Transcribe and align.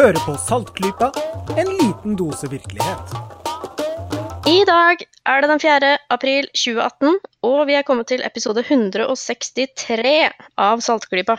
Hører 0.00 0.16
på 0.24 0.32
Saltklypa, 0.40 1.10
en 1.60 1.68
liten 1.76 2.14
dose 2.16 2.48
virkelighet. 2.48 3.10
I 4.48 4.62
dag 4.64 5.02
er 5.28 5.42
det 5.44 5.50
den 5.50 5.60
4. 5.60 5.90
april 6.14 6.46
2018, 6.56 7.18
og 7.44 7.58
vi 7.68 7.76
er 7.76 7.84
kommet 7.84 8.08
til 8.08 8.24
episode 8.24 8.64
163 8.64 10.14
av 10.56 10.80
Saltklypa. 10.80 11.36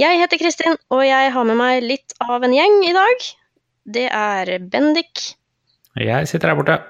Jeg 0.00 0.22
heter 0.22 0.40
Kristin, 0.40 0.80
og 0.88 1.04
jeg 1.04 1.34
har 1.36 1.44
med 1.50 1.60
meg 1.60 1.84
litt 1.84 2.16
av 2.24 2.40
en 2.40 2.56
gjeng 2.56 2.78
i 2.88 2.96
dag. 2.96 3.28
Det 3.84 4.08
er 4.08 4.54
Bendik, 4.72 5.34
Jeg 6.00 6.32
sitter 6.32 6.54
her 6.54 6.56
borte. 6.56 6.80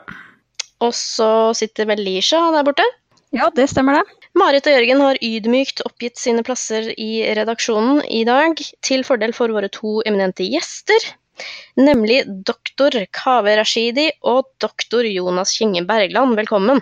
og 0.78 0.94
så 0.94 1.50
sitter 1.58 1.90
vel 1.90 2.06
Lisha 2.06 2.38
der 2.54 2.62
borte. 2.62 2.86
Ja, 3.34 3.50
det 3.50 3.66
stemmer 3.74 3.98
det. 3.98 4.21
Marit 4.38 4.64
og 4.64 4.72
Jørgen 4.72 5.02
har 5.04 5.18
ydmykt 5.20 5.82
oppgitt 5.84 6.16
sine 6.20 6.44
plasser 6.46 6.88
i 6.96 7.20
redaksjonen 7.36 8.00
i 8.08 8.22
dag, 8.24 8.56
til 8.84 9.04
fordel 9.04 9.34
for 9.36 9.52
våre 9.52 9.68
to 9.72 10.00
eminente 10.08 10.46
gjester, 10.48 11.10
nemlig 11.76 12.22
doktor 12.48 12.96
Kaveh 13.12 13.58
Rashidi 13.60 14.08
og 14.24 14.48
doktor 14.62 15.04
Jonas 15.08 15.52
Kinge 15.58 15.84
Bergland. 15.88 16.38
Velkommen. 16.40 16.80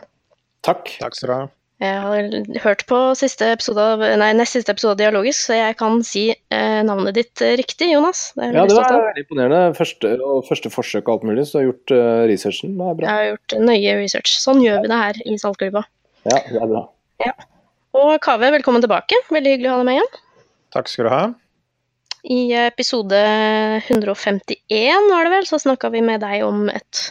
Takk. 0.66 0.94
Takk 1.00 1.18
skal 1.18 1.26
du 1.26 1.34
ha. 1.34 1.48
Jeg 1.80 2.00
har 2.04 2.58
hørt 2.60 2.82
på 2.90 2.96
siste 3.16 3.46
episode 3.54 3.80
av, 3.94 4.02
nei, 4.20 4.28
nest 4.36 4.52
siste 4.52 4.74
episode 4.74 4.98
av 4.98 5.00
Dialogisk, 5.00 5.46
så 5.48 5.56
jeg 5.56 5.78
kan 5.80 6.02
si 6.04 6.26
eh, 6.28 6.80
navnet 6.84 7.16
ditt 7.16 7.40
eh, 7.40 7.54
riktig, 7.56 7.88
Jonas. 7.94 8.26
Det 8.36 8.50
er 8.50 8.58
Ja, 8.58 8.66
det 8.68 8.76
var 8.76 8.92
veldig 9.08 9.24
imponerende. 9.24 9.62
Første, 9.78 10.12
og 10.20 10.44
første 10.46 10.70
forsøk 10.70 11.08
og 11.08 11.14
alt 11.16 11.28
mulig, 11.32 11.48
så 11.48 11.56
du 11.56 11.60
har 11.62 11.68
gjort 11.70 11.96
uh, 11.96 12.22
researchen. 12.28 12.76
Det 12.76 12.86
er 12.92 13.04
Jeg 13.06 13.10
har 13.14 13.28
gjort 13.30 13.58
nøye 13.72 13.98
research. 14.02 14.36
Sånn 14.44 14.60
gjør 14.60 14.84
vi 14.84 14.92
det 14.92 15.02
her 15.06 15.22
i 15.24 15.38
Saltklubba. 15.40 15.86
Ja, 16.28 16.42
det 16.52 16.60
er 16.60 16.68
bra. 16.68 16.84
Og 17.20 18.16
Kaveh, 18.22 18.52
velkommen 18.54 18.82
tilbake. 18.84 19.18
Veldig 19.34 19.54
hyggelig 19.54 19.70
å 19.70 19.74
ha 19.74 19.80
deg 19.80 19.88
med 19.88 19.98
igjen. 19.98 20.12
Takk 20.74 20.90
skal 20.90 21.06
du 21.06 21.12
ha. 21.12 21.22
I 22.20 22.40
episode 22.66 23.18
151 23.88 25.08
var 25.10 25.26
det 25.26 25.32
vel, 25.34 25.48
så 25.48 25.58
snakka 25.60 25.90
vi 25.92 26.02
med 26.04 26.20
deg 26.24 26.44
om 26.46 26.68
et 26.72 27.02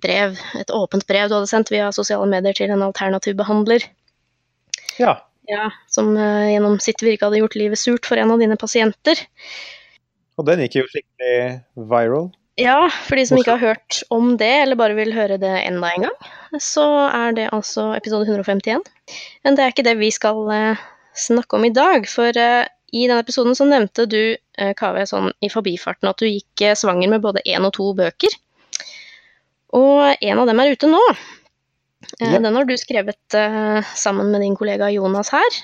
brev, 0.00 0.36
et 0.58 0.72
åpent 0.74 1.04
brev 1.08 1.28
du 1.28 1.36
hadde 1.36 1.50
sendt 1.50 1.72
via 1.72 1.90
sosiale 1.94 2.28
medier 2.30 2.56
til 2.56 2.72
en 2.72 2.84
alternativ 2.86 3.36
behandler, 3.40 3.84
Ja. 5.00 5.16
ja, 5.48 5.70
som 5.90 6.12
eh, 6.16 6.52
gjennom 6.54 6.78
sitt 6.82 7.02
virke 7.04 7.26
hadde 7.26 7.40
gjort 7.40 7.56
livet 7.58 7.80
surt 7.80 8.08
for 8.08 8.20
en 8.20 8.32
av 8.34 8.40
dine 8.42 8.56
pasienter. 8.60 9.20
Og 10.40 10.46
den 10.48 10.62
gikk 10.64 10.80
jo 10.80 10.86
skikkelig 10.88 11.60
viral. 11.90 12.30
Ja, 12.60 12.90
for 13.06 13.16
de 13.16 13.24
som 13.28 13.38
ikke 13.40 13.54
har 13.56 13.62
hørt 13.74 14.02
om 14.12 14.34
det, 14.40 14.50
eller 14.64 14.78
bare 14.78 14.96
vil 14.98 15.14
høre 15.16 15.38
det 15.40 15.52
enda 15.64 15.90
en 15.94 16.04
gang, 16.08 16.28
så 16.60 16.84
er 17.08 17.32
det 17.36 17.46
altså 17.56 17.90
episode 17.96 18.28
151. 18.28 18.84
Men 19.46 19.56
det 19.56 19.64
er 19.64 19.72
ikke 19.72 19.86
det 19.86 19.96
vi 20.00 20.10
skal 20.14 20.44
eh, 20.54 20.82
snakke 21.16 21.56
om 21.56 21.64
i 21.64 21.72
dag, 21.74 22.04
for 22.10 22.36
eh, 22.36 22.68
i 22.92 23.06
den 23.06 23.20
episoden 23.22 23.54
så 23.54 23.64
nevnte 23.70 24.06
du, 24.10 24.34
uh, 24.58 24.72
Kaveh, 24.76 25.06
sånn 25.06 25.30
i 25.46 25.50
forbifarten 25.52 26.10
at 26.10 26.18
du 26.18 26.26
gikk 26.26 26.64
eh, 26.66 26.76
svanger 26.78 27.12
med 27.12 27.22
både 27.22 27.42
én 27.46 27.62
og 27.66 27.74
to 27.76 27.92
bøker. 27.96 28.34
Og 29.78 30.16
en 30.18 30.40
av 30.42 30.48
dem 30.50 30.62
er 30.62 30.72
ute 30.74 30.90
nå. 30.90 31.02
Eh, 32.18 32.32
Ja. 32.32 32.38
Den 32.42 32.56
har 32.56 32.66
du 32.66 32.74
skrevet 32.80 33.36
eh, 33.38 33.84
sammen 33.94 34.32
med 34.32 34.42
din 34.42 34.56
kollega 34.58 34.90
Jonas 34.90 35.30
her. 35.30 35.60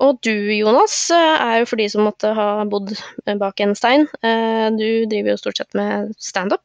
Og 0.00 0.20
du, 0.24 0.32
Jonas, 0.56 0.94
eh, 1.12 1.34
er 1.44 1.58
jo 1.60 1.66
for 1.68 1.80
de 1.80 1.88
som 1.92 2.06
måtte 2.08 2.30
ha 2.36 2.48
bodd 2.70 2.94
eh, 2.96 3.34
bak 3.40 3.60
en 3.60 3.74
stein. 3.76 4.06
eh, 4.24 4.68
Du 4.72 4.86
driver 5.10 5.34
jo 5.34 5.40
stort 5.42 5.60
sett 5.60 5.74
med 5.76 6.14
standup. 6.18 6.62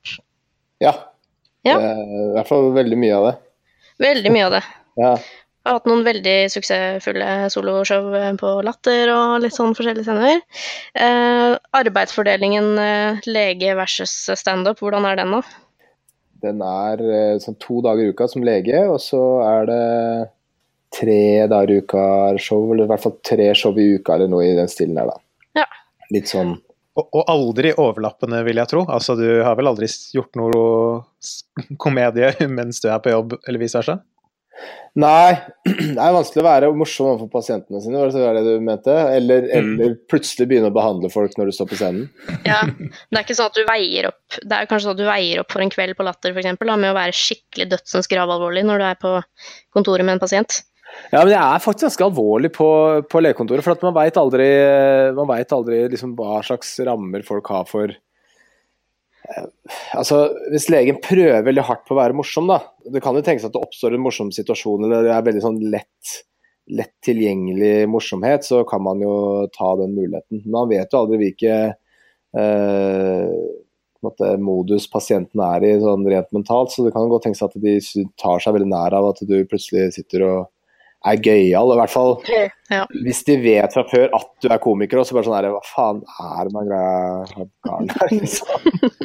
Ja. 0.83 0.94
Ja. 1.68 1.79
Er 1.81 2.03
I 2.03 2.29
hvert 2.38 2.47
fall 2.51 2.69
veldig 2.75 2.97
mye 3.01 3.16
av 3.18 3.25
det. 3.29 3.34
Veldig 4.06 4.31
mye 4.35 4.45
av 4.51 4.59
det. 4.59 4.63
Ja. 4.95 5.18
Jeg 5.66 5.72
har 5.74 5.79
hatt 5.79 5.88
noen 5.90 6.03
veldig 6.06 6.34
suksessfulle 6.53 7.28
soloshow 7.50 8.12
eh, 8.16 8.29
på 8.38 8.51
Latter 8.63 9.09
og 9.12 9.40
litt 9.41 9.56
sånn 9.57 9.74
forskjellige 9.75 10.06
scener. 10.06 10.44
Eh, 10.94 11.56
arbeidsfordelingen 11.75 12.68
eh, 12.79 13.18
lege 13.25 13.74
versus 13.75 14.13
standup, 14.38 14.78
hvordan 14.79 15.07
er 15.09 15.18
den 15.18 15.34
da? 15.34 15.41
Den 16.45 16.62
er 16.62 17.01
eh, 17.01 17.34
sånn 17.41 17.57
to 17.57 17.81
dager 17.81 18.06
i 18.06 18.13
uka 18.13 18.28
som 18.29 18.45
lege, 18.45 18.85
og 18.85 19.01
så 19.01 19.24
er 19.41 19.68
det 19.72 19.81
tre 20.95 21.47
dager 21.51 21.73
i 21.73 21.81
uka 21.83 22.06
show, 22.41 22.61
eller 22.72 22.85
i 22.85 22.91
hvert 22.94 23.03
fall 23.03 23.17
tre 23.25 23.50
show 23.57 23.75
i 23.79 23.89
uka 23.97 24.16
eller 24.16 24.31
noe 24.31 24.47
i 24.47 24.56
den 24.57 24.72
stilen 24.72 25.00
her, 25.01 25.11
da. 25.11 25.61
Ja. 25.61 25.67
Litt 26.13 26.29
sånn 26.31 26.57
Og, 26.95 27.06
og 27.09 27.23
aldri 27.31 27.73
overlappende, 27.75 28.39
vil 28.47 28.61
jeg 28.61 28.72
tro. 28.72 28.85
Altså, 28.88 29.17
du 29.19 29.25
har 29.44 29.57
vel 29.59 29.67
aldri 29.67 29.89
gjort 30.16 30.38
noe 30.39 31.75
komedie 31.81 32.31
mens 32.57 32.79
du 32.83 32.88
er 32.88 33.01
på 33.03 33.11
jobb, 33.11 33.35
eller 33.44 33.59
vice 33.59 33.81
versa? 33.81 34.00
Nei, 34.95 35.35
det 35.95 36.00
er 36.00 36.13
vanskelig 36.16 36.39
å 36.39 36.45
være 36.45 36.69
morsom 36.79 37.09
overfor 37.09 37.27
pasientene 37.33 37.81
sine, 37.83 38.00
var 38.00 38.38
det 38.38 38.45
det 38.45 38.53
du 38.56 38.63
mente? 38.63 38.94
Eller, 39.12 39.50
eller 39.57 39.97
plutselig 40.12 40.47
begynne 40.47 40.69
å 40.72 40.75
behandle 40.75 41.09
folk 41.12 41.35
når 41.35 41.51
du 41.51 41.56
står 41.57 41.67
på 41.72 41.79
scenen. 41.81 42.06
Ja, 42.47 42.62
det 42.63 43.17
er 43.17 43.25
ikke 43.25 43.35
sånn 43.35 43.51
at 43.51 43.59
du 43.59 43.66
veier 43.67 44.07
opp 44.13 44.38
Det 44.39 44.56
er 44.56 44.69
kanskje 44.69 44.88
sånn 44.88 44.95
at 44.95 45.01
du 45.01 45.09
veier 45.09 45.41
opp 45.41 45.51
for 45.51 45.66
en 45.66 45.73
kveld 45.73 45.97
på 46.00 46.07
Latter, 46.07 46.31
f.eks., 46.31 46.56
med 46.63 46.88
å 46.94 46.95
være 46.95 47.17
skikkelig 47.17 47.67
dødsens 47.73 48.09
gravalvorlig 48.12 48.63
når 48.69 48.79
du 48.79 48.88
er 48.88 49.03
på 49.03 49.12
kontoret 49.75 50.07
med 50.07 50.16
en 50.16 50.23
pasient. 50.23 50.62
Ja, 51.11 51.22
men 51.22 51.31
det 51.31 51.38
er 51.39 51.61
faktisk 51.63 51.85
ganske 51.85 52.07
alvorlig 52.07 52.51
på, 52.56 52.67
på 53.09 53.22
legekontoret, 53.22 53.63
for 53.66 53.85
man 53.85 53.95
veit 53.97 54.17
aldri, 54.19 54.47
man 55.17 55.29
vet 55.29 55.53
aldri 55.56 55.83
liksom 55.94 56.16
hva 56.17 56.41
slags 56.45 56.73
rammer 56.88 57.25
folk 57.28 57.51
har 57.53 57.67
for 57.69 57.94
eh, 57.94 59.50
Altså, 59.97 60.22
Hvis 60.53 60.69
legen 60.73 61.01
prøver 61.03 61.45
veldig 61.45 61.66
hardt 61.67 61.85
på 61.88 61.95
å 61.95 62.00
være 62.00 62.17
morsom, 62.17 62.50
da 62.51 62.61
Det 62.91 63.03
kan 63.03 63.17
jo 63.17 63.23
tenkes 63.25 63.47
at 63.47 63.53
det 63.56 63.61
oppstår 63.61 63.97
en 63.97 64.06
morsom 64.06 64.31
situasjon, 64.35 64.88
eller 64.88 65.06
det 65.07 65.13
er 65.16 65.28
veldig 65.28 65.44
sånn 65.45 65.59
lett, 65.73 66.16
lett 66.73 66.95
tilgjengelig 67.06 67.89
morsomhet, 67.91 68.47
så 68.47 68.63
kan 68.67 68.83
man 68.85 69.03
jo 69.03 69.16
ta 69.53 69.75
den 69.81 69.94
muligheten. 69.97 70.41
Men 70.44 70.57
man 70.57 70.72
vet 70.73 70.91
jo 70.91 71.03
aldri 71.03 71.22
hvilke 71.22 71.59
eh, 72.35 73.38
modus 74.41 74.89
pasienten 74.91 75.41
er 75.41 75.63
i 75.66 75.75
sånn 75.81 76.06
rent 76.09 76.33
mentalt, 76.35 76.73
så 76.73 76.85
det 76.85 76.94
kan 76.94 77.09
godt 77.09 77.25
tenkes 77.25 77.45
at 77.45 77.56
de 77.62 77.77
tar 78.22 78.41
seg 78.44 78.53
veldig 78.57 78.69
nær 78.69 78.97
av 78.97 79.12
at 79.12 79.23
du 79.25 79.38
plutselig 79.50 79.94
sitter 79.95 80.25
og 80.27 80.44
er 81.06 81.20
gøyal, 81.22 81.72
i 81.74 81.78
hvert 81.80 81.92
fall 81.94 82.16
Ja. 82.72 82.86
hvis 83.06 83.20
de 83.28 83.36
vet 83.44 83.74
fra 83.76 83.84
før 83.92 84.08
at 84.18 84.30
du 84.42 84.48
er 84.50 84.58
komiker, 84.64 84.98
og 84.98 85.06
så 85.06 85.14
bare 85.14 85.28
sånn 85.28 85.36
her, 85.38 85.48
hva 85.54 85.62
faen 85.70 86.00
er 86.26 86.50
med 86.56 86.70
greia 86.72 88.10
liksom? 88.16 88.48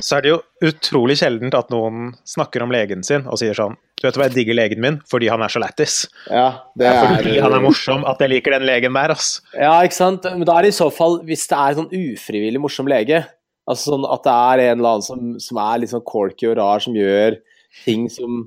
Så 0.00 0.16
er 0.16 0.24
det 0.24 0.32
jo 0.32 0.38
utrolig 0.70 1.18
sjeldent 1.20 1.56
at 1.58 1.68
noen 1.72 2.14
snakker 2.28 2.64
om 2.64 2.72
legen 2.72 3.04
sin 3.06 3.26
og 3.28 3.36
sier 3.40 3.56
sånn 3.58 3.76
Du 4.00 4.06
vet 4.06 4.16
hva, 4.16 4.28
jeg 4.30 4.36
digger 4.38 4.56
legen 4.56 4.80
min 4.80 4.96
fordi 5.10 5.28
han 5.28 5.42
er 5.44 5.52
så 5.52 5.60
lættis. 5.60 5.98
Ja, 6.32 6.46
det 6.80 6.88
er, 6.88 7.02
fordi 7.18 7.34
han 7.44 7.52
er 7.58 7.64
morsom 7.66 8.06
at 8.08 8.22
jeg 8.24 8.32
liker 8.32 8.56
den 8.56 8.64
legen 8.68 8.96
der, 8.96 9.12
ass. 9.12 9.42
Ja, 9.52 9.74
ikke 9.84 9.98
sant. 9.98 10.24
Men 10.24 10.46
da 10.48 10.56
er 10.56 10.64
det 10.68 10.72
i 10.72 10.78
så 10.78 10.88
fall, 10.94 11.18
hvis 11.28 11.44
det 11.50 11.58
er 11.58 11.74
en 11.74 11.82
sånn 11.82 11.92
ufrivillig 11.92 12.62
morsom 12.64 12.88
lege, 12.88 13.20
altså 13.68 13.92
sånn 13.92 14.06
at 14.08 14.24
det 14.24 14.32
er 14.32 14.62
en 14.70 14.78
eller 14.80 14.94
annen 14.96 15.04
som, 15.04 15.26
som 15.44 15.60
er 15.60 15.82
litt 15.82 15.92
sånn 15.92 16.06
corky 16.08 16.48
og 16.48 16.56
rar, 16.62 16.80
som 16.80 16.96
gjør 16.96 17.36
ting 17.84 18.08
som 18.10 18.46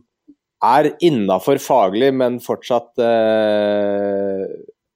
er 0.63 0.91
innafor 1.03 1.59
faglig, 1.61 2.13
men 2.15 2.39
fortsatt 2.43 3.01
eh, 3.03 4.45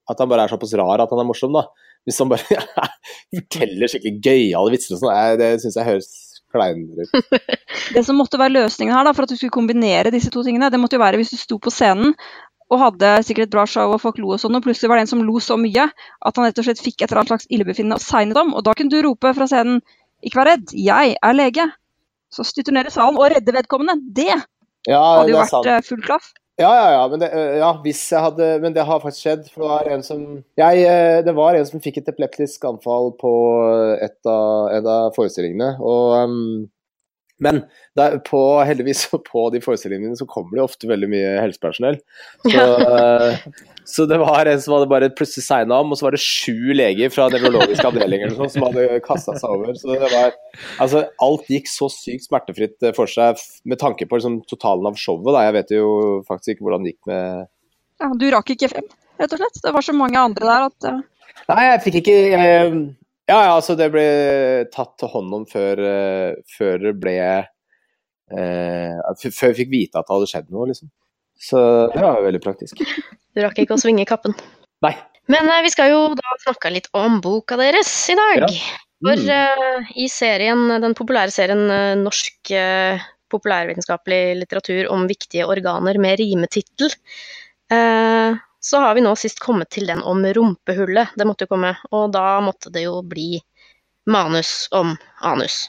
At 0.08 0.22
han 0.22 0.30
bare 0.30 0.46
er 0.46 0.52
såpass 0.52 0.74
rar 0.78 1.04
at 1.04 1.12
han 1.12 1.22
er 1.22 1.28
morsom, 1.28 1.52
da. 1.56 1.66
Hvis 2.08 2.20
han 2.22 2.30
bare 2.30 2.62
forteller 3.36 3.90
skikkelig 3.90 4.22
gøyale 4.24 4.72
vitser 4.72 4.96
og 4.96 5.02
sånn, 5.02 5.38
det 5.40 5.52
syns 5.62 5.76
jeg 5.76 5.88
høres 5.90 6.10
kleinere 6.52 7.04
ut. 7.04 7.40
Det 7.94 8.04
som 8.04 8.16
måtte 8.20 8.40
være 8.40 8.54
løsningen 8.56 8.94
her 8.94 9.04
da, 9.04 9.14
for 9.16 9.24
at 9.24 9.32
du 9.32 9.36
skulle 9.36 9.54
kombinere 9.54 10.12
disse 10.12 10.32
to 10.32 10.42
tingene, 10.44 10.70
det 10.72 10.80
måtte 10.80 10.96
jo 10.96 11.02
være 11.02 11.20
hvis 11.20 11.32
du 11.32 11.38
sto 11.40 11.58
på 11.60 11.72
scenen 11.72 12.14
og 12.68 12.82
hadde 12.82 13.12
sikkert 13.24 13.48
et 13.48 13.54
bra 13.54 13.64
show 13.68 13.94
og 13.94 14.00
folk 14.02 14.18
lo 14.20 14.34
og 14.34 14.40
sånn, 14.42 14.56
og 14.58 14.64
plutselig 14.64 14.90
var 14.92 15.00
det 15.00 15.06
en 15.06 15.12
som 15.14 15.22
lo 15.24 15.40
så 15.40 15.56
mye 15.60 15.86
at 15.88 16.36
han 16.36 16.44
rett 16.44 16.60
og 16.60 16.66
slett 16.66 16.82
fikk 16.84 17.00
et 17.00 17.06
eller 17.08 17.22
annet 17.22 17.32
slags 17.32 17.48
illebefinnende 17.48 17.96
og 17.96 18.04
segnet 18.04 18.40
om, 18.40 18.52
og 18.56 18.64
da 18.66 18.74
kunne 18.76 18.92
du 18.92 19.00
rope 19.06 19.32
fra 19.36 19.48
scenen 19.48 19.80
'ikke 20.20 20.40
vær 20.40 20.50
redd, 20.50 20.74
jeg 20.74 21.16
er 21.16 21.36
lege'. 21.38 21.70
Så 22.28 22.44
styrte 22.44 22.72
du 22.72 22.76
ned 22.76 22.90
i 22.90 22.92
salen 22.92 23.16
og 23.16 23.30
redde 23.32 23.54
vedkommende. 23.54 23.94
Det 24.12 24.34
Ja, 24.88 25.00
hadde 25.20 25.34
jo 25.34 25.40
vært 25.42 25.52
sant. 25.52 25.66
eh, 25.68 25.80
full 25.84 26.02
klaff. 26.04 26.30
Ja, 26.58 26.70
ja, 26.74 26.86
ja, 26.96 27.02
men 27.12 27.20
det, 27.22 27.28
øh, 27.38 27.56
ja, 27.60 27.68
hvis 27.84 28.00
jeg 28.10 28.18
hadde, 28.24 28.46
men 28.64 28.74
det 28.74 28.82
har 28.88 28.98
faktisk 28.98 29.22
skjedd. 29.22 29.44
For 29.52 29.62
det 29.62 29.68
var 29.70 29.92
en 29.94 30.02
som 30.02 30.22
jeg, 30.58 30.80
øh, 30.90 31.18
Det 31.24 31.34
var 31.36 31.54
en 31.54 31.66
som 31.68 31.80
fikk 31.84 32.00
et 32.00 32.08
epileptisk 32.10 32.64
anfall 32.66 33.12
på 33.20 33.30
et 34.02 34.18
av, 34.26 34.72
en 34.74 34.86
av 34.90 35.12
forestillingene. 35.14 35.76
Og, 35.78 36.16
øhm, 36.18 36.66
men 37.42 37.60
det 37.96 38.04
er 38.04 38.20
på, 38.26 38.40
heldigvis 38.66 39.04
på 39.30 39.44
de 39.54 39.60
forestillingene 39.62 40.18
så 40.18 40.26
kommer 40.28 40.58
det 40.58 40.64
ofte 40.64 40.90
veldig 40.90 41.08
mye 41.10 41.34
helsepersonell. 41.38 41.98
Så, 42.42 42.64
øh, 42.64 43.66
så 43.88 44.06
det 44.10 44.18
var 44.20 44.50
en 44.50 44.62
som 44.62 44.74
hadde 44.74 44.90
bare 44.90 45.10
plutselig 45.14 45.46
signa 45.46 45.78
om, 45.82 45.92
og 45.94 46.00
så 46.00 46.08
var 46.08 46.16
det 46.16 46.22
sju 46.22 46.74
leger 46.76 47.12
fra 47.14 47.28
nevrologisk 47.32 47.86
avdeling 47.88 48.26
sånt 48.34 48.54
som 48.56 48.66
hadde 48.68 49.00
kasta 49.06 49.36
seg 49.38 49.54
over. 49.54 49.78
Så 49.78 49.94
det 49.94 50.10
var 50.12 50.34
Altså, 50.82 51.04
alt 51.22 51.46
gikk 51.50 51.70
så 51.70 51.88
sykt 51.92 52.26
smertefritt 52.26 52.82
eh, 52.82 52.94
for 52.96 53.10
seg 53.10 53.38
med 53.68 53.80
tanke 53.80 54.06
på 54.08 54.18
liksom, 54.18 54.40
totalen 54.50 54.90
av 54.90 54.98
showet. 54.98 55.30
Da. 55.34 55.44
Jeg 55.46 55.56
vet 55.58 55.76
jo 55.78 55.92
faktisk 56.28 56.56
ikke 56.56 56.66
hvordan 56.66 56.84
det 56.86 56.94
gikk 56.94 57.12
med 57.12 57.46
Ja, 58.02 58.10
du 58.14 58.26
rakk 58.34 58.50
ikke 58.54 58.70
frem, 58.74 58.90
rett 59.18 59.34
og 59.34 59.42
slett. 59.42 59.62
Det 59.64 59.74
var 59.74 59.86
så 59.86 59.94
mange 59.96 60.26
andre 60.30 60.50
der 60.50 60.66
at 60.70 60.90
eh, 60.90 61.00
Nei, 61.48 61.62
jeg 61.64 61.82
fikk 61.86 62.00
ikke 62.02 62.16
jeg, 62.34 62.72
Ja, 63.28 63.38
ja, 63.44 63.52
altså 63.58 63.74
det 63.76 63.90
ble 63.92 64.04
tatt 64.72 65.04
hånd 65.12 65.34
om 65.36 65.44
før, 65.48 65.80
eh, 65.84 66.38
før 66.56 66.78
det 66.86 66.94
ble 67.02 67.16
eh, 68.32 68.94
Før 69.20 69.50
jeg 69.50 69.58
fikk 69.62 69.70
vite 69.72 70.00
at 70.00 70.08
det 70.08 70.14
hadde 70.16 70.30
skjedd 70.30 70.48
noe, 70.54 70.68
liksom. 70.70 70.88
Så 71.38 71.60
det 71.92 72.00
var 72.02 72.18
jo 72.18 72.26
veldig 72.28 72.42
praktisk. 72.44 72.80
Du 73.36 73.42
rakk 73.44 73.60
ikke 73.62 73.76
å 73.76 73.78
svinge 73.78 74.02
kappen. 74.08 74.32
Nei. 74.82 74.94
Men 75.30 75.46
eh, 75.52 75.60
vi 75.62 75.70
skal 75.70 75.92
jo 75.92 76.00
da 76.18 76.32
snakke 76.42 76.72
litt 76.74 76.88
om 76.96 77.20
boka 77.22 77.58
deres 77.60 77.92
i 78.10 78.16
dag. 78.18 78.46
Ja. 78.48 78.52
For 79.04 79.14
Mm. 79.14 79.28
eh, 79.30 79.90
i 80.02 80.08
serien, 80.10 80.64
den 80.82 80.94
populære 80.98 81.30
serien 81.30 81.60
eh, 81.70 81.92
Norsk 82.00 82.50
eh, 82.50 82.98
populærvitenskapelig 83.30 84.40
litteratur 84.40 84.88
om 84.90 85.04
viktige 85.06 85.46
organer 85.46 86.00
med 86.02 86.18
rimetittel, 86.18 86.90
eh, 87.70 88.34
så 88.60 88.80
har 88.82 88.94
vi 88.94 89.04
nå 89.04 89.14
sist 89.16 89.40
kommet 89.42 89.70
til 89.74 89.86
den 89.90 90.02
om 90.02 90.24
rumpehullet. 90.24 91.14
Det 91.16 91.26
måtte 91.28 91.46
jo 91.46 91.54
komme, 91.54 91.74
og 91.94 92.12
da 92.14 92.40
måtte 92.44 92.72
det 92.74 92.86
jo 92.86 93.00
bli 93.06 93.38
manus 94.08 94.68
om 94.74 94.96
anus. 95.22 95.68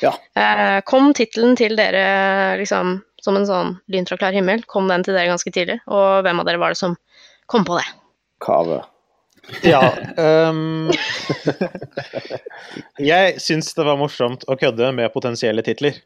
Ja. 0.00 0.14
Eh, 0.38 0.80
kom 0.88 1.12
tittelen 1.14 1.56
til 1.58 1.76
dere 1.76 2.56
liksom 2.60 3.00
som 3.22 3.36
en 3.38 3.46
sånn 3.46 3.74
lyn 3.92 4.06
fra 4.08 4.18
klar 4.18 4.34
himmel? 4.34 4.64
Kom 4.66 4.88
den 4.90 5.04
til 5.06 5.14
dere 5.14 5.30
ganske 5.30 5.52
tidlig? 5.54 5.78
Og 5.86 6.22
hvem 6.26 6.40
av 6.42 6.48
dere 6.48 6.62
var 6.62 6.74
det 6.74 6.80
som 6.80 6.96
kom 7.50 7.66
på 7.68 7.76
det? 7.78 7.86
Kave. 8.42 8.80
Ja. 9.66 9.82
Um, 10.16 10.90
jeg 13.12 13.36
syns 13.42 13.72
det 13.74 13.86
var 13.86 13.98
morsomt 14.00 14.46
å 14.50 14.56
kødde 14.58 14.92
med 14.96 15.12
potensielle 15.14 15.64
titler 15.66 15.98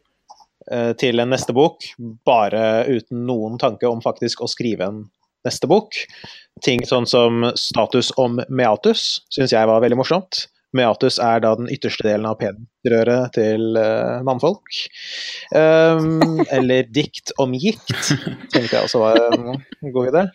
eh, 0.70 0.93
til 1.00 1.20
en 1.22 1.32
neste 1.32 1.56
bok, 1.56 1.84
bare 2.26 2.84
uten 2.88 3.25
noen 3.29 3.61
tanke 3.61 3.88
om 3.88 4.02
faktisk 4.05 4.44
å 4.44 4.50
skrive 4.50 4.88
en 4.88 5.05
neste 5.46 5.70
bok. 5.70 5.96
Ting 6.64 6.84
sånn 6.88 7.08
som 7.08 7.46
status 7.58 8.12
om 8.20 8.40
meatus 8.48 9.22
syns 9.34 9.54
jeg 9.54 9.69
var 9.69 9.82
veldig 9.84 10.00
morsomt. 10.00 10.46
Meatus 10.76 11.20
er 11.22 11.40
da 11.44 11.54
den 11.56 11.70
ytterste 11.72 12.04
delen 12.04 12.26
av 12.28 12.38
penisrøret 12.40 13.32
til 13.37 13.78
uh, 13.78 14.22
mannfolk. 14.26 14.66
Um, 15.54 16.43
eller 16.56 16.88
dikt 16.93 17.32
om 17.43 17.54
gikt, 17.56 17.94
tenkte 18.52 18.75
jeg 18.75 18.82
også 18.82 19.02
var 19.02 19.20
en 19.31 19.94
god 19.94 20.10
idé. 20.12 20.26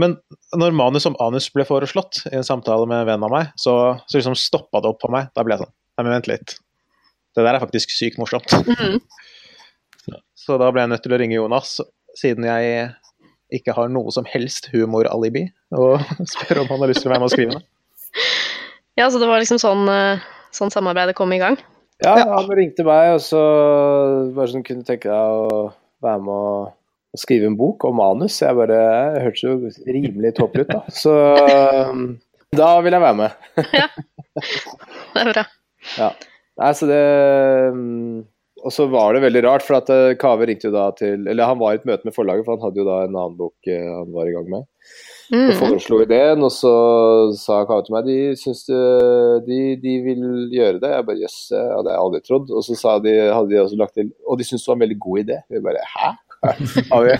Men 0.00 0.16
når 0.56 0.74
manus 0.76 1.06
om 1.08 1.18
anus 1.22 1.48
ble 1.52 1.66
foreslått 1.66 2.22
i 2.30 2.36
en 2.38 2.46
samtale 2.46 2.86
med 2.88 3.02
en 3.02 3.08
venn 3.08 3.26
av 3.26 3.32
meg, 3.32 3.54
så, 3.58 3.74
så 4.06 4.18
liksom 4.20 4.38
stoppa 4.38 4.82
det 4.82 4.92
opp 4.92 5.00
på 5.02 5.10
meg. 5.12 5.32
Da 5.34 5.44
ble 5.46 5.56
jeg 5.56 5.64
sånn 5.64 5.76
Nei, 5.98 6.04
men 6.06 6.14
vent 6.14 6.28
litt. 6.30 6.52
Det 7.36 7.42
der 7.44 7.58
er 7.58 7.60
faktisk 7.60 7.90
sykt 7.92 8.16
morsomt. 8.20 8.54
Mhm. 8.64 9.00
Så 10.40 10.56
da 10.56 10.70
ble 10.72 10.80
jeg 10.80 10.90
nødt 10.94 11.02
til 11.04 11.12
å 11.12 11.18
ringe 11.20 11.36
Jonas, 11.36 11.74
siden 12.16 12.46
jeg 12.48 12.86
ikke 13.54 13.74
har 13.76 13.90
noe 13.92 14.12
som 14.14 14.26
helst 14.28 14.70
humoralibi, 14.72 15.46
og 15.76 16.02
spør 16.34 16.64
om 16.64 16.72
han 16.72 16.84
har 16.84 16.92
lyst 16.92 17.04
til 17.04 17.10
å 17.10 17.14
være 17.14 17.22
med 17.22 17.30
og 17.30 17.36
skrive 17.36 17.58
det. 17.58 17.66
Ja, 18.98 19.06
så 19.08 19.20
det 19.22 19.28
var 19.30 19.40
liksom 19.40 19.56
sånn, 19.62 19.86
eh, 19.88 20.24
sånn 20.52 20.72
samarbeidet 20.74 21.14
kom 21.16 21.30
i 21.32 21.38
gang. 21.40 21.54
Ja, 22.04 22.18
han 22.34 22.48
ringte 22.52 22.84
meg, 22.84 23.14
og 23.14 23.22
så 23.24 23.40
bare 24.34 24.50
sånn 24.50 24.64
kunne 24.66 24.84
tenke 24.84 25.08
deg 25.08 25.36
å 25.40 25.70
være 26.04 26.20
med 26.26 26.32
å, 26.34 26.50
å 27.14 27.20
skrive 27.20 27.48
en 27.48 27.56
bok 27.56 27.86
om 27.88 27.96
manus. 27.96 28.40
Jeg 28.42 28.58
bare 28.58 28.76
jeg 28.76 29.22
hørtes 29.24 29.44
jo 29.46 29.54
rimelig 29.94 30.34
tåpelig 30.36 30.66
ut, 30.66 30.74
da. 30.74 30.82
Så 30.92 31.14
da 32.60 32.70
vil 32.84 32.98
jeg 32.98 33.04
være 33.06 33.18
med. 33.22 33.48
ja. 33.78 33.86
Det 35.14 35.22
er 35.22 35.32
bra. 35.32 35.46
Ja. 35.96 36.10
Nei, 36.60 36.72
så 36.76 36.90
det 36.90 37.00
um, 37.72 38.20
Og 38.64 38.72
så 38.74 38.84
var 38.92 39.14
det 39.16 39.22
veldig 39.24 39.42
rart, 39.46 39.64
for 39.66 39.78
at 39.78 39.88
eh, 39.94 40.14
Kave 40.20 40.46
ringte 40.48 40.68
jo 40.68 40.74
da 40.74 40.88
til 40.96 41.26
Eller 41.30 41.48
han 41.48 41.58
var 41.60 41.72
i 41.72 41.78
et 41.80 41.86
møte 41.88 42.04
med 42.08 42.14
forlaget, 42.16 42.44
for 42.44 42.56
han 42.56 42.64
hadde 42.66 42.82
jo 42.82 42.88
da 42.88 42.98
en 43.06 43.14
annen 43.16 43.36
bok 43.38 43.70
eh, 43.70 43.86
han 43.86 44.10
var 44.14 44.28
i 44.28 44.34
gang 44.36 44.50
med. 44.56 44.66
Og 44.66 44.68
Mm. 45.30 45.52
foreslo 45.60 46.00
ideen, 46.02 46.40
og 46.42 46.50
så 46.50 46.70
sa 47.38 47.60
Kave 47.68 47.84
til 47.86 47.94
meg 47.94 48.08
de 48.08 48.14
syns 48.34 48.64
de, 49.46 49.58
de 49.78 49.92
vil 50.02 50.24
gjøre 50.50 50.80
det. 50.82 50.90
Jeg 50.90 51.06
bare 51.06 51.20
jøss, 51.20 51.36
det 51.52 51.60
hadde 51.76 51.92
jeg 51.92 52.02
aldri 52.02 52.20
trodd. 52.26 52.50
Og 52.50 52.64
så 52.66 52.74
sa 52.80 52.96
de, 53.04 53.12
hadde 53.30 53.52
de 53.52 53.60
også 53.62 53.78
lagt 53.78 53.94
til 53.94 54.08
Og 54.26 54.40
de 54.40 54.46
syntes 54.48 54.64
det 54.66 54.72
var 54.72 54.80
en 54.80 54.82
veldig 54.88 54.98
god 55.06 55.20
idé. 55.22 55.38
Vi 55.54 55.62
bare 55.68 55.84
hæ? 55.92 56.10
Har 56.90 57.06
vi 57.06 57.14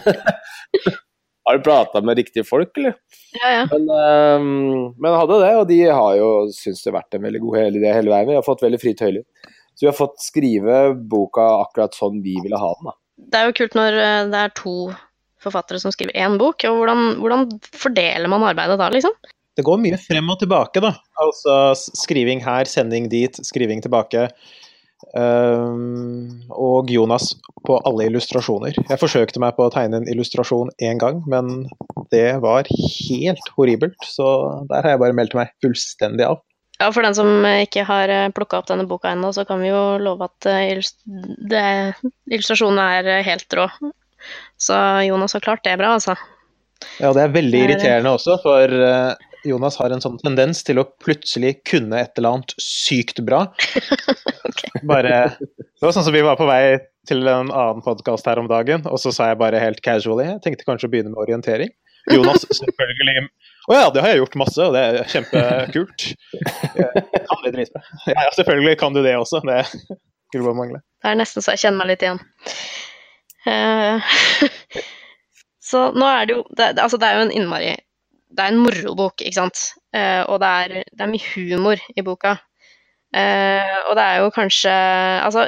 Har 1.46 1.56
du 1.56 1.62
prata 1.64 2.00
med 2.02 2.18
riktige 2.18 2.44
folk, 2.44 2.74
eller? 2.82 2.98
Ja, 3.38 3.52
ja. 3.60 3.62
Men, 3.70 3.86
um, 4.42 4.94
men 4.98 5.14
hadde 5.16 5.38
det, 5.44 5.54
og 5.62 5.64
de 5.70 5.78
har 5.86 6.18
jo 6.18 6.28
syntes 6.54 6.82
det 6.82 6.90
har 6.92 6.98
vært 7.00 7.16
en 7.20 7.24
veldig 7.28 7.40
god 7.46 7.78
idé 7.78 7.94
hele 7.94 8.10
veien. 8.12 8.28
Vi 8.28 8.36
har 8.40 8.46
fått 8.46 8.62
veldig 8.66 8.80
fri 8.82 8.92
tøyler. 8.98 9.22
Så 9.80 9.86
vi 9.86 9.88
har 9.88 9.96
fått 9.96 10.18
skrive 10.20 10.80
boka 10.92 11.40
akkurat 11.62 11.94
sånn 11.96 12.18
vi 12.20 12.34
ville 12.44 12.58
ha 12.60 12.74
den. 12.76 12.90
da. 12.90 12.92
Det 13.32 13.38
er 13.38 13.46
jo 13.48 13.54
kult 13.56 13.76
når 13.78 13.94
eh, 13.96 14.24
det 14.28 14.42
er 14.44 14.52
to 14.58 14.74
forfattere 15.40 15.80
som 15.80 15.94
skriver 15.94 16.12
én 16.20 16.36
bok. 16.36 16.66
og 16.68 16.82
Hvordan, 16.82 17.04
hvordan 17.22 17.46
fordeler 17.72 18.28
man 18.28 18.44
arbeidet 18.44 18.76
da, 18.76 18.90
liksom? 18.92 19.14
Det 19.56 19.64
går 19.64 19.80
mye 19.80 19.96
frem 19.96 20.28
og 20.28 20.36
tilbake, 20.42 20.82
da. 20.84 20.92
Altså 21.24 21.54
skriving 21.96 22.44
her, 22.44 22.68
sending 22.68 23.08
dit, 23.08 23.40
skriving 23.48 23.80
tilbake. 23.80 24.28
Um, 25.16 26.44
og 26.52 26.92
Jonas 26.92 27.32
på 27.64 27.80
alle 27.88 28.10
illustrasjoner. 28.10 28.76
Jeg 28.76 29.00
forsøkte 29.00 29.40
meg 29.40 29.56
på 29.56 29.64
å 29.64 29.72
tegne 29.72 30.02
en 30.02 30.12
illustrasjon 30.12 30.74
én 30.84 31.00
gang, 31.00 31.24
men 31.24 31.64
det 32.12 32.36
var 32.44 32.68
helt 32.68 33.50
horribelt. 33.56 33.96
Så 34.04 34.28
der 34.68 34.84
har 34.84 34.98
jeg 34.98 35.04
bare 35.06 35.16
meldt 35.16 35.40
meg 35.40 35.56
fullstendig 35.64 36.28
av. 36.28 36.44
Ja, 36.80 36.88
For 36.96 37.04
den 37.04 37.14
som 37.16 37.44
eh, 37.44 37.62
ikke 37.66 37.84
har 37.84 38.10
plukka 38.36 38.60
opp 38.62 38.68
denne 38.70 38.86
boka 38.88 39.12
ennå, 39.12 39.30
så 39.36 39.44
kan 39.48 39.60
vi 39.60 39.68
jo 39.68 39.80
love 40.00 40.24
at 40.30 40.46
eh, 40.48 40.80
det- 41.50 42.10
illustrasjonen 42.30 42.80
er 42.80 43.10
eh, 43.18 43.24
helt 43.26 43.56
rå. 43.58 43.66
Så 44.60 44.76
Jonas 45.06 45.36
har 45.36 45.44
klart 45.44 45.64
det 45.64 45.76
bra, 45.80 45.94
altså. 45.98 46.16
Ja, 47.00 47.12
det 47.12 47.22
er 47.26 47.34
veldig 47.34 47.58
er 47.60 47.66
irriterende 47.68 48.14
også, 48.16 48.38
for 48.42 48.72
eh, 48.72 49.26
Jonas 49.48 49.76
har 49.80 49.92
en 49.92 50.02
sånn 50.04 50.18
tendens 50.20 50.62
til 50.64 50.80
å 50.80 50.86
plutselig 51.04 51.58
kunne 51.68 52.00
et 52.00 52.16
eller 52.20 52.36
annet 52.38 52.54
sykt 52.60 53.20
bra. 53.24 53.46
Bare 54.90 55.20
Det 55.40 55.84
var 55.84 55.94
sånn 55.96 56.04
som 56.06 56.14
vi 56.16 56.24
var 56.24 56.36
på 56.40 56.48
vei 56.48 56.78
til 57.08 57.24
en 57.28 57.48
annen 57.48 57.80
podkast 57.84 58.28
her 58.28 58.40
om 58.40 58.48
dagen, 58.50 58.84
og 58.88 59.00
så 59.00 59.12
sa 59.16 59.30
jeg 59.30 59.38
bare 59.40 59.60
helt 59.62 59.80
casually 59.82 60.26
Jeg 60.28 60.42
tenkte 60.44 60.66
kanskje 60.68 60.88
å 60.88 60.92
begynne 60.92 61.12
med 61.14 61.22
orientering. 61.24 61.72
Jonas 62.12 62.44
selvfølgelig 62.48 63.24
Å 63.70 63.74
ja, 63.76 63.90
det 63.94 64.02
har 64.02 64.10
jeg 64.12 64.18
gjort 64.24 64.38
masse, 64.40 64.64
og 64.66 64.74
det 64.74 64.80
er 64.82 65.10
kjempekult. 65.12 66.06
Kan 67.30 67.44
det 67.44 67.52
drite 67.54 67.82
Ja, 68.08 68.16
ja, 68.24 68.30
selvfølgelig 68.34 68.78
kan 68.80 68.96
du 68.96 69.02
det 69.04 69.12
også. 69.16 69.38
Det 69.46 69.60
skulle 69.70 70.46
bare 70.48 70.58
mangle. 70.58 70.80
Det 71.02 71.10
er 71.12 71.18
nesten 71.20 71.44
så 71.44 71.54
jeg 71.54 71.62
kjenner 71.64 71.78
meg 71.84 71.92
litt 71.92 72.02
igjen. 72.06 72.18
Eh, 73.46 74.10
så 75.70 75.84
nå 75.94 76.08
er 76.10 76.26
det 76.28 76.34
jo 76.36 76.42
det, 76.50 76.66
det- 76.76 76.82
Altså, 76.82 76.98
det 77.00 77.08
er 77.08 77.16
jo 77.16 77.22
en 77.28 77.32
innmari 77.32 77.70
Det 78.30 78.42
er 78.44 78.50
en 78.52 78.60
morobok, 78.62 79.22
ikke 79.22 79.38
sant? 79.38 79.62
Eh, 79.96 80.20
og 80.26 80.40
det 80.42 80.50
er, 80.64 80.74
det 80.90 81.06
er 81.06 81.10
mye 81.14 81.30
humor 81.34 81.80
i 81.98 82.04
boka. 82.06 82.34
Eh, 83.14 83.76
og 83.88 83.94
det 83.98 84.04
er 84.06 84.20
jo 84.24 84.28
kanskje 84.34 84.74
Altså, 85.24 85.46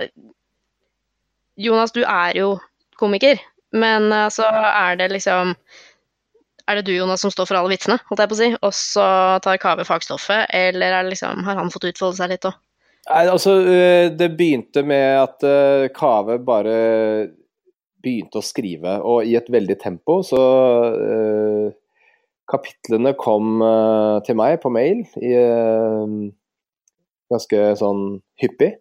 Jonas, 1.62 1.92
du 1.94 2.00
er 2.06 2.32
jo 2.38 2.54
komiker, 2.98 3.38
men 3.74 4.08
altså, 4.14 4.46
er 4.48 4.96
det 4.98 5.10
liksom 5.12 5.54
er 6.68 6.78
det 6.78 6.86
du, 6.88 6.92
Jonas, 6.94 7.22
som 7.24 7.32
står 7.32 7.48
for 7.48 7.58
alle 7.58 7.72
vitsene, 7.74 7.98
holdt 8.08 8.22
jeg 8.22 8.30
på 8.30 8.36
å 8.36 8.40
si, 8.40 8.50
og 8.58 8.74
så 8.76 9.06
tar 9.44 9.60
Kave 9.62 9.86
fagstoffet, 9.88 10.50
eller 10.54 10.98
er 10.98 11.08
liksom, 11.08 11.44
har 11.46 11.58
han 11.60 11.72
fått 11.72 11.90
utfolde 11.90 12.20
seg 12.20 12.32
litt 12.34 12.48
òg? 12.48 12.58
Nei, 13.10 13.22
altså, 13.26 13.56
eh, 13.66 14.08
det 14.14 14.28
begynte 14.38 14.84
med 14.86 15.16
at 15.18 15.42
Kaveh 15.42 15.90
Kave 15.96 16.38
bare 16.46 16.76
begynte 18.02 18.40
å 18.40 18.44
skrive, 18.44 18.98
og 19.06 19.26
i 19.28 19.36
et 19.38 19.48
veldig 19.52 19.78
tempo, 19.80 20.20
så 20.26 20.42
uh, 20.92 21.70
kapitlene 22.50 23.14
kom 23.18 23.62
uh, 23.62 24.18
til 24.26 24.38
meg 24.38 24.58
på 24.62 24.72
mail 24.74 25.04
i, 25.22 25.32
uh, 25.38 26.16
ganske 27.32 27.64
sånn 27.80 28.04
hyppig. 28.42 28.74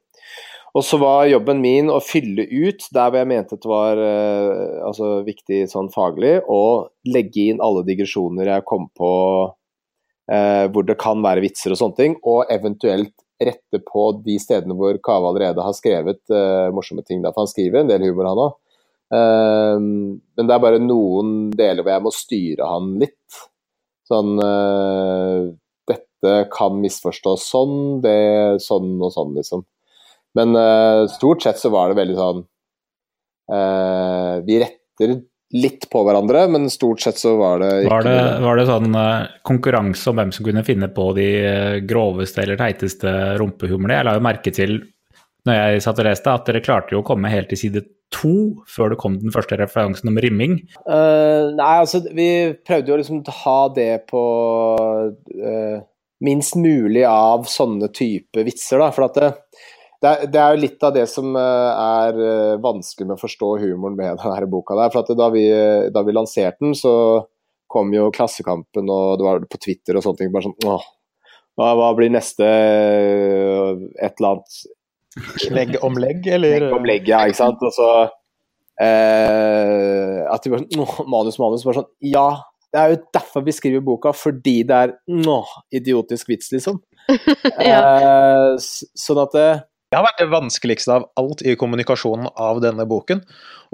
Og 0.71 0.85
så 0.87 0.97
var 1.01 1.27
jobben 1.27 1.59
min 1.59 1.89
å 1.91 1.99
fylle 2.03 2.45
ut 2.47 2.85
der 2.95 3.09
hvor 3.09 3.19
jeg 3.19 3.27
mente 3.27 3.57
det 3.59 3.69
var 3.69 3.99
eh, 3.99 4.77
altså, 4.87 5.17
viktig 5.27 5.65
sånn 5.71 5.89
faglig, 5.91 6.37
og 6.47 6.93
legge 7.11 7.49
inn 7.51 7.63
alle 7.63 7.83
digresjoner 7.87 8.53
jeg 8.53 8.67
kom 8.69 8.87
på 8.95 9.11
eh, 10.31 10.69
hvor 10.71 10.87
det 10.87 10.95
kan 11.01 11.19
være 11.25 11.43
vitser 11.43 11.75
og 11.75 11.81
sånne 11.81 11.99
ting, 11.99 12.15
og 12.23 12.47
eventuelt 12.53 13.13
rette 13.41 13.81
på 13.83 14.05
de 14.23 14.37
stedene 14.39 14.77
hvor 14.77 14.99
Kave 15.03 15.31
allerede 15.31 15.65
har 15.65 15.75
skrevet 15.75 16.21
eh, 16.31 16.69
morsomme 16.71 17.03
ting. 17.03 17.19
Der, 17.23 17.33
for 17.33 17.43
han 17.43 17.51
skriver 17.51 17.81
en 17.81 17.91
del 17.91 18.07
humor, 18.07 18.31
han 18.31 18.45
òg. 18.47 18.59
men 19.11 20.47
det 20.47 20.53
er 20.55 20.61
bare 20.63 20.77
noen 20.79 21.49
deler 21.51 21.83
hvor 21.83 21.91
jeg 21.91 22.03
må 22.05 22.11
styre 22.15 22.69
han 22.69 22.93
litt. 23.01 23.41
Sånn 24.07 24.39
eh, 24.43 25.49
Dette 25.91 26.33
kan 26.53 26.79
misforstås 26.79 27.49
sånn, 27.51 27.75
det 28.05 28.61
sånn 28.63 28.93
og 29.01 29.11
sånn, 29.11 29.35
liksom. 29.35 29.65
Men 30.37 30.55
uh, 30.55 31.07
stort 31.11 31.43
sett 31.43 31.59
så 31.59 31.71
var 31.73 31.91
det 31.91 31.99
veldig 31.99 32.15
sånn 32.15 32.39
uh, 33.51 34.35
Vi 34.47 34.61
retter 34.63 35.17
litt 35.51 35.89
på 35.91 36.05
hverandre, 36.07 36.45
men 36.47 36.69
stort 36.71 37.03
sett 37.03 37.19
så 37.19 37.33
var 37.35 37.59
det 37.59 37.71
ikke 37.81 37.91
Var 37.91 38.07
det, 38.07 38.19
var 38.45 38.61
det 38.61 38.67
sånn 38.69 38.95
uh, 38.95 39.27
konkurranse 39.47 40.11
om 40.11 40.21
hvem 40.21 40.31
som 40.31 40.47
kunne 40.47 40.63
finne 40.67 40.87
på 40.95 41.09
de 41.17 41.27
groveste 41.87 42.45
eller 42.45 42.59
teiteste 42.61 43.11
rumpehumlene? 43.41 43.97
Jeg 43.99 44.07
la 44.07 44.15
jo 44.15 44.25
merke 44.29 44.55
til 44.55 44.79
når 45.47 45.57
jeg 45.57 45.81
satt 45.81 45.99
og 45.99 46.05
leste, 46.05 46.33
at 46.37 46.47
dere 46.47 46.61
klarte 46.61 46.93
jo 46.93 47.01
å 47.01 47.05
komme 47.05 47.31
helt 47.33 47.49
til 47.49 47.59
side 47.59 47.81
to 48.13 48.33
før 48.69 48.93
det 48.93 48.99
kom 49.01 49.15
den 49.21 49.33
første 49.33 49.57
referansen 49.59 50.11
om 50.11 50.19
rimming. 50.21 50.59
Uh, 50.85 51.49
nei, 51.55 51.75
altså 51.81 52.03
vi 52.11 52.27
prøvde 52.67 52.91
jo 52.91 52.99
liksom 52.99 53.23
å 53.23 53.37
ha 53.41 53.59
det 53.73 53.93
på 54.11 54.23
uh, 54.77 55.77
minst 56.21 56.57
mulig 56.59 57.05
av 57.07 57.47
sånne 57.49 57.89
type 57.95 58.45
vitser, 58.45 58.81
da. 58.83 58.91
For 58.93 59.07
at 59.07 59.17
det, 59.17 59.31
det, 60.01 60.09
er, 60.09 60.29
det 60.33 60.39
er 60.41 60.55
jo 60.55 60.61
litt 60.63 60.85
av 60.87 60.95
det 60.95 61.03
som 61.09 61.35
eh, 61.37 61.81
er 61.81 62.23
eh, 62.25 62.55
vanskelig 62.61 63.05
med 63.07 63.17
å 63.19 63.21
forstå 63.21 63.51
humoren 63.61 63.99
med 63.99 64.17
denne 64.23 64.49
boka 64.49 64.77
der. 64.79 64.93
For 64.93 65.03
at 65.03 65.13
da 65.17 65.29
vi, 65.33 65.45
da 65.93 66.03
vi 66.07 66.15
lanserte 66.15 66.65
den, 66.65 66.73
så 66.77 66.93
kom 67.71 67.93
jo 67.95 68.09
Klassekampen 68.11 68.89
og 68.91 69.19
det 69.19 69.27
var 69.27 69.45
på 69.47 69.59
Twitter 69.61 69.95
og 69.95 70.03
sånne 70.03 70.19
ting. 70.19 70.33
bare 70.33 70.49
sånn 70.49 70.67
åh, 70.67 70.87
hva, 71.59 71.71
hva 71.77 71.91
blir 71.95 72.11
neste 72.11 72.47
øh, 72.47 73.85
et 74.01 74.17
eller 74.17 74.33
annet 74.33 74.61
Legg 75.57 75.75
om 75.83 75.97
legg, 75.99 76.27
eller? 76.27 76.65
legg 76.65 76.75
om 76.75 76.85
legg, 76.87 77.09
ja, 77.11 77.25
ikke 77.27 77.41
sant. 77.41 77.63
Og 77.67 77.73
så 77.75 77.89
eh, 78.81 80.21
At 80.31 80.43
de 80.43 80.53
bare 80.53 80.63
sånn 80.63 80.85
«Åh, 80.85 81.01
Manus, 81.11 81.39
manus. 81.41 81.65
Bare 81.67 81.81
sånn 81.81 81.91
Ja, 82.07 82.29
det 82.71 82.79
er 82.79 82.93
jo 82.93 83.01
derfor 83.13 83.43
vi 83.43 83.53
skriver 83.55 83.83
boka, 83.83 84.13
fordi 84.15 84.61
det 84.67 84.77
er 84.87 84.93
nå, 85.11 85.41
idiotisk 85.75 86.31
vits, 86.31 86.53
liksom. 86.55 86.79
Eh, 87.61 88.55
sånn 88.57 89.19
at 89.19 89.35
det 89.91 89.99
har 89.99 90.05
vært 90.07 90.21
det 90.23 90.31
vanskeligste 90.31 90.93
av 90.95 91.07
alt 91.19 91.41
i 91.43 91.57
kommunikasjonen 91.59 92.29
av 92.39 92.61
denne 92.63 92.85
boken. 92.87 93.19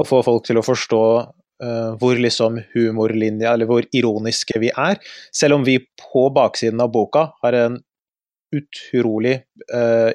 Å 0.01 0.05
få 0.05 0.23
folk 0.25 0.47
til 0.47 0.57
å 0.57 0.65
forstå 0.65 1.01
uh, 1.21 1.91
hvor 2.01 2.17
liksom 2.17 2.57
humorlinja, 2.73 3.51
eller 3.53 3.69
hvor 3.69 3.85
ironiske 3.93 4.57
vi 4.63 4.71
er. 4.73 4.97
Selv 5.29 5.59
om 5.59 5.67
vi 5.67 5.77
på 6.01 6.23
baksiden 6.33 6.81
av 6.81 6.89
boka 6.95 7.27
har 7.43 7.57
en 7.59 7.77
utrolig 8.57 9.35
uh, 9.69 10.09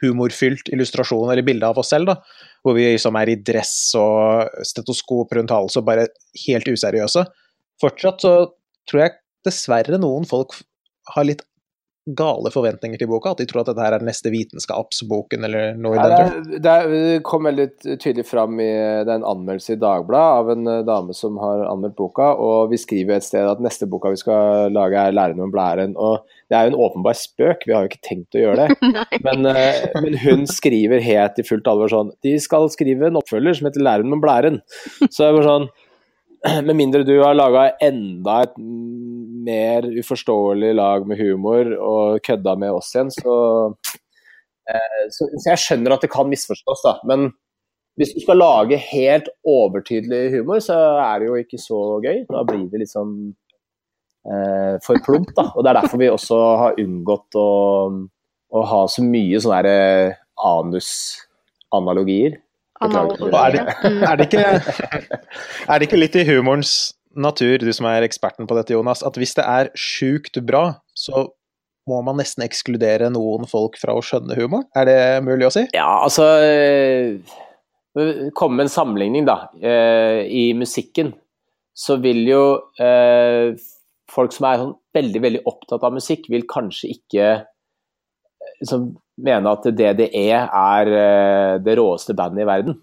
humorfylt 0.00 0.70
illustrasjon 0.72 1.32
eller 1.32 1.42
bilde 1.42 1.66
av 1.66 1.80
oss 1.82 1.90
selv, 1.90 2.12
da. 2.12 2.46
Hvor 2.62 2.78
vi 2.78 2.86
liksom 2.92 3.18
er 3.18 3.32
i 3.32 3.40
dress 3.50 3.74
og 3.98 4.62
stetoskop 4.64 5.34
rundt 5.34 5.52
halsen 5.52 5.82
og 5.82 5.88
bare 5.88 6.06
helt 6.44 6.70
useriøse. 6.70 7.26
Fortsatt 7.82 8.22
så 8.22 8.36
tror 8.86 9.02
jeg 9.02 9.18
dessverre 9.44 9.98
noen 9.98 10.22
folk 10.28 10.54
har 11.16 11.26
litt 11.26 11.42
gale 12.04 12.50
forventninger 12.52 13.00
til 13.00 13.08
boka. 13.08 13.32
At 13.32 13.40
de 13.40 13.46
tror 13.48 13.62
at 13.62 13.70
dette 13.70 13.84
her 13.84 13.96
er 13.96 14.02
den 14.02 14.10
neste 14.10 14.30
vitenskapsboken 14.32 15.46
eller 15.48 15.78
noe 15.80 15.96
i 15.96 16.02
den 16.02 16.12
det, 16.12 16.18
duren. 16.18 16.48
det, 16.66 16.74
det 16.92 17.22
kom 17.26 17.48
veldig 17.48 17.66
tydelig 17.86 18.26
fram 18.28 18.60
i 18.60 18.68
det 18.68 19.08
er 19.08 19.16
en 19.16 19.28
anmeldelse 19.30 19.76
i 19.76 19.80
Dagbladet 19.80 20.40
av 20.40 20.50
en 20.54 20.70
eh, 20.70 20.82
dame 20.86 21.16
som 21.16 21.38
har 21.40 21.64
anmeldt 21.70 21.96
boka, 21.98 22.30
og 22.40 22.72
vi 22.72 22.80
skriver 22.80 23.16
et 23.16 23.26
sted 23.26 23.48
at 23.48 23.62
neste 23.64 23.88
boka 23.90 24.12
vi 24.12 24.20
skal 24.20 24.74
lage 24.74 25.00
er 25.00 25.14
'Læren 25.14 25.40
om 25.40 25.52
blæren'. 25.52 25.96
Og 25.96 26.26
det 26.50 26.58
er 26.58 26.66
jo 26.66 26.74
en 26.74 26.82
åpenbar 26.86 27.16
spøk, 27.16 27.64
vi 27.66 27.72
har 27.72 27.84
jo 27.84 27.92
ikke 27.92 28.04
tenkt 28.04 28.36
å 28.36 28.44
gjøre 28.44 28.66
det. 28.66 28.92
Men, 29.26 29.46
eh, 29.48 29.86
men 30.04 30.18
hun 30.20 30.44
skriver 30.50 31.00
helt 31.00 31.38
i 31.40 31.46
fullt 31.46 31.68
alvor 31.70 31.88
sånn 31.88 32.10
De 32.24 32.34
skal 32.42 32.68
skrive 32.72 33.08
en 33.08 33.16
oppfølger 33.20 33.56
som 33.56 33.70
heter 33.70 33.80
'Læren 33.80 34.12
om 34.12 34.22
blæren'. 34.22 34.60
Så 35.08 35.28
jeg 35.28 35.38
var 35.38 35.48
sånn 35.48 35.68
Med 36.68 36.76
mindre 36.76 37.06
du 37.08 37.14
har 37.22 37.32
laga 37.32 37.70
enda 37.80 38.42
et 38.44 38.58
mer 39.44 39.84
uforståelig 40.00 40.72
lag 40.78 41.04
med 41.10 41.18
humor 41.20 41.64
og 41.78 42.20
kødda 42.26 42.56
med 42.60 42.70
oss 42.80 42.94
igjen, 42.96 43.10
så 43.14 43.34
Eh, 44.64 45.02
Så, 45.12 45.26
så 45.42 45.50
jeg 45.50 45.60
skjønner 45.60 45.92
at 45.92 46.00
det 46.00 46.08
kan 46.08 46.24
misforstås, 46.30 46.80
da. 46.86 46.94
Men 47.04 47.26
hvis 48.00 48.14
du 48.16 48.20
skal 48.22 48.38
lage 48.40 48.78
helt 48.80 49.26
overtydelig 49.44 50.30
humor, 50.38 50.56
så 50.64 50.72
er 51.04 51.20
det 51.20 51.26
jo 51.28 51.34
ikke 51.36 51.58
så 51.60 51.80
gøy. 52.00 52.22
Da 52.30 52.40
blir 52.48 52.62
det 52.72 52.80
liksom 52.80 53.10
eh, 54.24 54.80
for 54.86 54.96
plumpt, 55.04 55.34
da. 55.36 55.50
Og 55.52 55.60
det 55.66 55.70
er 55.74 55.78
derfor 55.82 56.00
vi 56.00 56.08
også 56.08 56.38
har 56.62 56.80
unngått 56.80 57.36
å, 57.36 57.44
å 58.56 58.64
ha 58.72 58.80
så 58.88 59.04
mye 59.04 59.36
sånne 59.44 59.76
eh, 59.76 60.16
anusanalogier. 60.40 62.40
Analogi. 62.80 63.28
Er 63.36 63.52
det, 63.52 63.68
Mm. 63.84 64.00
er, 64.08 64.16
det 64.16 64.24
ikke, 64.32 64.48
er 65.68 65.76
det 65.78 65.84
ikke 65.90 66.00
litt 66.00 66.16
i 66.16 66.24
humorens 66.32 66.94
natur, 67.16 67.58
du 67.62 67.72
som 67.74 67.86
er 67.90 68.06
eksperten 68.06 68.48
på 68.48 68.56
dette, 68.58 68.74
Jonas, 68.74 69.04
at 69.06 69.16
hvis 69.20 69.34
det 69.38 69.46
er 69.46 69.70
sjukt 69.78 70.38
bra, 70.46 70.66
så 70.96 71.26
må 71.90 72.00
man 72.04 72.16
nesten 72.20 72.44
ekskludere 72.46 73.10
noen 73.12 73.48
folk 73.48 73.76
fra 73.80 73.96
å 73.96 74.04
skjønne 74.04 74.36
humor? 74.38 74.64
Er 74.76 74.88
det 74.88 75.00
mulig 75.26 75.48
å 75.48 75.52
si? 75.52 75.66
Ja, 75.76 76.00
altså 76.06 76.28
eh, 76.40 77.20
Komme 78.34 78.58
med 78.58 78.66
en 78.66 78.72
sammenligning, 78.72 79.26
da. 79.28 79.44
Eh, 79.60 80.24
I 80.26 80.44
musikken 80.58 81.12
så 81.76 81.98
vil 82.02 82.22
jo 82.26 82.44
eh, 82.82 83.52
folk 84.10 84.34
som 84.34 84.48
er 84.48 84.62
sånn 84.62 84.74
veldig, 84.96 85.20
veldig 85.26 85.42
opptatt 85.50 85.84
av 85.84 85.94
musikk, 85.94 86.26
vil 86.32 86.46
kanskje 86.50 86.94
ikke 86.96 87.28
liksom, 88.62 88.92
mene 89.26 89.52
at 89.52 89.68
DDE 89.74 90.08
er 90.24 90.48
er 90.48 91.60
det 91.62 91.76
råeste 91.78 92.16
bandet 92.18 92.46
i 92.46 92.48
verden. 92.48 92.78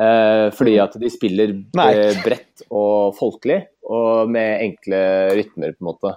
Eh, 0.00 0.48
fordi 0.56 0.78
at 0.80 0.94
de 0.96 1.10
spiller 1.12 1.52
eh, 1.52 2.16
bredt 2.24 2.64
og 2.72 3.12
folkelig, 3.18 3.58
og 3.92 4.30
med 4.32 4.64
enkle 4.64 5.02
rytmer, 5.36 5.74
på 5.76 5.84
en 5.84 5.90
måte. 5.90 6.14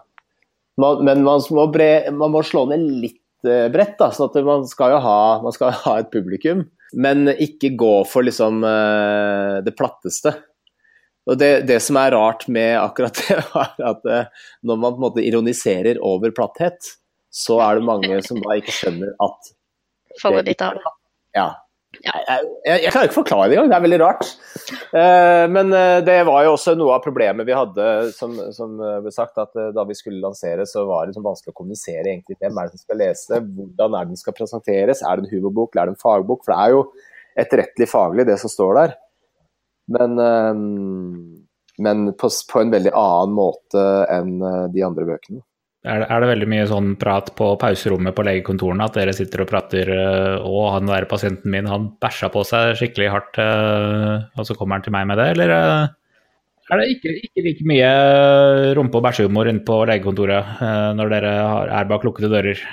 Man, 0.79 1.03
men 1.07 1.23
man 1.27 1.43
må, 1.55 1.67
bre, 1.71 1.89
man 2.15 2.31
må 2.31 2.43
slå 2.45 2.65
ned 2.71 2.85
litt 3.03 3.47
eh, 3.47 3.67
bredt, 3.73 3.97
da, 3.99 4.11
sånn 4.15 4.31
at 4.31 4.47
man 4.47 4.65
skal 4.69 4.95
jo 4.95 5.03
ha, 5.03 5.19
man 5.43 5.55
skal 5.55 5.75
ha 5.83 5.99
et 5.99 6.11
publikum. 6.13 6.65
Men 6.95 7.27
ikke 7.33 7.73
gå 7.75 7.95
for 8.07 8.23
liksom 8.23 8.63
eh, 8.63 9.57
det 9.65 9.75
platteste. 9.75 10.31
Og 11.25 11.39
det, 11.41 11.65
det 11.67 11.81
som 11.81 11.97
er 11.99 12.13
rart 12.13 12.45
med 12.47 12.77
akkurat 12.79 13.17
det, 13.17 13.41
er 13.65 13.89
at 13.91 14.07
når 14.63 14.79
man 14.79 14.93
på 14.93 15.01
en 15.01 15.05
måte 15.09 15.25
ironiserer 15.25 15.99
over 16.05 16.31
platthet, 16.37 16.95
så 17.35 17.59
er 17.65 17.79
det 17.79 17.89
mange 17.89 18.21
som 18.23 18.39
da 18.39 18.55
ikke 18.55 18.71
skjønner 18.71 19.11
at 19.25 19.53
Faller 20.21 20.45
litt 20.47 20.61
av. 20.63 20.77
ja. 21.35 21.49
Jeg, 22.03 22.23
jeg, 22.27 22.79
jeg 22.83 22.91
klarer 22.91 23.07
ikke 23.07 23.15
å 23.15 23.21
forklare 23.21 23.47
det 23.49 23.57
engang, 23.57 23.69
det 23.71 23.77
er 23.77 23.85
veldig 23.85 23.99
rart. 24.01 24.29
Eh, 24.95 25.45
men 25.51 25.71
eh, 25.75 25.99
det 26.05 26.17
var 26.27 26.45
jo 26.45 26.55
også 26.55 26.75
noe 26.77 26.97
av 26.97 27.03
problemet 27.05 27.47
vi 27.47 27.55
hadde, 27.55 27.87
som, 28.15 28.35
som 28.55 28.75
eh, 28.81 28.99
ble 29.05 29.13
sagt, 29.13 29.37
at 29.41 29.55
eh, 29.59 29.71
da 29.75 29.85
vi 29.87 29.97
skulle 29.97 30.23
lansere, 30.23 30.67
så 30.69 30.85
var 30.89 31.03
det 31.03 31.13
liksom 31.13 31.27
vanskelig 31.27 31.53
å 31.53 31.57
kommunisere 31.61 32.11
egentlig 32.11 32.39
hvem 32.39 32.59
er 32.59 32.67
det 32.67 32.75
som 32.75 32.83
skal 32.83 33.01
lese, 33.01 33.41
hvordan 33.45 33.97
er 33.99 34.11
den 34.11 34.21
skal 34.21 34.37
presenteres, 34.37 35.03
er 35.05 35.17
det 35.17 35.27
en 35.27 35.33
humorbok, 35.37 35.73
eller 35.73 35.85
er 35.85 35.91
det 35.91 35.95
en 35.95 36.03
fagbok? 36.03 36.45
For 36.45 36.55
det 36.55 36.61
er 36.61 36.75
jo 36.75 36.85
etterrettelig 37.45 37.89
faglig, 37.91 38.27
det 38.29 38.37
som 38.41 38.53
står 38.53 38.79
der. 38.81 38.95
Men, 39.95 40.19
eh, 40.25 40.53
men 41.85 42.07
på, 42.15 42.31
på 42.51 42.63
en 42.63 42.71
veldig 42.73 42.95
annen 42.95 43.35
måte 43.35 43.89
enn 44.11 44.37
de 44.71 44.85
andre 44.87 45.07
bøkene. 45.09 45.43
Er 45.85 46.01
det, 46.01 46.05
er 46.09 46.23
det 46.23 46.29
veldig 46.31 46.47
mye 46.49 46.65
sånn 46.69 46.93
prat 46.97 47.27
på 47.37 47.51
pauserommet 47.61 48.15
på 48.17 48.23
legekontorene 48.25 48.87
at 48.87 48.95
dere 48.97 49.13
sitter 49.13 49.43
og 49.43 49.49
prater 49.51 49.91
og 50.41 50.71
han 50.73 50.89
der 50.89 51.05
pasienten 51.09 51.53
min, 51.53 51.69
han 51.69 51.91
bæsja 52.01 52.31
på 52.33 52.41
seg 52.47 52.73
skikkelig 52.79 53.11
hardt, 53.13 53.37
øh, 53.43 54.25
og 54.33 54.47
så 54.47 54.57
kommer 54.57 54.79
han 54.79 54.87
til 54.87 54.95
meg 54.95 55.05
med 55.11 55.21
det, 55.21 55.27
eller 55.35 55.53
øh, 55.53 55.93
er 56.73 56.81
det 56.81 56.87
ikke, 56.95 57.13
ikke 57.27 57.45
like 57.45 57.67
mye 57.69 57.91
rumpe- 58.79 58.97
og 58.97 59.05
bæsjehumor 59.05 59.51
inne 59.51 59.61
på 59.67 59.83
legekontoret 59.85 60.65
når 60.97 61.13
dere 61.13 61.33
er 61.69 61.91
bak 61.91 62.07
lukkede 62.07 62.31
dører? 62.33 62.65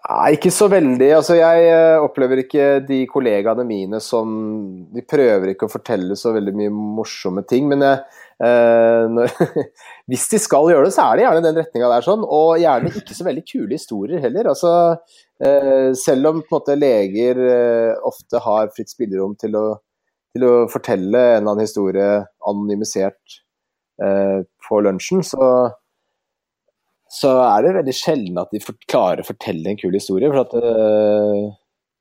Nei, 0.00 0.32
ikke 0.36 0.50
så 0.54 0.66
veldig. 0.72 1.08
Altså, 1.12 1.36
jeg 1.36 1.66
eh, 1.68 2.00
opplever 2.00 2.40
ikke 2.42 2.66
de 2.88 3.02
kollegaene 3.10 3.66
mine 3.68 4.00
som 4.02 4.30
De 4.94 5.02
prøver 5.06 5.52
ikke 5.52 5.68
å 5.68 5.72
fortelle 5.72 6.16
så 6.18 6.32
veldig 6.34 6.54
mye 6.56 6.72
morsomme 6.72 7.44
ting, 7.48 7.68
men 7.70 7.84
jeg, 7.84 8.00
eh, 8.46 9.04
når, 9.12 9.34
hvis 10.10 10.24
de 10.32 10.40
skal 10.40 10.70
gjøre 10.72 10.88
det, 10.88 10.94
så 10.96 11.04
er 11.04 11.20
det 11.20 11.26
gjerne 11.26 11.44
den 11.44 11.60
retninga 11.60 11.90
der, 11.92 12.06
sånn. 12.06 12.24
Og 12.24 12.56
gjerne 12.62 12.94
ikke 13.02 13.18
så 13.18 13.28
veldig 13.28 13.44
kule 13.52 13.76
historier 13.76 14.24
heller. 14.24 14.50
Altså, 14.54 14.72
eh, 15.44 15.92
selv 16.00 16.32
om 16.32 16.42
måte, 16.48 16.78
leger 16.80 17.44
eh, 17.50 17.92
ofte 18.08 18.40
har 18.46 18.72
fritt 18.76 18.92
spillerom 18.94 19.36
til 19.40 19.58
å, 19.60 19.66
til 20.32 20.48
å 20.48 20.54
fortelle 20.72 21.26
en 21.26 21.42
eller 21.42 21.52
annen 21.52 21.66
historie 21.68 22.08
anonymisert 22.48 23.40
eh, 24.00 24.40
på 24.64 24.80
lunsjen, 24.86 25.20
så 25.26 25.44
så 27.10 27.32
er 27.42 27.64
det 27.64 27.74
veldig 27.80 27.96
sjelden 27.96 28.38
at 28.38 28.52
de 28.54 28.60
klarer 28.90 29.24
å 29.24 29.26
fortelle 29.26 29.72
en 29.72 29.80
kul 29.80 29.96
historie. 29.96 30.30
For 30.30 30.44
at 30.44 30.54
uh, 30.54 31.50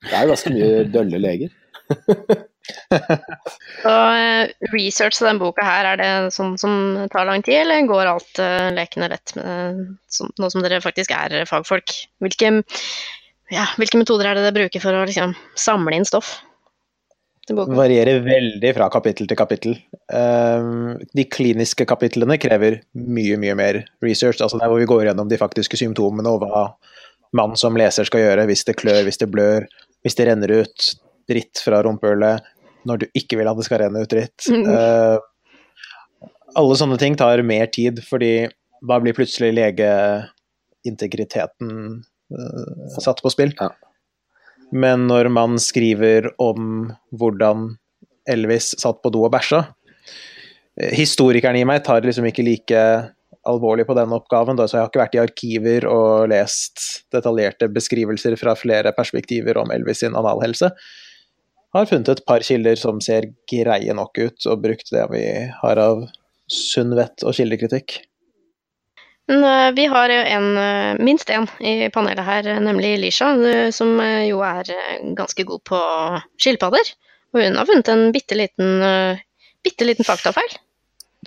det 0.06 0.13
er 0.13 0.25
jo 0.25 0.36
ganske 0.36 0.54
mye 0.54 0.86
dølle 0.96 1.22
leger. 1.24 1.56
Så 3.82 3.89
uh, 3.89 4.44
research 4.70 5.18
til 5.18 5.25
denne 5.25 5.42
boka 5.42 5.66
her, 5.66 5.88
er 5.89 5.98
det 5.98 6.34
sånn 6.36 6.54
som 6.62 6.74
tar 7.10 7.25
lang 7.25 7.42
tid, 7.46 7.63
eller 7.63 7.88
går 7.89 8.12
alt 8.12 8.42
uh, 8.44 8.70
lekende 8.75 9.10
lett 9.10 9.34
med, 9.39 9.80
som, 10.12 10.30
nå 10.38 10.51
som 10.54 10.62
dere 10.62 10.82
faktisk 10.84 11.16
er 11.16 11.39
fagfolk? 11.50 11.96
Hvilke, 12.22 12.54
ja, 13.50 13.66
hvilke 13.82 14.01
metoder 14.01 14.30
er 14.30 14.38
det 14.38 14.46
dere 14.46 14.58
bruker 14.60 14.84
for 14.84 14.94
å 14.94 15.08
liksom, 15.10 15.34
samle 15.58 15.98
inn 15.98 16.06
stoff? 16.08 16.36
Varierer 17.56 18.22
veldig 18.25 18.72
fra 18.77 18.89
kapittel 18.94 19.25
til 19.29 19.38
kapittel. 19.39 19.74
Um, 20.12 20.98
de 21.15 21.24
kliniske 21.29 21.86
kapitlene 21.89 22.38
krever 22.41 22.74
mye, 22.94 23.38
mye 23.41 23.56
mer 23.58 23.75
research. 24.06 24.41
Altså 24.41 24.58
der 24.60 24.70
hvor 24.72 24.79
vi 24.82 24.89
går 24.89 25.06
gjennom 25.10 25.29
de 25.32 25.39
faktiske 25.39 25.77
symptomene 25.79 26.29
og 26.29 26.38
hva 26.46 26.63
man 27.38 27.51
som 27.60 27.77
leser 27.77 28.06
skal 28.10 28.22
gjøre 28.24 28.48
hvis 28.50 28.65
det 28.68 28.75
klør, 28.79 29.03
hvis 29.06 29.22
det 29.22 29.29
blør, 29.34 29.62
hvis 30.06 30.18
det 30.18 30.25
renner 30.29 30.51
ut 30.62 30.77
dritt 31.29 31.56
fra 31.62 31.77
rumpehullet 31.86 32.38
når 32.89 32.96
du 33.01 33.06
ikke 33.18 33.36
vil 33.39 33.50
at 33.51 33.58
det 33.60 33.68
skal 33.68 33.82
renne 33.84 34.01
ut 34.03 34.12
dritt. 34.12 34.39
Mm. 34.50 34.65
Alle 36.60 36.75
sånne 36.79 36.98
ting 37.01 37.13
tar 37.20 37.38
mer 37.46 37.68
tid, 37.70 37.96
fordi 38.08 38.34
da 38.79 38.96
blir 39.03 39.18
plutselig 39.18 39.51
legeintegriteten 39.58 41.70
uh, 42.34 42.98
satt 42.98 43.22
på 43.22 43.29
spill. 43.34 43.51
Ja. 43.60 43.70
Men 44.72 45.08
når 45.10 45.30
man 45.34 45.58
skriver 45.62 46.30
om 46.42 46.90
hvordan 47.18 47.72
Elvis 48.30 48.76
satt 48.78 49.00
på 49.02 49.12
do 49.14 49.24
og 49.26 49.34
bæsja 49.34 49.64
eh, 50.78 50.92
Historikeren 50.94 51.58
i 51.58 51.66
meg 51.66 51.82
tar 51.86 52.06
liksom 52.06 52.28
ikke 52.30 52.46
like 52.46 52.84
alvorlig 53.50 53.86
på 53.88 53.96
den 53.98 54.14
oppgaven, 54.14 54.58
da, 54.60 54.68
så 54.68 54.78
jeg 54.78 54.84
har 54.84 54.92
ikke 54.92 55.02
vært 55.02 55.16
i 55.16 55.22
arkiver 55.24 55.86
og 55.90 56.30
lest 56.30 57.06
detaljerte 57.14 57.70
beskrivelser 57.72 58.36
fra 58.38 58.54
flere 58.58 58.92
perspektiver 58.94 59.58
om 59.62 59.72
Elvis 59.74 60.04
sin 60.04 60.18
analhelse. 60.20 60.70
Har 61.74 61.90
funnet 61.90 62.12
et 62.12 62.24
par 62.28 62.44
kilder 62.46 62.78
som 62.82 63.00
ser 63.02 63.30
greie 63.50 63.96
nok 63.96 64.18
ut, 64.20 64.46
og 64.50 64.62
brukt 64.66 64.92
det 64.94 65.06
vi 65.14 65.24
har 65.62 65.82
av 65.82 66.04
sunn 66.50 66.96
vett 66.98 67.24
og 67.24 67.38
kildekritikk. 67.38 68.00
Men 69.29 69.43
eh, 69.43 69.71
vi 69.77 69.86
har 69.86 70.09
en, 70.09 70.48
eh, 70.57 70.95
minst 71.00 71.29
én 71.29 71.45
i 71.62 71.89
panelet 71.93 72.25
her, 72.25 72.48
nemlig 72.59 72.95
Lisha, 73.00 73.29
eh, 73.45 73.69
som 73.71 74.00
jo 74.25 74.41
er 74.41 74.71
ganske 75.17 75.45
god 75.45 75.62
på 75.69 75.81
skilpadder. 76.41 76.93
Og 77.36 77.43
hun 77.43 77.59
har 77.59 77.67
funnet 77.69 77.91
en 77.93 78.07
bitte 78.12 78.33
liten, 78.33 78.79
bitte 79.62 79.86
liten 79.86 80.07
faktafeil. 80.07 80.55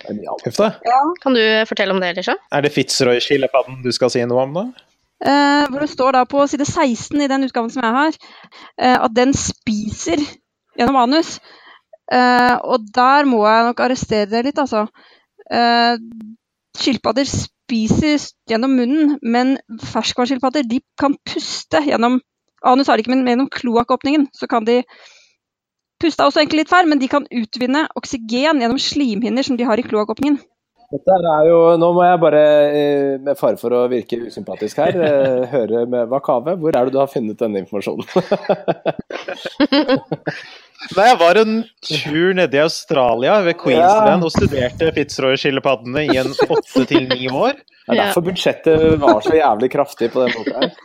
Ja. 0.03 0.99
Kan 1.23 1.37
du 1.37 1.43
fortelle 1.69 1.95
om 1.95 2.01
det, 2.03 2.17
Lisha? 2.17 2.35
Er 2.51 2.65
det 2.65 2.73
Fitzroy-skilpadden 2.75 3.79
du 3.85 3.91
skal 3.95 4.11
si 4.11 4.25
noe 4.27 4.43
om, 4.43 4.57
da? 4.57 4.65
Eh, 5.23 5.69
hvor 5.71 5.79
det 5.79 5.93
står 5.93 6.17
da 6.17 6.25
på 6.27 6.43
side 6.51 6.67
16 6.67 7.23
i 7.23 7.29
den 7.31 7.47
utgaven 7.47 7.71
som 7.71 7.85
jeg 7.85 7.95
har, 7.95 8.19
eh, 8.83 8.97
at 8.97 9.15
den 9.15 9.31
spiser 9.31 10.19
gjennom 10.75 10.99
anus. 11.05 11.37
Eh, 12.11 12.55
og 12.67 12.83
der 12.91 13.23
må 13.31 13.45
jeg 13.47 13.69
nok 13.69 13.79
arrestere 13.79 14.27
det 14.27 14.43
litt, 14.49 14.59
altså. 14.59 14.89
Eh, 15.47 15.95
skilpadder 16.75 17.29
spiser 17.29 17.52
gjennom 17.73 18.77
munnen, 18.77 19.17
men 19.21 19.57
ferskvannsskilpadder 19.91 20.63
de 20.69 20.79
kan 20.99 21.17
puste 21.27 21.79
gjennom 21.87 22.21
Anus 22.63 22.87
har 22.87 22.95
de 22.95 23.03
ikke, 23.03 23.11
men 23.11 23.27
gjennom 23.27 23.51
kloakkåpningen 23.51 24.29
så 24.31 24.47
kan 24.47 24.63
de 24.63 24.85
puste 25.99 26.23
også 26.23 26.39
egentlig 26.39 26.63
litt 26.63 26.71
feil, 26.71 26.87
men 26.87 26.99
de 27.01 27.09
kan 27.11 27.27
utvinne 27.27 27.91
oksygen 27.99 28.61
gjennom 28.63 28.79
slimhinner 28.79 29.43
som 29.43 29.59
de 29.59 29.67
har 29.67 29.75
i 29.79 29.83
kloakkåpningen. 29.83 30.39
Dette 30.93 31.13
er 31.17 31.47
jo, 31.49 31.77
Nå 31.81 31.87
må 31.95 32.03
jeg 32.05 32.19
bare, 32.21 32.41
eh, 32.69 33.19
med 33.19 33.37
fare 33.39 33.57
for 33.57 33.71
å 33.73 33.89
virke 33.89 34.29
usympatisk 34.29 34.77
her, 34.77 34.93
eh, 35.01 35.47
høre 35.49 35.85
med 35.89 36.07
Wakave. 36.11 36.55
Hvor 36.55 36.69
er 36.69 36.85
det 36.85 36.93
du 36.93 36.99
har 37.01 37.09
funnet 37.09 37.39
denne 37.39 37.57
informasjonen? 37.65 38.05
Nei, 40.91 41.05
jeg 41.07 41.19
var 41.21 41.39
en 41.39 41.53
tur 41.87 42.33
nede 42.37 42.57
i 42.57 42.61
Australia, 42.63 43.37
ved 43.45 43.55
Queensland, 43.61 44.25
og 44.25 44.33
studerte 44.33 44.91
Fitzroy-skilpaddene 44.95 46.03
i 46.09 46.17
en 46.19 46.33
åtte 46.47 46.83
til 46.89 47.07
ni 47.09 47.29
år. 47.31 47.55
Det 47.55 47.95
er 47.95 48.01
derfor 48.01 48.25
budsjettet 48.25 48.83
var 49.01 49.23
så 49.23 49.37
jævlig 49.37 49.71
kraftig 49.73 50.11
på 50.13 50.25
den 50.25 50.35
måten 50.37 50.59
her. 50.59 50.75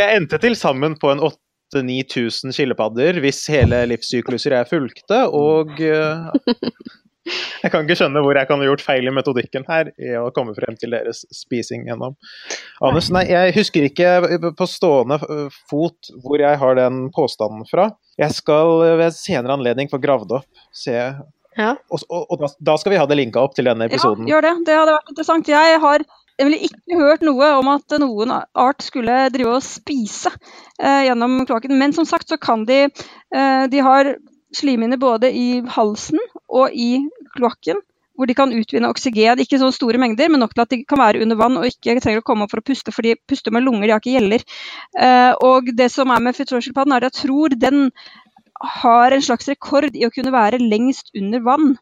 Jeg 0.00 0.18
endte 0.18 0.40
til 0.42 0.56
sammen 0.58 0.96
på 1.00 1.12
en 1.12 1.22
8000-9000 1.22 2.56
skilpadder 2.56 3.20
hvis 3.22 3.44
hele 3.52 3.84
livssykluser 3.92 4.56
jeg 4.56 4.70
fulgte, 4.72 5.20
og 5.28 5.78
eh, 5.84 6.56
jeg 7.24 7.72
kan 7.72 7.84
ikke 7.84 7.96
skjønne 7.98 8.22
hvor 8.24 8.36
jeg 8.36 8.48
kan 8.48 8.60
ha 8.60 8.68
gjort 8.68 8.84
feil 8.84 9.08
i 9.08 9.12
metodikken 9.14 9.64
her 9.68 9.90
i 9.96 10.14
å 10.20 10.30
komme 10.36 10.54
frem 10.56 10.76
til 10.80 10.92
deres 10.96 11.24
spising 11.32 11.86
gjennom 11.88 12.16
anus. 12.84 13.10
Nei, 13.14 13.24
jeg 13.30 13.54
husker 13.56 13.86
ikke 13.88 14.10
på 14.58 14.68
stående 14.68 15.18
fot 15.70 16.12
hvor 16.24 16.42
jeg 16.42 16.60
har 16.60 16.76
den 16.80 17.06
påstanden 17.14 17.64
fra. 17.70 17.90
Jeg 18.20 18.36
skal 18.36 18.82
ved 19.00 19.16
senere 19.16 19.56
anledning 19.56 19.90
få 19.92 20.02
gravd 20.02 20.38
opp, 20.40 20.66
se 20.74 20.98
Ja. 21.54 21.76
Og, 21.86 22.00
og, 22.10 22.26
og 22.34 22.40
da, 22.40 22.48
da 22.66 22.74
skal 22.82 22.94
vi 22.94 22.98
ha 22.98 23.06
det 23.06 23.16
linka 23.20 23.38
opp 23.38 23.54
til 23.54 23.68
denne 23.68 23.86
episoden. 23.86 24.26
Ja, 24.26 24.34
gjør 24.34 24.46
det. 24.48 24.54
Det 24.66 24.74
hadde 24.74 24.94
vært 24.96 25.12
interessant. 25.12 25.50
Jeg 25.52 25.80
har 25.84 26.04
nemlig 26.42 26.64
ikke 26.66 26.98
hørt 26.98 27.22
noe 27.22 27.50
om 27.60 27.70
at 27.70 27.94
noen 28.02 28.32
art 28.34 28.82
skulle 28.82 29.28
drive 29.34 29.56
og 29.60 29.62
spise 29.62 30.32
eh, 30.82 31.04
gjennom 31.06 31.44
kloakken. 31.46 31.76
Men 31.78 31.94
som 31.94 32.08
sagt 32.08 32.32
så 32.32 32.40
kan 32.42 32.66
de 32.66 32.80
eh, 32.88 33.64
De 33.70 33.84
har 33.86 34.16
slimhinner 34.54 34.98
både 34.98 35.30
i 35.34 35.62
halsen 35.76 36.18
og 36.48 36.72
i 36.72 37.04
kloakken. 37.36 37.82
Hvor 38.14 38.30
de 38.30 38.34
kan 38.38 38.52
utvinne 38.54 38.86
oksygen, 38.92 39.40
ikke 39.42 39.58
så 39.58 39.72
store 39.74 39.98
mengder, 39.98 40.28
men 40.30 40.38
nok 40.38 40.52
til 40.54 40.62
at 40.62 40.70
de 40.70 40.84
kan 40.86 41.00
være 41.00 41.24
under 41.24 41.38
vann 41.38 41.58
og 41.58 41.66
ikke 41.66 41.96
trenger 41.98 42.22
å 42.22 42.26
komme 42.26 42.46
opp 42.46 42.52
for 42.52 42.62
å 42.62 42.66
puste, 42.66 42.94
for 42.94 43.02
de 43.02 43.16
puster 43.26 43.50
med 43.50 43.64
lunger, 43.66 43.88
de 43.88 43.94
har 43.96 44.02
ikke 44.02 44.14
gjeller. 44.14 44.44
Eh, 44.94 45.32
og 45.42 45.72
det 45.74 45.88
som 45.90 46.12
er 46.14 46.22
med 46.22 46.36
Fitzroy-skilpadden, 46.38 46.94
er 46.94 47.02
at 47.02 47.10
jeg 47.10 47.24
tror 47.24 47.56
den 47.58 47.88
har 48.78 49.14
en 49.16 49.24
slags 49.24 49.50
rekord 49.50 49.98
i 49.98 50.06
å 50.06 50.12
kunne 50.14 50.30
være 50.34 50.62
lengst 50.62 51.10
under 51.18 51.42
vann 51.42 51.74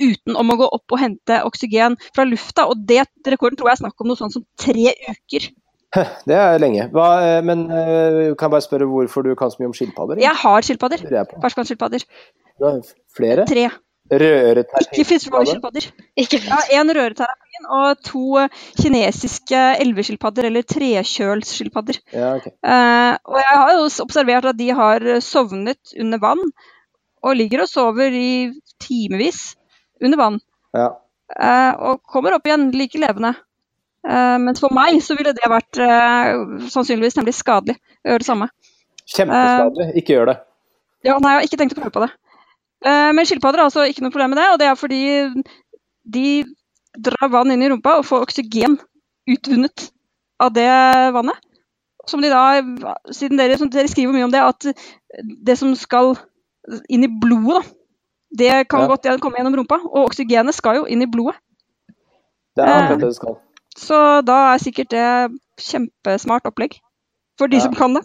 uten 0.00 0.36
om 0.40 0.50
å 0.50 0.56
gå 0.58 0.68
opp 0.76 0.94
og 0.96 1.00
hente 1.00 1.40
oksygen 1.46 1.98
fra 2.16 2.26
lufta. 2.26 2.66
Og 2.70 2.82
det 2.88 3.04
rekorden 3.30 3.58
tror 3.60 3.70
jeg 3.70 3.78
er 3.78 3.84
snakk 3.84 4.00
om 4.00 4.10
noe 4.10 4.18
sånt 4.18 4.34
som 4.34 4.46
tre 4.58 4.90
uker. 5.06 5.52
Det 6.26 6.34
er 6.34 6.58
lenge. 6.58 6.88
Hva, 6.94 7.08
eh, 7.22 7.40
men 7.46 7.68
eh, 7.70 8.32
kan 8.34 8.48
jeg 8.48 8.54
bare 8.56 8.64
spørre 8.64 8.88
hvorfor 8.90 9.22
du 9.26 9.34
kan 9.38 9.52
så 9.52 9.62
mye 9.62 9.70
om 9.70 9.76
skilpadder? 9.76 10.18
Jeg 10.22 10.40
har 10.42 10.66
skilpadder. 10.66 11.04
Ferskvannsskilpadder. 11.44 12.06
Du 12.58 12.68
har 12.68 12.80
flere? 13.16 13.46
Tre. 13.48 13.70
Røreterapi? 14.12 15.00
Ikke 16.20 16.36
Jeg 16.36 16.50
har 16.50 16.66
én 16.76 16.90
røreterapien 16.92 17.68
og 17.72 18.02
to 18.04 18.42
kinesiske 18.76 19.62
elveskilpadder, 19.80 20.50
eller 20.50 20.66
trekjølsskilpadder. 20.68 21.98
Ja, 22.12 22.34
ok. 22.36 22.50
Eh, 22.52 23.14
og 23.24 23.38
jeg 23.40 23.56
har 23.62 23.72
jo 23.72 23.86
observert 24.04 24.50
at 24.50 24.58
de 24.58 24.68
har 24.76 25.06
sovnet 25.24 25.94
under 25.98 26.20
vann, 26.20 26.42
og 27.24 27.36
ligger 27.40 27.64
og 27.64 27.70
sover 27.70 28.12
i 28.12 28.52
timevis 28.84 29.54
under 30.04 30.20
vann. 30.20 30.38
Ja. 30.76 30.90
eh, 31.40 31.72
og 31.80 32.02
kommer 32.04 32.36
opp 32.36 32.44
igjen 32.46 32.68
like 32.76 33.00
levende. 33.00 33.32
Eh, 34.04 34.36
mens 34.42 34.60
for 34.60 34.74
meg 34.76 35.00
så 35.00 35.16
ville 35.16 35.32
det 35.32 35.48
vært 35.48 35.80
eh, 35.80 36.34
sannsynligvis 36.68 37.16
nemlig 37.16 37.32
skadelig 37.38 37.78
å 38.04 38.12
gjøre 38.12 38.24
det 38.24 38.28
samme. 38.28 38.50
Kjempeskadelig. 39.08 39.88
Ikke 40.02 40.18
gjør 40.18 40.34
det. 40.34 40.36
Ja, 41.04 41.16
nei, 41.20 41.32
jeg 41.32 41.40
har 41.40 41.48
ikke 41.48 41.60
tenkt 41.60 41.78
å 41.78 41.80
prøve 41.80 41.96
på 41.96 42.04
det. 42.04 42.12
Eh, 42.84 43.10
men 43.16 43.24
skilpadder 43.26 43.62
har 43.62 43.70
altså 43.70 43.86
ikke 43.88 44.04
noe 44.04 44.12
problem 44.12 44.34
med 44.34 44.42
det, 44.42 44.48
og 44.52 44.58
det 44.60 44.66
er 44.68 44.74
fordi 44.76 45.00
de 46.04 46.26
drar 47.00 47.30
vann 47.32 47.50
inn 47.54 47.62
i 47.64 47.70
rumpa 47.72 47.98
og 47.98 48.04
får 48.04 48.26
oksygen 48.26 48.76
utvunnet 49.30 49.88
av 50.40 50.52
det 50.52 50.68
vannet. 51.16 51.38
Som 52.06 52.20
de 52.20 52.28
da, 52.28 52.60
siden 53.10 53.40
dere, 53.40 53.56
dere 53.56 53.88
skriver 53.88 54.12
mye 54.12 54.26
om 54.26 54.34
det, 54.34 54.42
at 54.44 54.66
det 55.48 55.56
som 55.56 55.72
skal 55.78 56.12
inn 56.92 57.06
i 57.06 57.08
blodet, 57.08 57.62
da, 57.64 57.80
det 58.34 58.68
kan 58.68 58.80
Ja. 58.84 58.88
godt 58.92 59.20
komme 59.22 59.38
gjennom 59.38 59.56
rumpa. 59.56 59.78
Og 59.88 60.10
oksygenet 60.10 60.54
skal 60.54 60.76
jo 60.76 60.84
inn 60.84 61.02
i 61.02 61.06
blodet. 61.06 61.36
Det 62.56 62.64
er 62.64 62.68
Eh. 62.68 62.82
akkurat 62.82 63.00
det 63.00 63.08
det 63.08 63.16
skal. 63.16 63.36
Så 63.76 64.24
da 64.26 64.54
er 64.54 64.58
sikkert 64.58 64.90
det 64.90 65.40
kjempesmart 65.58 66.44
opplegg. 66.44 66.80
For 67.38 67.46
de 67.46 67.56
Ja. 67.56 67.62
som 67.62 67.74
kan 67.74 67.94
det. 67.94 68.04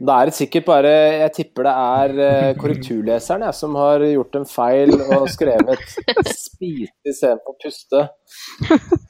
Da 0.00 0.16
er 0.22 0.30
det 0.30 0.36
sikkert 0.36 0.64
bare 0.68 0.90
Jeg 1.20 1.32
tipper 1.36 1.66
det 1.68 1.72
er 1.76 2.20
eh, 2.24 2.50
korrekturleseren 2.60 3.44
jeg, 3.44 3.56
som 3.56 3.76
har 3.76 4.04
gjort 4.06 4.38
en 4.38 4.46
feil 4.48 4.94
og 4.96 5.28
skrevet 5.28 5.82
'spise 6.24 6.92
istedenfor 7.04 7.56
puste'. 7.60 8.04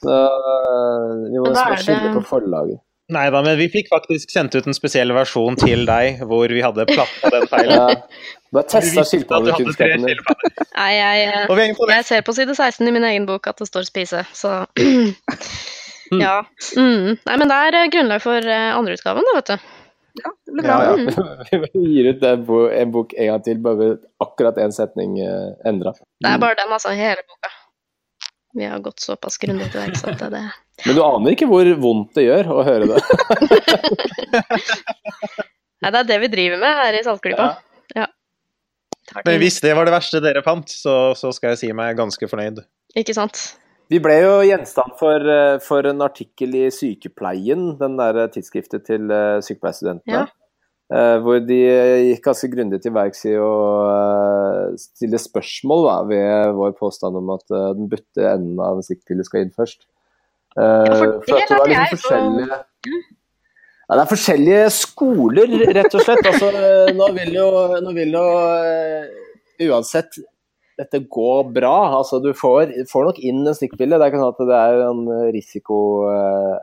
Så 0.03 0.16
eh, 0.18 1.12
vi 1.31 1.42
må 1.44 1.53
skylde 1.55 2.14
på 2.16 2.24
forlaget. 2.33 2.83
Nei 3.11 3.24
da, 3.35 3.40
men 3.42 3.57
vi 3.59 3.66
fikk 3.70 3.88
faktisk 3.90 4.31
sendt 4.31 4.55
ut 4.55 4.68
en 4.70 4.74
spesiell 4.74 5.11
versjon 5.14 5.57
til 5.59 5.83
deg 5.87 6.22
hvor 6.31 6.50
vi 6.50 6.61
hadde 6.62 6.87
platta 6.90 7.31
den 7.35 7.46
feilen. 7.50 7.74
Ja. 7.74 8.62
Testa 8.62 8.83
du 8.83 8.87
hadde 8.87 8.92
tre 8.94 9.05
skilpaddekunnskapen 9.09 10.07
din. 10.07 10.22
Nei, 10.76 10.92
jeg, 10.94 11.26
eh, 11.46 11.74
jeg 11.94 12.07
ser 12.07 12.22
på 12.26 12.35
side 12.35 12.55
16 12.55 12.87
i 12.87 12.94
min 12.94 13.07
egen 13.07 13.26
bok 13.31 13.46
at 13.50 13.62
det 13.62 13.70
står 13.70 13.87
'spise', 13.87 14.26
så 14.35 14.64
Ja. 16.11 16.40
Mm. 16.74 17.18
Nei, 17.22 17.37
men 17.38 17.46
det 17.46 17.57
er 17.57 17.90
grunnlag 17.94 18.22
for 18.22 18.42
andreutgaven, 18.42 19.26
da, 19.29 19.37
vet 19.38 19.53
du. 19.55 19.68
Ja, 20.14 20.33
det 20.46 20.53
blir 20.53 20.62
bra. 20.62 20.77
Ja, 20.85 20.96
ja. 21.53 21.66
Vi 21.75 21.85
gir 21.94 22.11
ut 22.11 22.23
en 22.23 22.92
bok 22.92 23.14
en 23.16 23.33
gang 23.33 23.42
til, 23.46 23.59
bare 23.62 23.81
med 23.81 24.05
akkurat 24.23 24.59
én 24.61 24.75
setning 24.75 25.18
uh, 25.23 25.53
endra. 25.68 25.94
Det 26.20 26.31
er 26.31 26.42
bare 26.42 26.59
den, 26.59 26.73
altså, 26.73 26.94
hele 26.96 27.23
boka. 27.27 27.53
Vi 28.59 28.66
har 28.66 28.79
gått 28.83 29.01
såpass 29.01 29.38
grundig 29.38 29.68
til 29.70 29.79
verks 29.79 30.03
at 30.05 30.18
det, 30.18 30.31
det 30.35 30.42
Men 30.88 30.96
du 30.96 31.03
aner 31.05 31.37
ikke 31.37 31.46
hvor 31.46 31.68
vondt 31.79 32.16
det 32.18 32.25
gjør 32.27 32.51
å 32.51 32.64
høre 32.66 32.88
det. 32.90 33.01
Nei, 35.81 35.90
det 35.90 36.01
er 36.01 36.09
det 36.09 36.18
vi 36.25 36.31
driver 36.33 36.61
med 36.61 36.81
her 36.83 36.99
i 36.99 37.05
Saltklypa. 37.05 37.51
Ja. 37.96 38.09
Men 39.25 39.38
hvis 39.42 39.61
det 39.62 39.75
var 39.77 39.87
det 39.88 39.94
verste 39.94 40.20
dere 40.23 40.42
fant, 40.44 40.70
så, 40.70 41.12
så 41.18 41.33
skal 41.35 41.55
jeg 41.55 41.61
si 41.62 41.70
meg 41.77 41.99
ganske 41.99 42.29
fornøyd. 42.31 42.62
Ikke 42.99 43.14
sant? 43.16 43.60
Vi 43.90 43.98
ble 43.98 44.20
jo 44.22 44.35
gjenstand 44.46 44.94
for, 45.00 45.18
eh, 45.18 45.57
for 45.64 45.87
en 45.90 46.05
artikkel 46.07 46.55
i 46.55 46.66
Sykepleien, 46.70 47.72
den 47.81 47.96
der 47.98 48.29
tidsskriftet 48.31 48.87
til 48.87 49.11
eh, 49.11 49.40
sykepleierstudentene. 49.42 50.20
Ja. 50.20 50.29
Eh, 50.94 51.16
Hvor 51.22 51.40
de 51.42 51.59
gikk 52.11 52.22
ganske 52.29 52.50
grundig 52.53 52.81
til 52.85 52.94
verks 52.94 53.24
i 53.26 53.35
å 53.38 53.50
stille 54.79 55.18
spørsmål 55.22 55.87
da, 55.88 55.96
ved 56.07 56.55
vår 56.59 56.74
påstand 56.79 57.18
om 57.18 57.35
at 57.35 57.46
den 57.50 57.90
butte 57.90 58.26
enden 58.26 58.62
av 58.62 58.79
en 58.79 58.87
stikkpille 58.87 59.26
skal 59.26 59.46
inn 59.46 59.55
først. 59.55 59.87
Ja, 60.59 60.83
for 60.90 61.07
det 61.07 61.12
for 61.26 61.38
at 61.38 61.50
det 61.50 61.59
var 61.61 61.70
liksom 61.70 62.00
forskjellige 62.00 62.57
ja, 62.90 63.92
Det 63.94 64.00
er 64.00 64.09
forskjellige 64.11 64.64
skoler, 64.74 65.53
rett 65.79 65.94
og 65.94 66.03
slett. 66.03 66.26
Altså, 66.26 66.50
nå 66.98 67.07
vil 67.20 67.38
jo, 67.38 67.46
nå 67.87 67.94
vil 67.94 68.18
jo 68.18 68.26
uansett 69.70 70.18
dette 70.81 71.03
går 71.12 71.51
bra. 71.55 71.77
Altså, 72.01 72.21
du 72.25 72.33
får, 72.37 72.75
får 72.90 73.09
nok 73.11 73.21
inn 73.23 73.43
en 73.45 73.57
stikkpille. 73.57 73.99
Det 73.99 74.07
er 74.07 74.12
ikke 74.12 74.23
sånn 74.23 74.35
at 74.35 74.45
det 74.51 74.61
er 74.61 74.85
en 74.88 75.03
risiko 75.35 75.81
eh, 76.11 76.55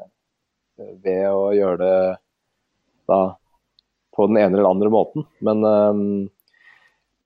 ved 1.06 1.28
å 1.30 1.52
gjøre 1.56 1.78
det 1.84 2.00
da 3.08 3.22
på 4.18 4.26
den 4.28 4.40
ene 4.42 4.58
eller 4.58 4.72
andre 4.72 4.92
måten. 4.94 5.28
Men 5.46 5.66
eh, 5.68 6.02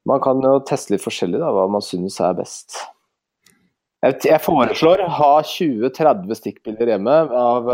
man 0.10 0.24
kan 0.24 0.42
jo 0.44 0.58
teste 0.68 0.96
litt 0.96 1.06
forskjellig 1.06 1.42
da, 1.42 1.52
hva 1.56 1.68
man 1.72 1.84
synes 1.86 2.20
er 2.24 2.36
best. 2.38 2.80
Jeg, 4.02 4.18
jeg 4.26 4.42
foreslår 4.42 5.06
ha 5.20 5.34
20-30 5.46 6.40
stikkpiller 6.40 6.90
hjemme 6.96 7.18
av, 7.38 7.68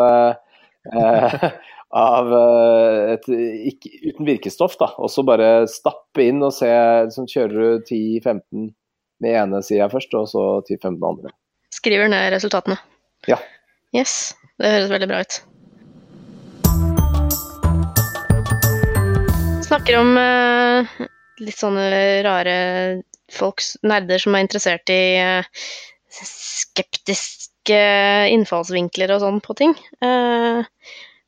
eh, 0.92 1.46
av 2.08 2.34
eh, 2.36 3.14
et, 3.16 3.30
ikke, 3.72 3.94
uten 4.10 4.28
virkestoff. 4.28 4.76
Og 4.98 5.08
så 5.12 5.24
bare 5.28 5.70
stappe 5.72 6.28
inn 6.28 6.44
og 6.44 6.52
se. 6.56 6.70
Liksom, 7.08 7.30
kjører 7.32 7.80
du 7.80 7.88
10-15 7.88 8.68
med 9.24 9.38
ene 9.42 9.62
sida 9.66 9.90
først, 9.92 10.14
og 10.18 10.30
så 10.32 10.46
10-15 10.68 10.98
andre. 11.10 11.34
Skriver 11.74 12.10
ned 12.12 12.32
resultatene. 12.34 12.78
Ja. 13.30 13.40
Yes, 13.96 14.36
det 14.62 14.72
høres 14.74 14.92
veldig 14.94 15.10
bra 15.10 15.22
ut. 15.26 15.40
Snakker 19.68 20.00
om 20.00 20.14
eh, 20.22 20.92
litt 21.44 21.60
sånne 21.60 21.88
rare 22.26 22.56
folk, 23.34 23.64
nerder 23.84 24.22
som 24.22 24.38
er 24.38 24.46
interessert 24.46 24.90
i 24.94 25.02
eh, 25.20 25.68
skeptiske 26.08 27.82
innfallsvinkler 28.32 29.12
og 29.16 29.24
sånn 29.26 29.42
på 29.44 29.58
ting. 29.60 29.76
Eh, 30.00 30.64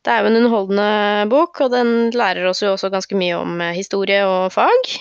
det 0.06 0.14
er 0.14 0.24
jo 0.24 0.30
en 0.30 0.40
underholdende 0.40 1.28
bok, 1.32 1.60
og 1.66 1.74
den 1.76 1.90
lærer 2.16 2.48
oss 2.48 2.64
jo 2.64 2.72
også 2.74 2.92
ganske 2.94 3.20
mye 3.20 3.36
om 3.42 3.60
eh, 3.66 3.76
historie 3.76 4.22
og 4.28 4.54
fag. 4.56 4.94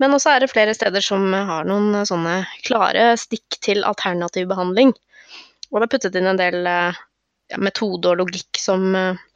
Men 0.00 0.16
også 0.16 0.32
er 0.32 0.42
det 0.42 0.50
flere 0.52 0.74
steder 0.76 1.04
som 1.04 1.26
har 1.32 1.66
noen 1.68 1.94
eh, 1.94 2.06
sånne 2.08 2.36
klare 2.66 3.12
stikk 3.20 3.60
til 3.64 3.84
alternativ 3.86 4.48
behandling. 4.50 4.94
Og 5.70 5.78
det 5.78 5.86
er 5.86 5.92
puttet 5.94 6.16
inn 6.18 6.30
en 6.30 6.40
del 6.40 6.64
eh, 6.66 7.00
ja, 7.52 7.60
metode 7.60 8.12
og 8.12 8.22
logikk 8.22 8.60
som 8.60 8.94
eh, 8.96 9.26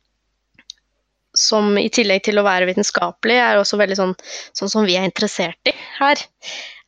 som 1.34 1.72
i 1.80 1.88
tillegg 1.90 2.22
til 2.22 2.38
å 2.38 2.44
være 2.46 2.68
vitenskapelig, 2.68 3.36
er 3.42 3.58
også 3.58 3.74
veldig 3.80 3.96
sånn, 3.98 4.12
sånn 4.54 4.70
som 4.70 4.84
vi 4.86 4.94
er 4.94 5.02
interessert 5.08 5.66
i 5.66 5.72
her. 5.96 6.20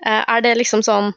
Er 0.07 0.45
det 0.45 0.53
liksom 0.61 0.85
sånn 0.87 1.09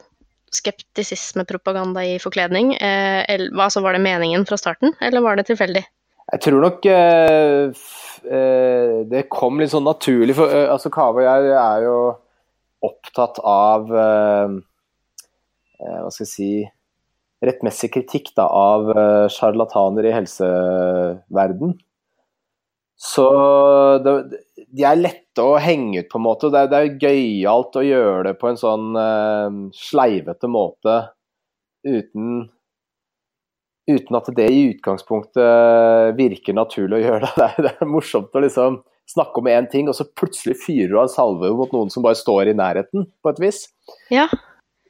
skeptisismepropaganda 0.58 2.08
i 2.10 2.15
forkledning? 2.17 2.72
Eller, 2.82 3.52
altså, 3.54 3.84
var 3.86 3.93
det 3.93 4.02
meningen 4.02 4.48
fra 4.50 4.58
starten, 4.58 4.98
eller 5.06 5.22
var 5.22 5.38
det 5.38 5.45
tilfeldig? 5.52 5.84
Jeg 6.30 6.43
tror 6.45 6.62
nok 6.62 6.86
eh, 6.89 7.86
det 9.10 9.26
kom 9.34 9.62
litt 9.62 9.74
sånn 9.74 9.88
naturlig. 9.88 10.36
For, 10.38 10.52
eh, 10.54 10.67
altså 10.69 10.91
Kave 10.93 11.24
og 11.24 11.26
jeg 11.26 11.54
er 11.58 11.86
jo 11.88 11.95
opptatt 12.85 13.39
av 13.43 13.89
eh, 13.91 14.57
eh, 15.79 15.97
Hva 16.03 16.11
skal 16.13 16.25
jeg 16.25 16.33
si 16.33 16.51
Rettmessig 17.39 17.93
kritikk 17.93 18.33
da, 18.35 18.49
av 18.51 18.89
eh, 18.91 19.25
sjarlataner 19.31 20.09
i 20.09 20.11
helseverden. 20.11 21.77
Så 22.99 23.27
det, 24.03 24.41
de 24.75 24.83
er 24.83 24.99
lette 24.99 25.45
å 25.45 25.53
henge 25.63 26.01
ut, 26.01 26.09
på 26.11 26.19
en 26.19 26.25
måte. 26.25 26.49
Det 26.51 26.65
er, 26.65 26.67
det 26.67 26.81
er 26.81 26.97
gøyalt 26.99 27.79
å 27.79 27.85
gjøre 27.85 28.25
det 28.27 28.33
på 28.41 28.49
en 28.49 28.59
sånn 28.59 28.89
eh, 28.99 29.59
sleivete 29.71 30.51
måte 30.51 30.97
uten 31.87 32.49
uten 33.89 34.17
at 34.19 34.27
det 34.37 34.45
i 34.53 34.65
utgangspunktet 34.69 36.17
virker 36.19 36.53
naturlig 36.53 36.99
å 36.99 37.05
gjøre 37.05 37.23
det. 37.23 37.31
Det 37.39 37.47
er, 37.47 37.63
det 37.65 37.71
er 37.79 37.89
morsomt 37.89 38.35
å 38.35 38.43
liksom 38.43 38.81
snakke 39.10 39.41
om 39.41 39.50
én 39.50 39.67
ting, 39.72 39.89
og 39.89 39.98
så 39.98 40.06
plutselig 40.06 40.60
fyrer 40.62 40.91
du 40.93 41.00
av 41.02 41.10
salve 41.13 41.50
mot 41.58 41.72
noen 41.74 41.89
som 41.93 42.06
bare 42.06 42.17
står 42.19 42.52
i 42.52 42.58
nærheten, 42.58 43.08
på 43.24 43.34
et 43.34 43.41
vis. 43.41 43.63
Ja. 44.13 44.28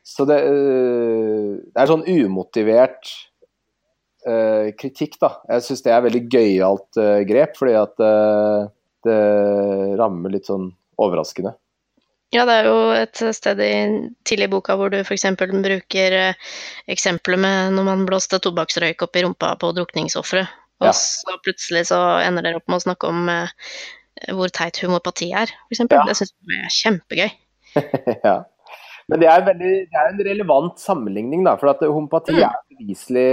Så 0.04 0.26
det, 0.28 0.40
øh, 0.50 1.60
det 1.70 1.80
er 1.80 1.92
sånn 1.92 2.06
umotivert 2.10 3.14
øh, 4.28 4.72
kritikk, 4.80 5.20
da. 5.22 5.36
Jeg 5.54 5.68
syns 5.68 5.86
det 5.86 5.94
er 5.96 6.06
veldig 6.08 6.24
gøyalt 6.34 7.00
øh, 7.00 7.22
grep, 7.30 7.56
fordi 7.60 7.76
at 7.80 8.04
øh, 8.04 8.68
det 9.08 9.20
rammer 10.02 10.34
litt 10.34 10.50
sånn 10.50 10.72
overraskende. 11.00 11.56
Ja, 12.36 12.44
det 12.46 12.60
er 12.60 12.68
jo 12.68 12.80
et 12.94 13.22
sted 13.34 13.62
i, 13.64 13.74
tidlig 14.28 14.50
i 14.50 14.52
boka 14.52 14.76
hvor 14.78 14.92
du 14.94 15.00
f.eks. 15.00 15.24
bruker 15.40 16.18
eksempler 16.92 17.40
med 17.42 17.74
når 17.74 17.88
man 17.88 18.04
blåste 18.06 18.38
tobakksrøyk 18.44 19.02
opp 19.02 19.18
i 19.18 19.24
rumpa 19.26 19.56
på 19.58 19.72
drukningsofre, 19.78 20.44
og 20.84 20.92
Ja. 20.92 20.94
så 20.94 21.40
plutselig 21.42 21.88
så 21.90 21.98
ender 22.22 22.46
dere 22.46 22.60
opp 22.62 22.68
med 22.70 22.78
å 22.78 22.86
snakke 22.86 23.10
om 23.10 23.32
hvor 24.36 24.52
teit 24.54 24.80
homopati 24.84 25.32
er, 25.36 25.52
f.eks. 25.70 25.82
Ja. 25.92 26.04
Det 26.08 26.16
syns 26.20 26.34
jeg 26.50 26.64
er 26.66 26.74
kjempegøy. 26.76 27.30
ja. 28.28 28.36
Men 29.10 29.22
det 29.24 29.30
er, 29.32 29.46
veldig, 29.48 29.72
det 29.90 29.98
er 30.02 30.12
en 30.12 30.20
relevant 30.28 30.78
sammenligning, 30.82 31.42
da, 31.48 31.56
for 31.58 31.72
at 31.72 31.82
homopati 31.86 32.36
Mm. 32.36 32.44
er 32.46 32.60
beviselig 32.78 33.30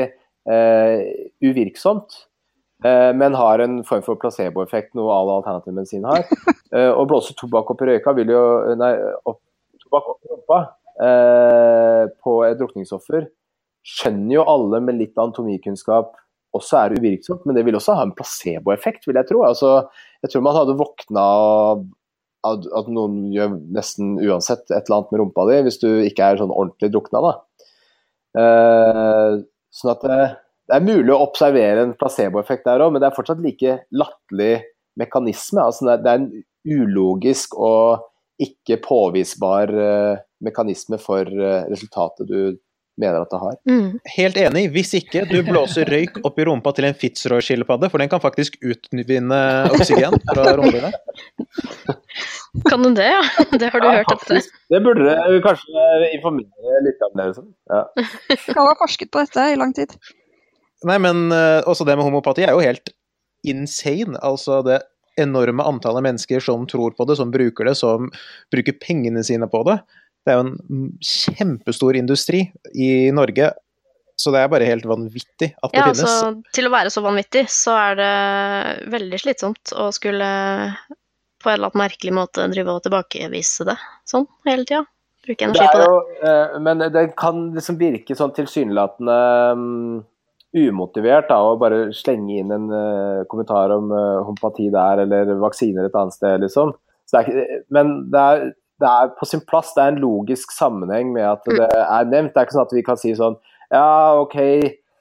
eh, 0.49 1.03
uvirksomt. 1.44 2.14
eh, 2.85 3.12
men 3.16 3.35
har 3.35 3.61
en 3.64 3.83
form 3.85 4.03
for 4.07 4.16
placeboeffekt, 4.20 4.94
noe 4.94 5.12
all 5.12 5.31
alternativ 5.38 5.75
medisin 5.77 6.05
har. 6.09 6.25
Eh, 6.77 6.90
å 6.90 7.05
blåse 7.07 7.31
tobakk 7.38 7.68
opp 7.70 7.83
i 7.85 7.87
røyka 7.87 8.11
vil 8.16 8.33
jo 8.35 8.40
Nei, 8.77 8.88
opp, 9.31 9.38
tobakk 9.85 10.09
opp 10.11 10.25
i 10.27 10.33
rumpa 10.33 10.57
eh, 10.99 12.09
på 12.25 12.33
et 12.44 12.59
drukningsoffer 12.59 13.29
skjønner 13.87 14.35
jo 14.35 14.42
alle 14.51 14.81
med 14.83 14.99
litt 14.99 15.14
anatomikunnskap 15.14 16.16
også 16.56 16.78
er 16.80 16.96
uvirksomt, 16.98 17.44
men 17.46 17.56
det 17.56 17.64
vil 17.66 17.78
også 17.78 17.96
ha 17.98 18.06
en 18.06 18.14
placeboeffekt, 18.16 19.06
vil 19.08 19.18
jeg 19.20 19.28
tro. 19.28 19.44
Altså, 19.46 19.76
jeg 20.24 20.32
tror 20.32 20.44
man 20.46 20.58
hadde 20.58 20.78
våkna 20.80 21.26
av 21.26 21.84
at, 22.46 22.88
noen 22.92 23.32
gjør 23.34 23.56
nesten 23.74 24.16
uansett 24.22 24.68
et 24.70 24.86
eller 24.86 25.00
annet 25.00 25.12
med 25.14 25.22
rumpa 25.22 25.46
di, 25.50 25.60
hvis 25.66 25.80
du 25.82 25.88
ikke 26.06 26.30
er 26.30 26.40
sånn 26.40 26.54
ordentlig 26.54 26.92
drukna. 26.94 27.22
da. 27.24 27.32
Eh, 28.42 29.38
sånn 29.74 29.92
at 29.94 30.04
det, 30.06 30.18
det 30.68 30.76
er 30.78 30.86
mulig 30.86 31.14
å 31.14 31.22
observere 31.24 31.86
en 31.86 31.96
placeboeffekt 31.98 32.66
der 32.68 32.84
òg, 32.84 32.92
men 32.94 33.02
det 33.02 33.10
er 33.10 33.16
fortsatt 33.16 33.42
like 33.42 33.78
latterlig 33.94 34.52
mekanisme. 35.00 35.64
Altså, 35.64 35.96
det 36.02 36.12
er 36.12 36.20
en 36.22 36.30
ulogisk 36.66 37.56
og 37.58 38.06
ikke 38.42 38.80
påvisbar 38.84 39.72
eh, 39.72 40.22
mekanisme 40.44 40.98
for 41.00 41.24
eh, 41.26 41.66
resultatet 41.70 42.28
du 42.28 42.40
mener 43.00 43.22
at 43.24 43.32
det 43.32 43.40
har. 43.42 43.56
Mm. 43.68 43.88
Helt 44.16 44.38
enig. 44.40 44.62
Hvis 44.74 44.94
ikke 44.96 45.24
du 45.28 45.37
blåser 45.46 45.88
røyk 45.92 46.20
opp 46.24 46.38
i 46.40 46.46
rumpa 46.48 46.72
til 46.76 46.88
en 46.88 46.96
Fitzroy-skilpadde, 46.96 47.90
for 47.92 48.02
den 48.02 48.11
kan 48.12 48.22
faktisk 48.22 48.56
utvinne 48.64 49.40
oksygen 49.76 50.16
fra 50.32 50.46
rumpehulen. 50.56 50.96
Kan 52.70 52.80
den 52.82 52.94
det, 52.96 53.11
ja? 53.12 53.20
Det 53.61 53.68
har 53.72 53.82
du 53.82 53.87
Ja, 53.87 53.98
hørt 54.00 54.12
etter? 54.14 54.46
Det 54.72 54.78
burde 54.85 55.16
du 55.28 55.40
kanskje 55.44 55.87
informere 56.16 56.78
litt 56.87 57.02
om 57.04 57.12
det. 57.18 57.26
Liksom. 57.32 57.50
Ja. 57.68 57.82
Skal 58.46 58.62
har 58.70 58.78
forsket 58.80 59.12
på 59.12 59.20
dette 59.24 59.44
i 59.52 59.59
lang 59.61 59.74
tid. 59.76 59.92
Nei, 60.88 60.96
men 61.02 61.26
eh, 61.35 61.61
også 61.68 61.85
det 61.88 61.98
med 61.98 62.06
homopati 62.09 62.46
er 62.46 62.54
jo 62.56 62.64
helt 62.64 62.92
insane. 63.46 64.16
Altså 64.24 64.62
det 64.64 64.80
enorme 65.20 65.64
antallet 65.64 66.04
mennesker 66.04 66.42
som 66.44 66.66
tror 66.68 66.96
på 66.96 67.06
det, 67.09 67.16
som 67.20 67.30
bruker 67.32 67.68
det, 67.68 67.76
som 67.78 68.11
bruker 68.52 68.76
pengene 68.80 69.22
sine 69.24 69.48
på 69.52 69.62
det. 69.68 69.78
Det 70.26 70.32
er 70.34 70.40
jo 70.40 70.44
en 70.48 70.56
mm, 70.58 70.90
kjempestor 71.06 71.96
industri 72.00 72.40
i 72.74 72.90
Norge, 73.14 73.52
så 74.18 74.32
det 74.34 74.40
er 74.42 74.50
bare 74.50 74.66
helt 74.66 74.86
vanvittig 74.88 75.52
at 75.54 75.70
det 75.70 75.78
Ja, 75.78 75.84
finnes. 75.92 76.02
altså, 76.02 76.54
til 76.56 76.66
å 76.66 76.72
være 76.72 76.90
så 76.90 77.02
vanvittig, 77.04 77.44
så 77.52 77.76
er 77.78 77.98
det 78.00 78.14
veldig 78.90 79.20
slitsomt 79.22 79.74
å 79.76 79.86
skulle 79.94 80.26
på 81.42 81.52
en 81.52 81.54
eller 81.60 81.70
annen 81.70 81.82
merkelig 81.84 82.14
måte 82.16 82.48
drive 82.50 82.74
og 82.74 82.82
tilbakevise 82.88 83.68
det 83.68 83.76
sånn 84.08 84.26
hele 84.48 84.66
tida. 84.66 84.82
Bruke 85.26 85.38
Det 85.38 85.46
energi 85.46 85.68
på 85.70 85.78
det. 85.78 85.86
jo, 85.86 86.02
eh, 86.30 86.58
men 86.66 86.84
det 86.94 87.06
kan 87.18 87.46
liksom 87.54 87.78
virke 87.78 88.18
sånn 88.18 88.34
tilsynelatende 88.34 89.16
um, 89.54 90.04
umotivert 90.56 91.28
da, 91.30 91.38
å 91.42 91.56
bare 91.60 91.92
slenge 91.94 92.40
inn 92.40 92.52
en 92.54 92.68
uh, 92.72 93.24
kommentar 93.30 93.74
om 93.74 93.90
uh, 93.92 94.24
homopati 94.26 94.70
der, 94.72 95.04
eller 95.04 95.34
vaksiner 95.42 95.86
et 95.86 95.98
annet 95.98 96.16
sted, 96.16 96.40
liksom. 96.42 96.72
Så 97.06 97.20
det 97.20 97.34
er, 97.34 97.58
men 97.74 97.98
det 98.10 98.22
er, 98.22 98.46
det 98.80 98.88
er 98.88 99.12
på 99.16 99.28
sin 99.28 99.42
plass, 99.48 99.72
det 99.76 99.84
er 99.84 99.94
en 99.94 100.02
logisk 100.02 100.52
sammenheng 100.52 101.12
med 101.14 101.24
at 101.24 101.46
det 101.48 101.64
er 101.64 102.08
nevnt. 102.10 102.34
Det 102.34 102.40
er 102.40 102.48
ikke 102.48 102.56
sånn 102.58 102.66
at 102.68 102.74
vi 102.76 102.84
kan 102.84 103.00
si 103.00 103.14
sånn 103.16 103.38
Ja, 103.72 104.18
OK, 104.20 104.36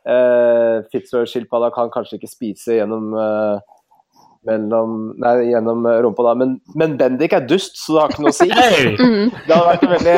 uh, 0.07 0.77
Fitzroy-skilpadda 0.93 1.71
kan 1.75 1.91
kanskje 1.93 2.19
ikke 2.19 2.31
spise 2.31 2.79
gjennom 2.79 3.11
eh, 3.19 3.59
mellom, 4.45 4.95
nei, 5.21 5.35
gjennom 5.51 5.85
rumpa, 6.05 6.25
da, 6.29 6.33
men, 6.39 6.55
men 6.77 6.95
Bendik 6.99 7.35
er 7.35 7.45
dust, 7.49 7.77
så 7.81 7.95
det 7.95 8.01
har 8.01 8.13
ikke 8.13 8.25
noe 8.25 8.33
å 8.33 8.39
si. 8.39 8.49
Mm. 9.05 9.31
Det 9.45 9.51
hadde 9.51 9.69
vært 9.69 9.85
en 9.85 9.93
veldig 9.95 10.17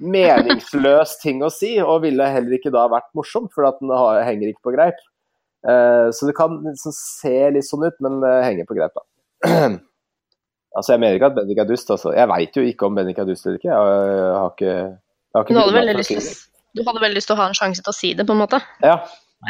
meningsløs 0.00 1.16
ting 1.22 1.42
å 1.44 1.50
si, 1.52 1.74
og 1.82 2.02
ville 2.04 2.26
heller 2.34 2.56
ikke 2.56 2.72
da 2.74 2.86
vært 2.90 3.10
morsomt, 3.16 3.52
for 3.54 3.68
at 3.68 3.78
den 3.82 3.92
har, 3.94 4.22
henger 4.26 4.52
ikke 4.52 4.68
på 4.70 4.74
greip. 4.76 4.98
Uh, 5.66 6.08
så 6.14 6.28
det 6.28 6.34
kan 6.38 6.56
liksom 6.64 6.94
se 6.96 7.36
litt 7.54 7.68
sånn 7.68 7.86
ut, 7.86 7.96
men 8.04 8.20
det 8.24 8.34
henger 8.46 8.68
på 8.68 8.76
greip, 8.78 8.96
da. 8.96 9.06
altså, 10.76 10.92
jeg 10.94 11.02
mener 11.02 11.18
ikke 11.18 11.30
at 11.32 11.38
Bendik 11.38 11.58
er 11.62 11.68
dust, 11.68 11.90
altså. 11.90 12.14
Jeg 12.16 12.30
veit 12.30 12.56
jo 12.56 12.62
ikke 12.66 12.88
om 12.88 12.98
Bendik 12.98 13.18
er 13.18 13.28
dust 13.28 13.46
eller 13.46 13.58
ikke. 13.60 13.72
Jeg, 13.72 14.30
har 14.36 14.54
ikke, 14.54 14.76
jeg 14.76 15.38
har 15.38 15.46
ikke 15.46 15.56
Du 15.56 15.60
hadde 15.62 15.76
veldig 15.80 15.98
lyst 15.98 16.14
til 16.16 16.30
du 16.76 16.84
hadde 16.86 17.02
veldig 17.02 17.18
lyst 17.18 17.30
til 17.30 17.34
å 17.34 17.40
ha 17.40 17.48
en 17.50 17.56
sjanse 17.58 17.82
til 17.82 17.90
å 17.90 17.96
si 17.96 18.12
det, 18.14 18.26
på 18.28 18.34
en 18.36 18.42
måte. 18.44 18.60
Ja. 18.84 19.00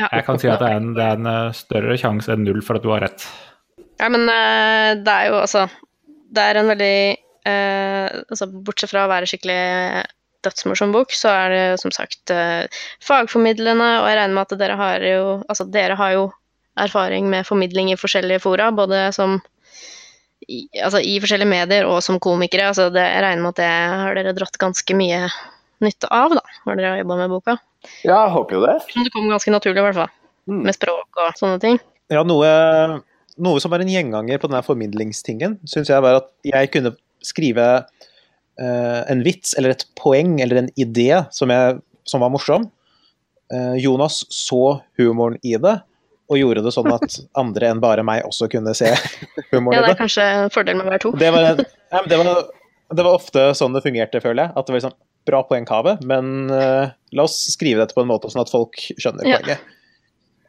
Jeg 0.01 0.23
kan 0.25 0.39
si 0.39 0.49
at 0.49 0.63
det 0.63 0.69
er 0.71 0.79
en, 0.79 0.93
det 0.97 1.03
er 1.05 1.19
en 1.19 1.29
eh, 1.29 1.57
større 1.57 1.97
sjanse 1.99 2.31
enn 2.33 2.45
null 2.47 2.63
for 2.65 2.79
at 2.79 2.85
du 2.85 2.93
har 2.95 3.03
rett. 3.05 3.27
Ja, 4.01 4.09
men 4.13 4.25
eh, 4.31 4.93
det 5.03 5.13
er 5.13 5.27
jo 5.29 5.41
altså 5.43 5.67
Det 6.31 6.41
er 6.41 6.57
en 6.57 6.71
veldig 6.71 6.95
eh, 7.51 8.07
altså, 8.31 8.47
Bortsett 8.65 8.93
fra 8.93 9.05
å 9.05 9.11
være 9.11 9.29
skikkelig 9.29 10.05
dødsmorsom 10.47 10.95
bok, 10.95 11.13
så 11.13 11.33
er 11.35 11.53
det 11.53 11.65
som 11.83 11.93
sagt 11.93 12.33
eh, 12.33 12.71
fagformidlende, 13.05 13.89
og 14.01 14.09
jeg 14.09 14.21
regner 14.21 14.39
med 14.39 14.47
at 14.47 14.61
dere 14.63 14.79
har 14.81 15.05
jo 15.05 15.25
Altså, 15.43 15.67
dere 15.69 15.99
har 16.01 16.15
jo 16.17 16.29
erfaring 16.81 17.27
med 17.29 17.45
formidling 17.45 17.91
i 17.93 17.99
forskjellige 17.99 18.41
fora, 18.47 18.71
både 18.73 19.11
som 19.13 19.41
i, 20.51 20.61
altså, 20.83 21.01
i 21.03 21.17
forskjellige 21.23 21.51
medier 21.51 21.89
og 21.89 22.01
som 22.05 22.19
komikere. 22.23 22.71
Altså, 22.73 22.89
det, 22.95 23.05
jeg 23.07 23.25
regner 23.25 23.45
med 23.45 23.55
at 23.55 23.61
det 23.63 23.71
har 24.03 24.19
dere 24.19 24.37
dratt 24.37 24.59
ganske 24.61 24.97
mye 24.99 25.27
nytte 25.85 26.11
av, 26.13 26.35
da, 26.37 26.57
når 26.67 26.81
dere 26.81 26.95
har 26.95 27.03
jobba 27.03 27.21
med 27.23 27.35
boka. 27.35 27.57
ja, 28.05 28.17
jeg 28.17 28.33
håper 28.35 28.59
jo 28.59 28.65
det. 28.67 28.77
Som 28.91 29.07
det 29.07 29.15
kom 29.15 29.31
ganske 29.33 29.55
naturlig, 29.55 29.81
i 29.81 29.87
hvert 29.87 30.01
fall. 30.03 30.13
Mm. 30.51 30.65
Med 30.67 30.77
språk 30.77 31.23
og 31.23 31.39
sånne 31.39 31.61
ting. 31.63 31.79
Ja, 32.13 32.25
noe, 32.27 32.51
noe 33.41 33.63
som 33.63 33.73
var 33.73 33.85
en 33.85 33.93
gjenganger 33.93 34.41
på 34.43 34.51
denne 34.51 34.65
formidlingstingen, 34.67 35.61
syns 35.69 35.93
jeg 35.93 36.05
var 36.05 36.19
at 36.21 36.31
jeg 36.47 36.73
kunne 36.75 36.97
skrive 37.25 37.67
eh, 38.61 39.01
en 39.13 39.23
vits 39.25 39.55
eller 39.59 39.77
et 39.77 39.87
poeng 39.99 40.39
eller 40.43 40.63
en 40.63 40.71
idé 40.81 41.23
som, 41.37 41.53
jeg, 41.53 41.79
som 42.09 42.25
var 42.25 42.33
morsom, 42.35 42.67
eh, 43.55 43.77
Jonas 43.81 44.25
så 44.35 44.81
humoren 44.99 45.39
i 45.47 45.55
det, 45.61 45.79
og 46.31 46.39
gjorde 46.39 46.63
det 46.65 46.73
sånn 46.75 46.89
at 46.95 47.19
andre 47.41 47.73
enn 47.73 47.83
bare 47.83 48.05
meg 48.07 48.25
også 48.29 48.47
kunne 48.53 48.73
se 48.79 48.93
Ja, 48.95 49.45
humoren 49.51 49.83
det 49.83 49.91
i 49.91 49.95
er 49.97 49.99
kanskje 49.99 50.27
en 50.37 50.53
fordel 50.55 50.79
med 50.79 50.87
å 50.87 50.93
være 50.93 51.03
to. 51.03 51.13
Det 51.19 51.31
var, 51.35 51.49
ja, 51.59 52.03
det, 52.07 52.19
var, 52.21 52.31
det 52.95 53.07
var 53.07 53.17
ofte 53.19 53.49
sånn 53.59 53.75
det 53.75 53.83
fungerte, 53.87 54.23
føler 54.23 54.47
jeg. 54.47 54.55
At 54.55 54.67
det 54.69 54.75
var 54.75 54.81
liksom 54.81 54.97
bra 55.29 55.43
poeng, 55.47 55.67
Kaveh, 55.69 56.01
men 56.09 56.51
uh, 56.53 56.93
la 57.17 57.27
oss 57.27 57.37
skrive 57.53 57.83
dette 57.83 57.97
på 57.97 58.05
en 58.05 58.11
måte 58.11 58.31
sånn 58.33 58.45
at 58.45 58.53
folk 58.53 58.79
skjønner 58.97 59.27
Ja. 59.29 59.41
poenget. 59.43 59.77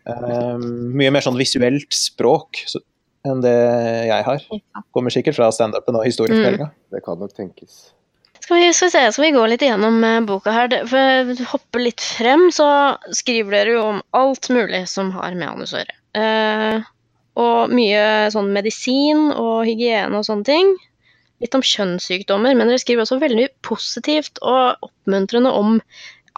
Um, 0.01 0.63
mye 0.97 1.11
mer 1.13 1.21
sånn 1.21 1.37
visuelt 1.37 1.93
språk 1.93 2.63
så, 2.69 2.79
enn 3.27 3.43
det 3.43 3.53
jeg 4.09 4.25
har. 4.25 4.45
Kommer 4.95 5.13
sikkert 5.13 5.37
fra 5.37 5.49
standupen 5.53 5.97
og 5.99 6.07
historiefortellinga. 6.07 6.71
Det 6.93 7.03
kan 7.05 7.19
nok 7.21 7.35
tenkes. 7.37 7.91
Skal 8.41 8.57
vi, 8.57 8.69
skal 8.73 8.87
vi 8.87 8.91
se, 8.91 9.01
skal 9.13 9.25
vi 9.27 9.33
gå 9.35 9.41
litt 9.51 9.61
igjennom 9.61 9.99
eh, 10.03 10.21
boka 10.25 10.53
her? 10.55 10.73
For 10.89 11.33
hoppe 11.51 11.81
litt 11.83 12.01
frem, 12.01 12.47
så 12.53 12.67
skriver 13.13 13.53
dere 13.53 13.75
jo 13.75 13.83
om 13.91 13.99
alt 14.17 14.49
mulig 14.53 14.87
som 14.89 15.11
har 15.13 15.35
med 15.37 15.51
anus 15.51 15.75
å 15.75 15.81
gjøre. 15.81 15.97
Eh, 16.17 16.87
og 17.41 17.71
mye 17.71 18.31
sånn 18.33 18.49
medisin 18.55 19.29
og 19.31 19.67
hygiene 19.69 20.17
og 20.17 20.25
sånne 20.27 20.47
ting. 20.49 20.73
Litt 21.41 21.55
om 21.57 21.63
kjønnssykdommer, 21.65 22.57
men 22.57 22.69
dere 22.69 22.81
skriver 22.81 23.05
også 23.05 23.21
veldig 23.21 23.47
positivt 23.65 24.41
og 24.41 24.89
oppmuntrende 24.89 25.53
om 25.57 25.77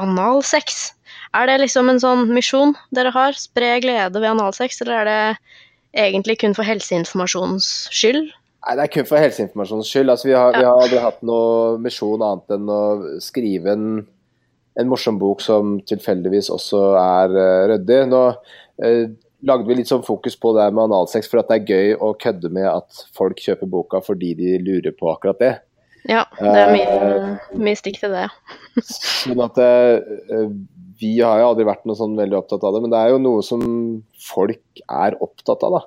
analsex. 0.04 0.94
Er 1.34 1.48
det 1.50 1.62
liksom 1.64 1.90
en 1.90 2.04
sånn 2.04 2.28
misjon 2.36 2.76
dere 2.96 3.16
har? 3.16 3.36
Spre 3.40 3.78
glede 3.84 4.20
ved 4.20 4.36
analsex, 4.36 4.84
eller 4.84 5.02
er 5.02 5.10
det 5.10 6.06
egentlig 6.06 6.40
kun 6.44 6.56
for 6.58 6.68
helseinformasjonens 6.68 7.74
skyld? 7.96 8.32
Nei, 8.64 8.76
Det 8.78 8.84
er 8.86 8.92
kun 8.94 9.08
for 9.08 9.20
helseinformasjonens 9.20 9.90
skyld. 9.92 10.12
Altså, 10.14 10.30
vi, 10.30 10.36
har, 10.38 10.56
vi 10.56 10.64
har 10.64 10.78
aldri 10.80 11.02
hatt 11.04 11.20
noe 11.28 11.80
misjon 11.84 12.24
annet 12.24 12.56
enn 12.56 12.72
å 12.72 12.84
skrive 13.24 13.76
en, 13.76 13.90
en 14.80 14.90
morsom 14.90 15.20
bok 15.20 15.44
som 15.44 15.76
tilfeldigvis 15.90 16.52
også 16.54 16.84
er 17.00 17.36
uh, 17.36 17.66
ryddig. 17.74 18.00
Nå 18.14 18.24
uh, 18.32 19.04
lagde 19.44 19.68
vi 19.68 19.76
litt 19.76 19.92
sånn 19.92 20.06
fokus 20.08 20.38
på 20.40 20.54
det 20.56 20.70
med 20.72 20.86
analsex 20.86 21.28
for 21.28 21.42
at 21.42 21.52
det 21.52 21.60
er 21.60 21.74
gøy 21.76 21.98
å 22.00 22.14
kødde 22.20 22.54
med 22.56 22.70
at 22.72 23.04
folk 23.18 23.42
kjøper 23.44 23.70
boka 23.70 24.00
fordi 24.06 24.32
de 24.40 24.56
lurer 24.64 24.96
på 24.96 25.12
akkurat 25.12 25.44
det. 25.44 25.54
Ja, 26.08 26.24
det 26.40 26.54
er 26.60 26.72
mye, 26.72 27.34
mye 27.64 27.80
stikk 27.80 28.02
til 28.02 28.16
det. 28.16 28.28
Sånn 28.84 29.40
at 29.44 29.60
uh, 29.60 30.48
Vi 31.00 31.18
har 31.20 31.42
jo 31.42 31.52
aldri 31.52 31.68
vært 31.68 31.84
noe 31.88 32.00
sånn 32.00 32.16
veldig 32.16 32.40
opptatt 32.40 32.64
av 32.64 32.76
det, 32.76 32.84
men 32.86 32.96
det 32.96 33.00
er 33.02 33.12
jo 33.12 33.20
noe 33.24 33.44
som 33.44 33.64
folk 34.24 34.84
er 34.88 35.20
opptatt 35.24 35.68
av. 35.68 35.80
da. 35.80 35.84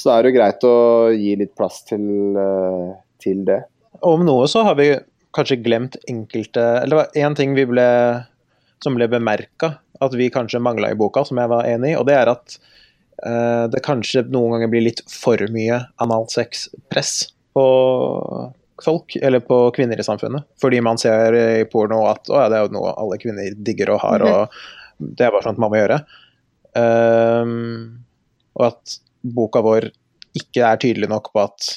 Så 0.00 0.08
da 0.08 0.16
er 0.16 0.24
det 0.24 0.30
jo 0.30 0.36
greit 0.38 0.64
å 0.64 0.76
gi 1.12 1.34
litt 1.36 1.52
plass 1.58 1.82
til, 1.84 2.04
eh, 2.40 2.92
til 3.20 3.44
det. 3.44 3.58
Om 4.00 4.24
noe 4.24 4.46
så 4.48 4.62
har 4.64 4.78
vi 4.78 4.94
kanskje 5.36 5.60
glemt 5.60 5.98
enkelte 6.08 6.62
Eller 6.80 6.88
det 6.88 7.00
var 7.00 7.18
én 7.20 7.36
ting 7.36 7.52
vi 7.54 7.66
ble, 7.68 7.84
som 8.80 8.96
ble 8.96 9.10
bemerka 9.12 9.74
at 10.00 10.14
vi 10.16 10.30
kanskje 10.32 10.62
mangla 10.64 10.90
i 10.90 10.96
boka, 10.96 11.26
som 11.28 11.36
jeg 11.36 11.50
var 11.52 11.68
enig 11.68 11.92
i, 11.92 11.96
og 12.00 12.06
det 12.08 12.14
er 12.16 12.30
at 12.32 12.54
eh, 13.26 13.66
det 13.68 13.82
kanskje 13.84 14.24
noen 14.32 14.54
ganger 14.54 14.72
blir 14.72 14.86
litt 14.86 15.02
for 15.12 15.36
mye 15.52 15.82
analsex-press 16.00 17.12
på 17.52 17.66
folk, 18.80 19.18
eller 19.20 19.44
på 19.44 19.58
kvinner 19.76 20.00
i 20.00 20.06
samfunnet. 20.06 20.48
Fordi 20.62 20.80
man 20.80 20.96
ser 20.96 21.36
i 21.36 21.68
porno 21.68 22.06
at 22.08 22.32
å 22.32 22.40
ja, 22.40 22.48
det 22.48 22.56
er 22.56 22.64
jo 22.64 22.78
noe 22.78 22.94
alle 22.96 23.20
kvinner 23.20 23.52
digger 23.68 23.92
og 23.92 24.00
har, 24.06 24.24
og 24.24 24.56
det 24.96 25.26
er 25.26 25.34
bare 25.34 25.44
sånt 25.44 25.60
man 25.60 25.74
må 25.74 25.82
gjøre. 25.82 26.00
Ehm, 26.80 28.00
og 28.56 28.70
at 28.70 28.96
boka 29.22 29.62
vår 29.64 29.90
ikke 30.36 30.64
er 30.66 30.80
tydelig 30.80 31.10
nok 31.10 31.32
på 31.34 31.44
at 31.44 31.70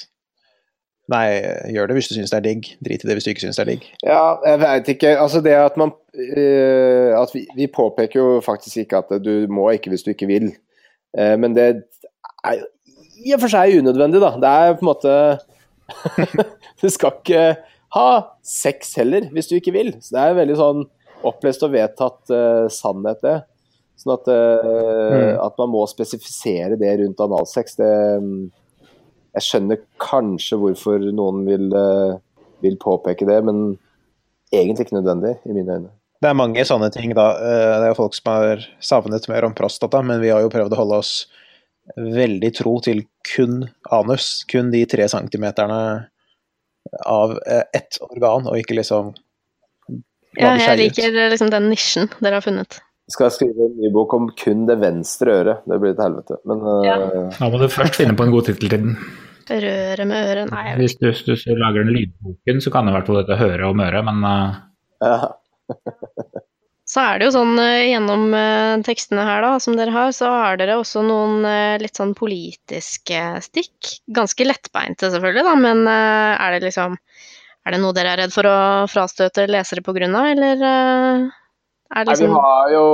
Nei, 1.12 1.26
gjør 1.68 1.90
det 1.90 1.98
hvis 1.98 2.06
du 2.08 2.14
syns 2.16 2.30
det 2.32 2.38
er 2.38 2.44
digg. 2.46 2.68
Drit 2.80 3.02
i 3.04 3.08
det 3.08 3.18
hvis 3.18 3.26
du 3.26 3.30
ikke 3.34 3.42
syns 3.44 3.58
det 3.58 3.64
er 3.66 3.70
digg. 3.74 3.82
Ja, 4.06 4.22
jeg 4.48 4.60
veit 4.62 4.86
ikke. 4.88 5.10
Altså 5.20 5.42
det 5.44 5.52
at 5.52 5.76
man 5.76 5.92
uh, 5.92 7.10
at 7.20 7.34
vi, 7.36 7.42
vi 7.58 7.68
påpeker 7.68 8.20
jo 8.20 8.28
faktisk 8.44 8.80
ikke 8.80 9.02
at 9.02 9.12
du 9.20 9.44
må 9.52 9.68
ikke 9.74 9.92
hvis 9.92 10.06
du 10.06 10.14
ikke 10.14 10.30
vil. 10.30 10.48
Uh, 11.12 11.34
men 11.40 11.52
det 11.56 11.66
er 11.68 12.64
i 13.24 13.34
og 13.36 13.42
for 13.44 13.52
seg 13.52 13.76
unødvendig, 13.82 14.22
da. 14.24 14.32
Det 14.40 14.54
er 14.54 14.78
på 14.78 14.84
en 14.84 14.90
måte 14.90 15.12
Du 16.80 16.88
skal 16.88 17.18
ikke 17.20 17.44
ha 17.94 18.08
sex 18.40 18.96
heller 18.98 19.28
hvis 19.34 19.52
du 19.52 19.58
ikke 19.58 19.76
vil. 19.76 19.92
Så 20.00 20.16
det 20.16 20.24
er 20.24 20.38
veldig 20.40 20.56
sånn 20.58 20.86
opplest 21.24 21.68
og 21.68 21.76
vedtatt 21.76 22.32
uh, 22.32 22.64
sannhet, 22.72 23.20
det. 23.24 23.42
Sånn 24.00 24.14
at, 24.16 24.28
mm. 24.28 25.40
at 25.44 25.58
man 25.60 25.70
må 25.72 25.84
spesifisere 25.88 26.78
det 26.80 26.92
rundt 27.00 27.20
analsex, 27.22 27.76
det 27.78 27.90
mm, 28.20 28.38
Jeg 29.34 29.46
skjønner 29.46 29.80
kanskje 30.02 30.58
hvorfor 30.60 31.02
noen 31.14 31.44
vil, 31.46 31.68
eh, 31.74 32.16
vil 32.62 32.76
påpeke 32.82 33.26
det, 33.26 33.38
men 33.46 33.76
egentlig 34.54 34.86
ikke 34.86 34.98
nødvendig, 34.98 35.36
i 35.46 35.54
mine 35.56 35.78
øyne. 35.78 35.92
Det 36.22 36.30
er 36.30 36.38
mange 36.38 36.62
sånne 36.64 36.90
ting, 36.94 37.12
da. 37.16 37.26
Eh, 37.36 37.72
Det 37.82 37.88
er 37.90 37.98
folk 37.98 38.14
som 38.16 38.30
har 38.32 38.62
savnet 38.80 39.28
mer 39.28 39.44
om 39.44 39.54
prostata, 39.54 40.02
men 40.02 40.22
vi 40.22 40.30
har 40.32 40.44
jo 40.44 40.52
prøvd 40.52 40.72
å 40.72 40.80
holde 40.82 41.00
oss 41.02 41.14
veldig 41.96 42.50
tro 42.56 42.78
til 42.80 43.04
kun 43.28 43.66
anus. 43.92 44.44
Kun 44.48 44.70
de 44.72 44.84
tre 44.88 45.08
centimeterne 45.10 46.08
av 47.04 47.36
eh, 47.46 47.64
ett 47.74 47.98
organ, 48.00 48.48
og 48.48 48.58
ikke 48.60 48.78
liksom 48.78 49.14
Ja, 50.34 50.54
jeg 50.58 50.78
liker 50.80 51.12
eh, 51.12 51.30
liksom 51.32 51.52
den 51.52 51.68
nisjen 51.70 52.08
dere 52.20 52.40
har 52.40 52.46
funnet. 52.46 52.80
Jeg 53.04 53.18
skal 53.18 53.32
skrive 53.34 53.66
en 53.66 53.74
ny 53.76 53.90
bok 53.92 54.14
om 54.16 54.30
kun 54.32 54.64
det 54.68 54.78
venstre 54.80 55.34
øret. 55.42 55.66
Det 55.68 55.76
blir 55.82 55.92
et 55.92 56.00
helvete. 56.00 56.38
Men 56.48 56.62
eh, 56.72 57.34
Da 57.36 57.50
må 57.52 57.60
du 57.60 57.66
først 57.68 57.98
finne 58.00 58.16
på 58.16 58.24
en 58.24 58.32
god 58.32 58.48
tittel 58.48 58.72
til 58.72 58.86
den. 58.86 58.94
Røret 59.44 60.08
med 60.08 60.30
øret 60.30 60.48
Nei, 60.54 60.62
jeg 60.70 60.78
Hvis 60.78 60.94
du, 60.96 61.10
hvis 61.12 61.44
du 61.44 61.52
lager 61.60 61.84
den 61.84 61.92
lydboken, 61.92 62.62
så 62.64 62.72
kan 62.72 62.86
det 62.86 62.94
i 62.94 62.96
hvert 62.96 63.10
fall 63.10 63.20
hete 63.20 63.36
Høre 63.36 63.68
om 63.68 63.84
øret, 63.84 64.08
men 64.08 64.24
uh... 64.24 64.56
ja. 65.04 65.18
Så 66.94 67.00
er 67.00 67.18
det 67.18 67.26
jo 67.26 67.34
sånn 67.34 67.58
eh, 67.60 67.90
gjennom 67.90 68.24
tekstene 68.84 69.22
her, 69.24 69.40
da, 69.44 69.52
som 69.60 69.76
dere 69.76 69.92
har, 69.92 70.10
så 70.12 70.28
har 70.28 70.58
dere 70.60 70.76
også 70.76 71.00
noen 71.04 71.44
litt 71.80 71.96
sånn 71.96 72.12
politiske 72.16 73.20
stikk. 73.44 73.94
Ganske 74.16 74.44
lettbeinte, 74.44 75.08
selvfølgelig, 75.12 75.44
da, 75.48 75.54
men 75.60 75.88
er 75.88 76.56
det 76.56 76.68
liksom 76.68 76.96
Er 77.64 77.72
det 77.72 77.80
noe 77.80 77.96
dere 77.96 78.12
er 78.12 78.20
redd 78.24 78.36
for 78.36 78.48
å 78.48 78.58
frastøte 78.92 79.48
lesere 79.48 79.84
på 79.84 79.96
grunn 79.96 80.16
av, 80.20 80.28
eller 80.36 81.32
det 81.90 82.00
Nei, 82.00 82.04
vi, 82.04 82.10
liksom 82.10 82.36
har 82.40 82.70
jo, 82.72 82.86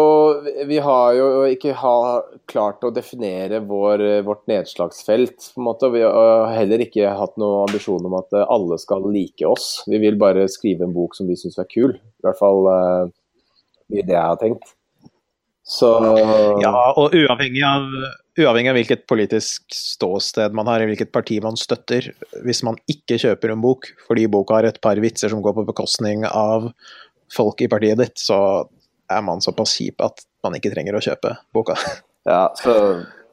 vi 0.66 0.78
har 0.82 1.12
jo 1.14 1.26
ikke 1.48 1.74
har 1.78 2.24
klart 2.50 2.82
å 2.84 2.90
definere 2.92 3.60
vår, 3.64 4.02
vårt 4.26 4.42
nedslagsfelt, 4.50 5.52
på 5.54 5.62
en 5.62 5.68
måte. 5.68 5.86
og 5.86 5.94
Vi 5.94 6.02
har 6.02 6.50
heller 6.56 6.82
ikke 6.84 7.12
hatt 7.16 7.38
noen 7.40 7.68
ambisjon 7.68 8.08
om 8.08 8.18
at 8.18 8.34
eh, 8.34 8.48
alle 8.50 8.80
skal 8.82 9.06
like 9.06 9.46
oss. 9.46 9.84
Vi 9.86 10.00
vil 10.02 10.18
bare 10.20 10.48
skrive 10.50 10.84
en 10.88 10.96
bok 10.96 11.14
som 11.16 11.30
vi 11.30 11.38
syns 11.38 11.60
er 11.62 11.70
kul. 11.70 11.94
I 11.96 12.26
hvert 12.26 12.40
fall 12.40 12.66
uh, 12.66 13.12
det 13.88 14.04
jeg 14.04 14.18
har 14.18 14.40
tenkt. 14.42 14.74
Så 15.70 15.92
Ja, 16.58 16.72
og 16.98 17.14
uavhengig 17.14 17.62
av, 17.62 17.86
uavhengig 18.42 18.72
av 18.72 18.78
hvilket 18.80 19.06
politisk 19.08 19.70
ståsted 19.70 20.56
man 20.56 20.66
har, 20.66 20.82
i 20.82 20.88
hvilket 20.90 21.12
parti 21.14 21.38
man 21.44 21.58
støtter, 21.58 22.10
hvis 22.42 22.64
man 22.66 22.80
ikke 22.90 23.20
kjøper 23.22 23.54
en 23.54 23.62
bok 23.62 23.86
fordi 24.08 24.26
boka 24.32 24.58
har 24.58 24.66
et 24.66 24.80
par 24.82 24.98
vitser 24.98 25.30
som 25.30 25.44
går 25.44 25.54
på 25.60 25.68
bekostning 25.70 26.26
av 26.26 26.72
folk 27.30 27.62
i 27.62 27.70
partiet 27.70 28.02
ditt, 28.02 28.18
så 28.18 28.66
er 29.10 29.22
man 29.26 29.42
såpass 29.44 29.76
kjip 29.78 30.02
at 30.04 30.22
man 30.44 30.56
ikke 30.58 30.72
trenger 30.74 30.96
å 30.96 31.02
kjøpe 31.04 31.34
boka. 31.54 31.76
ja, 32.30 32.44
så 32.58 32.74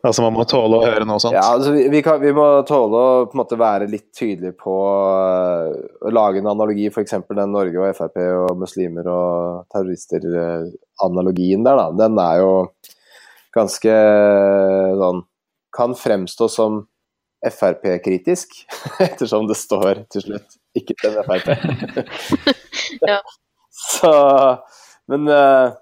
Altså 0.06 0.22
Man 0.24 0.36
må 0.38 0.44
tåle 0.48 0.78
å 0.78 0.86
høre 0.86 1.06
noe 1.10 1.20
sånt. 1.20 1.36
Ja, 1.36 1.42
altså 1.56 1.72
vi, 1.74 1.88
vi, 1.92 2.02
kan, 2.06 2.20
vi 2.22 2.30
må 2.36 2.46
tåle 2.70 3.00
å 3.02 3.26
på 3.28 3.34
en 3.36 3.42
måte 3.42 3.58
være 3.60 3.90
litt 3.92 4.06
tydelige 4.16 4.54
på 4.62 4.76
øh, 4.88 5.72
å 6.06 6.12
lage 6.13 6.40
en 6.40 6.52
analogi, 6.52 6.86
f.eks. 6.92 7.16
den 7.28 7.52
Norge 7.52 7.82
og 7.82 7.98
Frp 7.98 8.18
og 8.22 8.62
muslimer 8.62 9.10
og 9.12 9.66
terrorister-analogien 9.74 11.66
der, 11.66 11.82
da. 11.82 11.88
Den 12.06 12.22
er 12.24 12.36
jo 12.44 12.52
ganske 13.58 13.96
sånn 15.02 15.26
Kan 15.78 15.98
fremstå 15.98 16.48
som 16.50 16.86
Frp-kritisk, 17.44 18.54
ettersom 19.08 19.50
det 19.50 19.58
står 19.60 20.06
til 20.13 20.22
slutt 20.30 20.50
'ikke 20.78 20.96
den 21.04 21.13
Frp'. 21.26 21.50
Ja. 23.12 23.20
Så 23.78 24.12
Men 25.12 25.28
øh, 25.32 25.76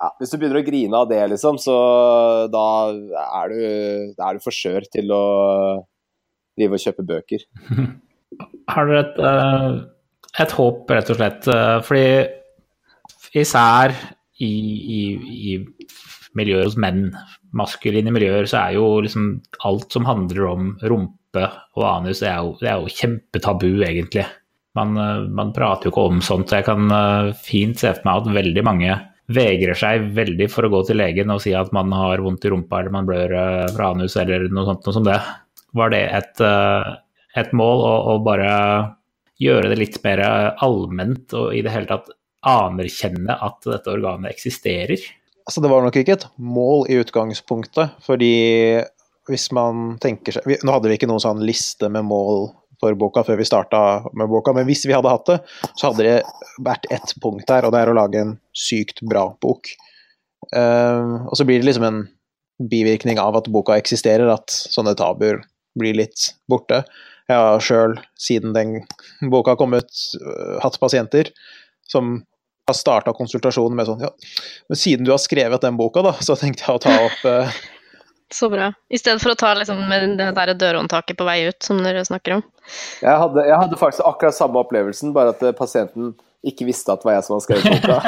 ja, 0.00 0.10
hvis 0.18 0.32
du 0.32 0.38
begynner 0.38 0.60
å 0.62 0.66
grine 0.66 1.00
av 1.02 1.08
det, 1.10 1.20
liksom, 1.34 1.58
så 1.60 1.76
da 2.52 2.66
er 2.90 3.52
du, 3.52 3.58
da 4.16 4.28
er 4.30 4.38
du 4.38 4.44
for 4.44 4.56
skjør 4.56 4.86
til 4.88 5.12
å 5.12 5.24
drive 6.56 6.78
og 6.78 6.84
kjøpe 6.84 7.06
bøker. 7.08 7.44
har 8.72 8.88
dere 8.88 9.02
et, 9.04 9.20
eh, 9.28 9.74
et 10.44 10.56
håp, 10.56 10.90
rett 10.90 11.12
og 11.12 11.20
slett? 11.20 11.50
eh, 11.50 11.76
Fordi 11.84 13.40
især 13.40 13.94
i, 14.40 14.50
i, 14.50 15.00
i 15.50 15.58
miljøer 16.38 16.64
hos 16.68 16.78
menn, 16.80 17.10
maskuline 17.56 18.12
miljøer, 18.14 18.48
så 18.48 18.62
er 18.64 18.78
jo 18.78 18.86
liksom 19.04 19.32
alt 19.66 19.92
som 19.92 20.06
handler 20.08 20.46
om 20.48 20.74
rumpe 20.80 21.46
og 21.76 21.84
anus, 21.86 22.22
det 22.22 22.30
er 22.30 22.40
jo, 22.42 22.54
det 22.62 22.70
er 22.70 22.80
jo 22.80 22.94
kjempetabu, 22.94 23.70
egentlig. 23.86 24.24
Man, 24.78 24.96
eh, 24.96 25.28
man 25.28 25.52
prater 25.52 25.88
jo 25.88 25.94
ikke 25.94 26.06
om 26.10 26.20
sånt. 26.24 26.50
så 26.50 26.60
Jeg 26.60 26.68
kan 26.68 26.90
eh, 26.94 27.32
fint 27.34 27.78
se 27.80 27.92
for 27.96 28.06
meg 28.06 28.20
at 28.20 28.34
veldig 28.40 28.64
mange 28.66 28.98
vegrer 29.30 29.78
seg 29.78 30.08
veldig 30.16 30.48
for 30.50 30.66
å 30.66 30.72
gå 30.72 30.82
til 30.88 30.98
legen 30.98 31.30
og 31.30 31.42
si 31.42 31.52
at 31.54 31.70
man 31.74 31.92
har 31.94 32.22
vondt 32.22 32.46
i 32.46 32.50
rumpa 32.50 32.80
eller 32.80 32.94
man 32.94 33.06
blør 33.06 33.34
eh, 33.38 33.66
fra 33.74 33.92
anus 33.94 34.16
eller 34.18 34.48
noe 34.50 34.66
sånt 34.68 34.86
noe 34.86 34.96
som 34.96 35.06
det. 35.06 35.18
Var 35.78 35.92
det 35.94 36.00
et, 36.18 36.40
et 37.38 37.52
mål 37.54 37.84
å, 37.86 37.92
å 38.10 38.14
bare 38.26 38.54
gjøre 39.38 39.70
det 39.70 39.76
litt 39.78 40.00
mer 40.02 40.22
allment 40.58 41.30
og 41.38 41.54
i 41.54 41.62
det 41.62 41.70
hele 41.70 41.86
tatt 41.86 42.10
anerkjenne 42.42 43.36
at 43.38 43.68
dette 43.68 43.92
organet 43.92 44.32
eksisterer? 44.32 44.98
Altså, 45.46 45.62
det 45.62 45.70
var 45.70 45.86
nok 45.86 46.00
ikke 46.00 46.16
et 46.18 46.26
mål 46.42 46.88
i 46.90 46.98
utgangspunktet, 46.98 47.94
fordi 48.02 48.34
hvis 49.30 49.46
man 49.54 49.94
tenker 50.02 50.34
seg 50.34 50.64
Nå 50.66 50.74
hadde 50.74 50.90
vi 50.90 50.98
ikke 50.98 51.08
noen 51.10 51.22
sånn 51.22 51.44
liste 51.46 51.86
med 51.92 52.08
mål 52.08 52.48
for 52.80 52.96
boka 52.98 53.24
før 53.26 53.38
vi 53.40 53.48
starta 53.48 53.80
med 54.16 54.30
boka, 54.32 54.54
men 54.56 54.66
hvis 54.68 54.86
vi 54.88 54.94
hadde 54.96 55.12
hatt 55.12 55.28
det, 55.28 55.38
så 55.76 55.90
hadde 55.90 56.06
det 56.06 56.16
vært 56.64 56.88
ett 56.92 57.14
punkt 57.22 57.46
der, 57.50 57.66
og 57.66 57.74
det 57.74 57.82
er 57.82 57.92
å 57.92 57.96
lage 57.98 58.22
en 58.24 58.34
sykt 58.56 59.02
bra 59.06 59.28
bok. 59.42 59.72
Uh, 60.56 61.28
og 61.28 61.36
så 61.36 61.46
blir 61.46 61.60
det 61.60 61.68
liksom 61.68 61.86
en 61.86 62.02
bivirkning 62.70 63.20
av 63.20 63.38
at 63.38 63.48
boka 63.52 63.76
eksisterer, 63.80 64.28
at 64.32 64.52
sånne 64.52 64.96
tabuer 64.98 65.42
blir 65.78 65.96
litt 65.96 66.32
borte. 66.50 66.82
Jeg 67.30 67.38
har 67.38 67.62
sjøl, 67.62 67.94
siden 68.18 68.56
den 68.56 68.80
boka 69.32 69.54
kom 69.56 69.76
ut, 69.76 69.90
øh, 70.18 70.56
hatt 70.64 70.80
pasienter 70.82 71.30
som 71.88 72.18
har 72.68 72.76
starta 72.76 73.14
konsultasjonen 73.16 73.76
med 73.78 73.88
sånn 73.88 74.02
Ja, 74.02 74.10
men 74.70 74.78
siden 74.78 75.06
du 75.06 75.12
har 75.14 75.22
skrevet 75.22 75.62
den 75.62 75.78
boka, 75.78 76.02
da, 76.06 76.16
så 76.18 76.36
tenkte 76.38 76.66
jeg 76.66 76.80
å 76.80 76.82
ta 76.82 76.96
opp 77.06 77.22
uh... 77.28 77.60
Så 78.30 78.48
bra. 78.52 78.70
I 78.88 78.98
stedet 78.98 79.22
for 79.22 79.34
å 79.34 79.38
ta 79.38 79.52
liksom 79.58 79.80
med 79.90 80.16
det 80.20 80.30
der 80.36 80.54
dørhåndtaket 80.54 81.18
på 81.18 81.26
vei 81.26 81.40
ut, 81.48 81.58
som 81.66 81.80
dere 81.82 82.04
snakker 82.06 82.38
om. 82.38 82.44
Jeg 83.02 83.16
hadde, 83.24 83.44
jeg 83.48 83.58
hadde 83.58 83.78
faktisk 83.80 84.06
akkurat 84.06 84.36
samme 84.36 84.62
opplevelsen, 84.62 85.14
bare 85.16 85.34
at 85.34 85.42
pasienten 85.58 86.12
ikke 86.46 86.68
visste 86.68 86.94
at 86.94 87.02
det 87.02 87.10
var 87.10 87.18
jeg 87.18 87.26
som 87.26 87.36
hadde 87.36 87.46
skrevet 87.48 87.66
boka. 87.82 87.98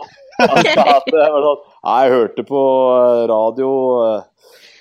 Han 0.40 0.64
sa, 0.64 0.84
at 0.96 1.08
det 1.12 1.24
var 1.34 1.42
sånn 1.44 1.64
Jeg 1.84 2.12
hørte 2.14 2.44
på 2.48 2.60
radio 3.28 3.72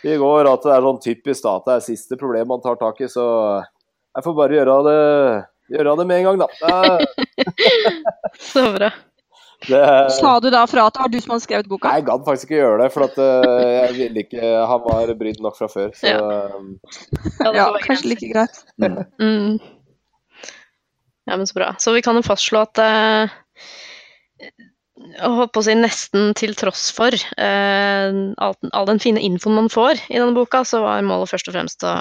i 0.08 0.16
går 0.16 0.48
at 0.48 0.64
det 0.64 0.72
er 0.72 0.86
sånn 0.86 1.02
typisk 1.04 1.48
at 1.52 1.66
det 1.68 1.74
er 1.76 1.84
siste 1.84 2.16
problem 2.20 2.48
man 2.54 2.62
tar 2.64 2.80
tak 2.80 3.02
i, 3.04 3.10
så 3.12 3.26
jeg 4.16 4.26
får 4.26 4.38
bare 4.38 4.56
gjøre 4.56 4.78
det, 4.88 5.02
gjøre 5.76 5.98
det 6.00 6.06
med 6.08 6.22
en 6.22 6.30
gang, 6.30 6.40
da. 6.40 7.50
så 8.52 8.64
bra. 8.76 8.90
Det, 9.68 9.80
Sa 10.16 10.38
du 10.40 10.48
da 10.54 10.62
fra 10.72 10.86
at 10.88 10.96
det 10.96 11.02
var 11.04 11.12
du 11.12 11.18
som 11.20 11.34
hadde 11.34 11.44
skrevet 11.44 11.68
boka? 11.68 11.90
Nei, 11.90 12.00
jeg 12.00 12.08
gadd 12.08 12.24
faktisk 12.28 12.48
ikke 12.48 12.62
gjøre 12.62 12.78
det, 12.80 12.88
for 12.94 13.08
at, 13.10 13.18
uh, 13.20 13.66
jeg 13.74 13.98
ville 13.98 14.24
ikke 14.24 14.54
Han 14.72 14.86
var 14.86 15.12
brydd 15.20 15.42
nok 15.44 15.58
fra 15.58 15.68
før, 15.72 15.92
så 16.00 16.14
Ja. 16.14 16.22
um, 16.56 16.70
Ja, 17.58 17.68
kanskje 17.84 18.14
like 18.14 18.30
greit. 18.32 18.62
Mm. 18.80 19.60
Ja, 21.28 21.36
men 21.36 21.46
så 21.46 21.60
bra. 21.60 21.74
Så 21.78 21.92
vi 21.94 22.02
kan 22.02 22.16
jo 22.16 22.24
fastslå 22.26 22.64
at 22.64 22.80
uh, 22.80 23.40
jeg 25.10 25.32
holdt 25.36 25.54
på 25.56 25.62
å 25.62 25.66
si 25.66 25.76
nesten 25.78 26.34
til 26.38 26.56
tross 26.60 26.90
for 26.96 27.16
eh, 27.16 28.18
all, 28.44 28.56
all 28.76 28.88
den 28.90 29.00
fine 29.00 29.22
infoen 29.24 29.56
man 29.56 29.70
får 29.72 30.02
i 30.10 30.18
denne 30.20 30.36
boka, 30.36 30.64
så 30.68 30.82
var 30.84 31.06
målet 31.08 31.32
først 31.32 31.48
og 31.50 31.56
fremst 31.56 31.86
å 31.88 31.94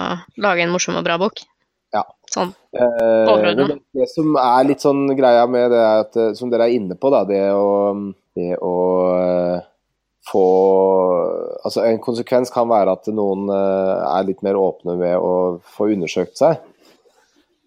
lage 0.43 0.65
en 0.65 0.73
morsom 0.73 0.97
og 0.99 1.05
bra 1.07 1.15
bok. 1.21 1.41
Ja. 1.95 2.03
Sånn. 2.29 2.51
Eh, 2.77 3.47
det, 3.57 3.79
det 3.97 4.07
som 4.11 4.35
er 4.37 4.67
litt 4.67 4.83
sånn 4.83 5.07
greia 5.17 5.47
med 5.49 5.71
det, 5.73 5.85
at, 6.03 6.17
eh, 6.19 6.33
som 6.37 6.51
dere 6.51 6.67
er 6.69 6.77
inne 6.77 6.97
på, 6.99 7.09
da, 7.13 7.23
det 7.25 7.41
å, 7.55 7.95
det 8.37 8.53
å 8.61 8.75
eh, 9.15 9.67
få 10.29 10.45
Altså, 11.59 11.83
en 11.83 11.99
konsekvens 12.01 12.51
kan 12.53 12.69
være 12.69 12.93
at 12.95 13.09
noen 13.11 13.49
eh, 13.51 14.03
er 14.07 14.27
litt 14.29 14.43
mer 14.45 14.57
åpne 14.57 14.95
med 14.99 15.17
å 15.19 15.33
få 15.75 15.89
undersøkt 15.93 16.39
seg. 16.39 16.61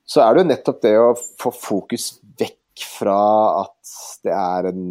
Så 0.09 0.23
er 0.25 0.33
det 0.33 0.43
jo 0.43 0.49
nettopp 0.49 0.81
det 0.83 0.93
å 0.99 1.11
få 1.15 1.53
fokus 1.55 2.07
vekk 2.41 2.87
fra 2.97 3.19
at 3.61 3.93
det 4.25 4.33
er 4.33 4.71
en 4.71 4.87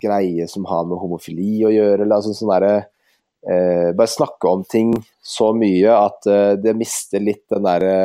greie 0.00 0.48
som 0.50 0.66
har 0.68 0.88
med 0.88 0.98
homofili 1.00 1.60
å 1.68 1.72
gjøre, 1.72 2.02
eller 2.02 2.18
altså 2.18 2.34
sånn 2.34 2.52
derre 2.52 2.74
eh, 2.80 3.90
Bare 3.96 4.10
snakke 4.10 4.50
om 4.50 4.64
ting 4.68 4.94
så 5.22 5.52
mye 5.56 5.94
at 5.94 6.28
eh, 6.30 6.54
det 6.60 6.74
mister 6.78 7.22
litt 7.22 7.46
den 7.52 7.66
derre 7.68 7.96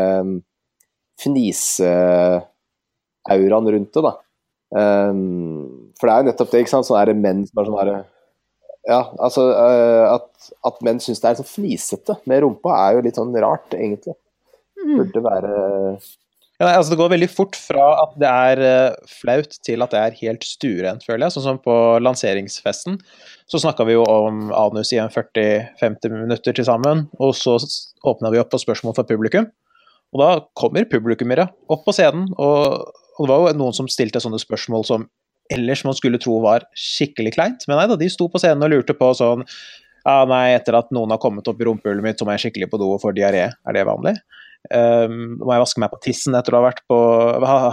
fniseauraen 1.21 3.69
rundt 3.75 3.93
det, 3.93 4.04
da. 4.04 4.13
Um, 4.75 5.93
for 5.99 6.10
det 6.10 6.13
er 6.13 6.19
jo 6.19 6.28
nettopp 6.32 6.51
det, 6.51 6.60
ikke 6.65 6.73
sant. 6.73 6.88
Sånn 6.89 6.99
er 6.99 7.12
det 7.12 7.21
menn 7.21 7.45
som 7.47 7.62
er 7.62 7.69
sånn 7.69 7.80
herre 7.80 8.01
Ja, 8.86 9.01
altså 9.23 9.47
uh, 9.54 10.06
at, 10.17 10.51
at 10.67 10.84
menn 10.86 10.99
syns 11.04 11.23
det 11.23 11.32
er 11.32 11.39
sånn 11.39 11.47
fnisete 11.47 12.13
med 12.30 12.43
rumpa, 12.43 12.75
er 12.82 12.97
jo 12.97 13.06
litt 13.06 13.19
sånn 13.19 13.36
rart, 13.39 13.71
egentlig. 13.78 14.15
Burde 14.86 15.21
være 15.23 15.51
Ja, 16.60 16.69
altså 16.69 16.93
Det 16.93 16.99
går 16.99 17.13
veldig 17.15 17.30
fort 17.32 17.58
fra 17.60 17.88
at 18.04 18.13
det 18.21 18.30
er 18.30 18.62
eh, 18.63 19.10
flaut 19.12 19.58
til 19.65 19.84
at 19.84 19.91
det 19.91 20.01
er 20.01 20.19
helt 20.21 20.45
stuerent, 20.47 21.04
føler 21.04 21.25
jeg. 21.25 21.36
Sånn 21.36 21.47
som 21.49 21.58
på 21.60 21.75
lanseringsfesten. 21.99 22.95
Så 23.51 23.60
snakka 23.60 23.84
vi 23.88 23.97
jo 23.97 24.06
om 24.08 24.54
anus 24.56 24.93
i 24.95 25.01
en 25.04 25.12
40-50 25.12 26.13
minutter 26.13 26.56
til 26.56 26.67
sammen. 26.67 27.10
Og 27.19 27.36
så 27.36 27.58
åpna 28.08 28.32
vi 28.32 28.39
opp 28.39 28.54
på 28.54 28.62
spørsmål 28.63 28.95
fra 28.95 29.08
publikum. 29.10 29.49
Og 30.13 30.21
da 30.21 30.29
kommer 30.57 30.87
publikummere 30.89 31.47
opp 31.71 31.85
på 31.87 31.95
scenen. 31.95 32.27
Og, 32.37 32.91
og 33.17 33.27
det 33.27 33.31
var 33.31 33.53
jo 33.53 33.61
noen 33.61 33.75
som 33.75 33.89
stilte 33.91 34.21
sånne 34.23 34.39
spørsmål 34.41 34.85
som 34.87 35.07
ellers 35.53 35.83
man 35.85 35.97
skulle 35.97 36.19
tro 36.21 36.39
var 36.43 36.65
skikkelig 36.77 37.35
kleint. 37.35 37.65
Men 37.69 37.79
nei 37.79 37.89
da, 37.91 37.97
de 37.99 38.09
sto 38.11 38.29
på 38.31 38.41
scenen 38.41 38.65
og 38.65 38.71
lurte 38.73 38.95
på 38.97 39.11
sånn 39.17 39.45
ja, 40.05 40.21
nei, 40.29 40.53
etter 40.53 40.77
at 40.77 40.91
noen 40.93 41.13
har 41.15 41.21
kommet 41.21 41.47
opp 41.49 41.61
i 41.61 41.65
rumpehullet 41.65 42.05
mitt, 42.05 42.19
så 42.19 42.27
må 42.27 42.35
jeg 42.35 42.45
skikkelig 42.45 42.69
på 42.69 42.77
do 42.77 42.91
og 42.93 43.01
får 43.01 43.15
diaré. 43.17 43.47
Er 43.49 43.77
det 43.77 43.87
vanlig? 43.89 44.13
Um, 44.69 45.37
må 45.41 45.53
jeg 45.53 45.63
vaske 45.63 45.81
meg 45.81 45.93
på 45.93 46.01
tissen 46.05 46.37
etter 46.37 46.53
å 46.53 46.61
ha 46.61 46.67
vært 46.67 46.83
på, 46.89 46.99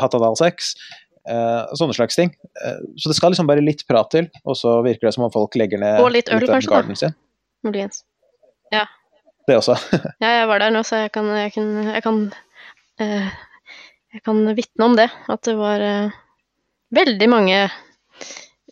Hattadalsex? 0.00 0.72
Uh, 1.28 1.68
sånne 1.78 1.94
slags 1.96 2.16
ting. 2.18 2.32
Uh, 2.56 2.80
så 2.96 3.12
det 3.12 3.18
skal 3.18 3.34
liksom 3.34 3.50
bare 3.50 3.64
litt 3.64 3.84
prat 3.88 4.08
til, 4.16 4.30
og 4.48 4.56
så 4.58 4.78
virker 4.86 5.10
det 5.10 5.14
som 5.18 5.28
om 5.28 5.34
folk 5.34 5.60
legger 5.60 5.80
ned 5.82 6.00
Og 6.00 6.08
litt 6.16 6.32
øl, 6.32 6.48
kanskje, 6.48 6.72
da. 6.72 6.80
Muligens. 7.68 8.00
sin. 8.72 8.92
Det 9.52 9.58
også. 9.60 9.74
Ja, 10.24 10.30
jeg 10.40 10.48
var 10.48 10.62
der 10.62 10.72
nå, 10.72 10.80
så 10.86 11.04
jeg 11.04 11.12
kan, 11.12 11.26
jeg 11.36 11.52
kan, 11.52 11.68
jeg 11.92 12.02
kan, 12.04 12.20
eh, 13.04 13.28
jeg 14.16 14.22
kan 14.24 14.40
vitne 14.56 14.86
om 14.86 14.96
det. 14.96 15.10
At 15.28 15.44
det 15.44 15.58
var 15.58 15.84
eh, 15.84 16.14
veldig 16.96 17.28
mange 17.28 17.58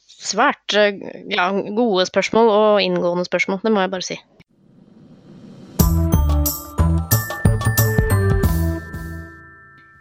svært 0.09 0.77
eh, 0.81 0.97
ja, 1.29 1.51
gode 1.77 2.09
spørsmål 2.09 2.49
og 2.55 2.81
inngående 2.81 3.29
spørsmål. 3.29 3.61
Det 3.61 3.75
må 3.77 3.85
jeg 3.85 3.93
bare 3.93 4.09
si. 4.09 4.19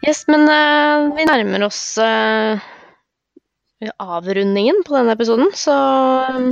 Yes, 0.08 0.24
men 0.32 0.48
eh, 0.48 1.12
vi 1.20 1.28
nærmer 1.28 1.68
oss 1.68 1.84
eh, 2.00 2.68
avrundingen 4.00 4.80
på 4.88 4.96
denne 4.96 5.20
episoden, 5.20 5.52
så 5.60 5.76
eh, 6.24 6.46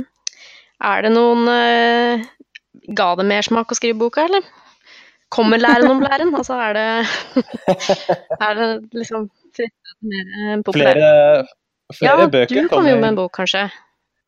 er 0.83 1.07
det 1.07 1.15
noen 1.15 2.27
Ga 2.87 3.09
det 3.19 3.25
mersmak 3.27 3.71
å 3.71 3.75
skrive 3.77 3.99
boka, 3.99 4.27
eller? 4.29 4.45
Kommer 5.33 5.59
læren 5.59 5.91
om 5.91 5.99
læren? 5.99 6.31
Altså, 6.39 6.55
er 6.55 6.77
det 6.77 6.85
Er 8.47 8.53
det 8.55 8.67
liksom 8.95 9.27
mer 9.99 10.61
populært? 10.63 10.65
populær? 10.69 10.93
Flere, 10.93 11.47
flere 11.97 12.21
ja, 12.23 12.29
bøker 12.31 12.61
du 12.61 12.69
kommer 12.71 12.93
jo 12.93 12.99
med 13.01 13.11
en 13.11 13.19
bok, 13.19 13.33
kanskje. 13.35 13.67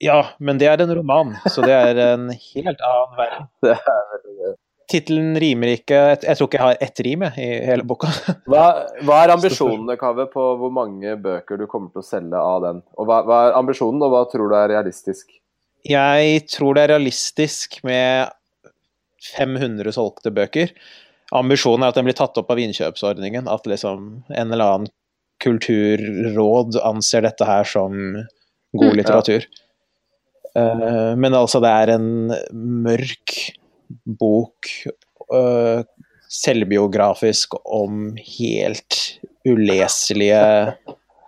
Ja, 0.04 0.20
men 0.40 0.60
det 0.60 0.68
er 0.72 0.80
en 0.84 0.96
roman, 0.96 1.36
så 1.52 1.64
det 1.64 1.76
er 1.76 2.00
en 2.14 2.30
helt 2.32 2.84
annen 2.88 3.16
verden. 3.20 3.48
Tittelen 4.90 5.36
rimer 5.38 5.76
ikke 5.76 5.98
jeg 6.16 6.38
tror 6.40 6.48
ikke 6.48 6.58
jeg 6.58 6.66
har 6.66 6.80
ett 6.82 7.02
rim 7.06 7.26
i 7.30 7.50
hele 7.68 7.84
boka. 7.86 8.10
Hva, 8.50 8.64
hva 9.06 9.20
er 9.24 9.36
ambisjonene, 9.36 10.00
Kaveh, 10.02 10.32
på 10.32 10.46
hvor 10.60 10.72
mange 10.74 11.14
bøker 11.22 11.60
du 11.62 11.68
kommer 11.70 11.94
til 11.94 12.02
å 12.02 12.08
selge 12.08 12.40
av 12.42 12.64
den? 12.66 12.82
Og 12.98 13.08
hva, 13.08 13.22
hva 13.28 13.44
er 13.48 13.60
ambisjonen, 13.60 14.02
og 14.08 14.16
hva 14.16 14.24
tror 14.32 14.50
du 14.50 14.58
er 14.58 14.72
realistisk? 14.74 15.30
Jeg 15.86 16.44
tror 16.52 16.76
det 16.76 16.88
er 16.88 16.94
realistisk 16.96 17.78
med 17.88 18.34
500 19.36 19.94
solgte 19.96 20.32
bøker. 20.34 20.74
Ambisjonen 21.36 21.84
er 21.86 21.92
at 21.92 21.98
den 22.00 22.08
blir 22.08 22.18
tatt 22.18 22.38
opp 22.42 22.50
av 22.54 22.60
innkjøpsordningen. 22.62 23.50
At 23.52 23.68
liksom 23.70 24.24
en 24.30 24.54
eller 24.54 24.66
annen 24.66 24.92
kulturråd 25.44 26.80
anser 26.84 27.24
dette 27.28 27.46
her 27.48 27.64
som 27.68 27.96
god 28.76 28.92
Mm. 28.94 28.98
litteratur. 28.98 29.46
uh, 30.58 31.16
men 31.16 31.34
altså, 31.34 31.60
det 31.62 31.70
er 31.70 31.90
en 31.96 32.34
mørk 32.84 33.54
bok, 34.20 34.68
uh, 35.34 35.84
selvbiografisk 36.30 37.56
om 37.66 38.16
helt 38.18 39.20
uleselige 39.48 40.42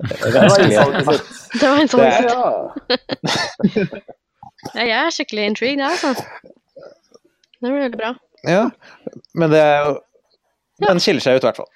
Det 0.01 0.33
var 0.33 0.61
innsalget 0.61 1.05
vanskelige. 1.05 1.59
Det 1.61 1.69
var 1.69 1.79
en 1.81 1.91
sånn 1.91 2.01
Ja. 2.01 2.11
ja, 4.75 4.81
Jeg 4.85 4.97
er 4.97 5.11
skikkelig 5.13 5.45
intrigued, 5.51 5.79
jeg, 5.79 5.89
altså. 5.89 6.25
Det 7.61 7.69
blir 7.69 7.83
veldig 7.85 7.99
bra. 8.01 8.13
Ja, 8.49 8.63
men 9.37 9.51
det 9.53 9.59
er 9.61 9.83
jo 9.85 9.97
Den 10.87 10.97
skiller 11.03 11.21
seg 11.21 11.37
ut, 11.37 11.43
i 11.43 11.47
hvert 11.49 11.59
fall. 11.61 11.69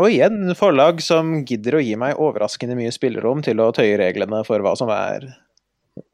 Og 0.00 0.08
igjen 0.14 0.54
forlag 0.56 1.02
som 1.04 1.42
gidder 1.44 1.76
å 1.76 1.82
gi 1.84 1.96
meg 2.00 2.16
overraskende 2.22 2.76
mye 2.78 2.92
spillerom 2.94 3.42
til 3.44 3.60
å 3.60 3.66
tøye 3.76 3.98
reglene 4.00 4.40
for 4.46 4.62
hva 4.64 4.72
som 4.78 4.88
er 4.94 5.26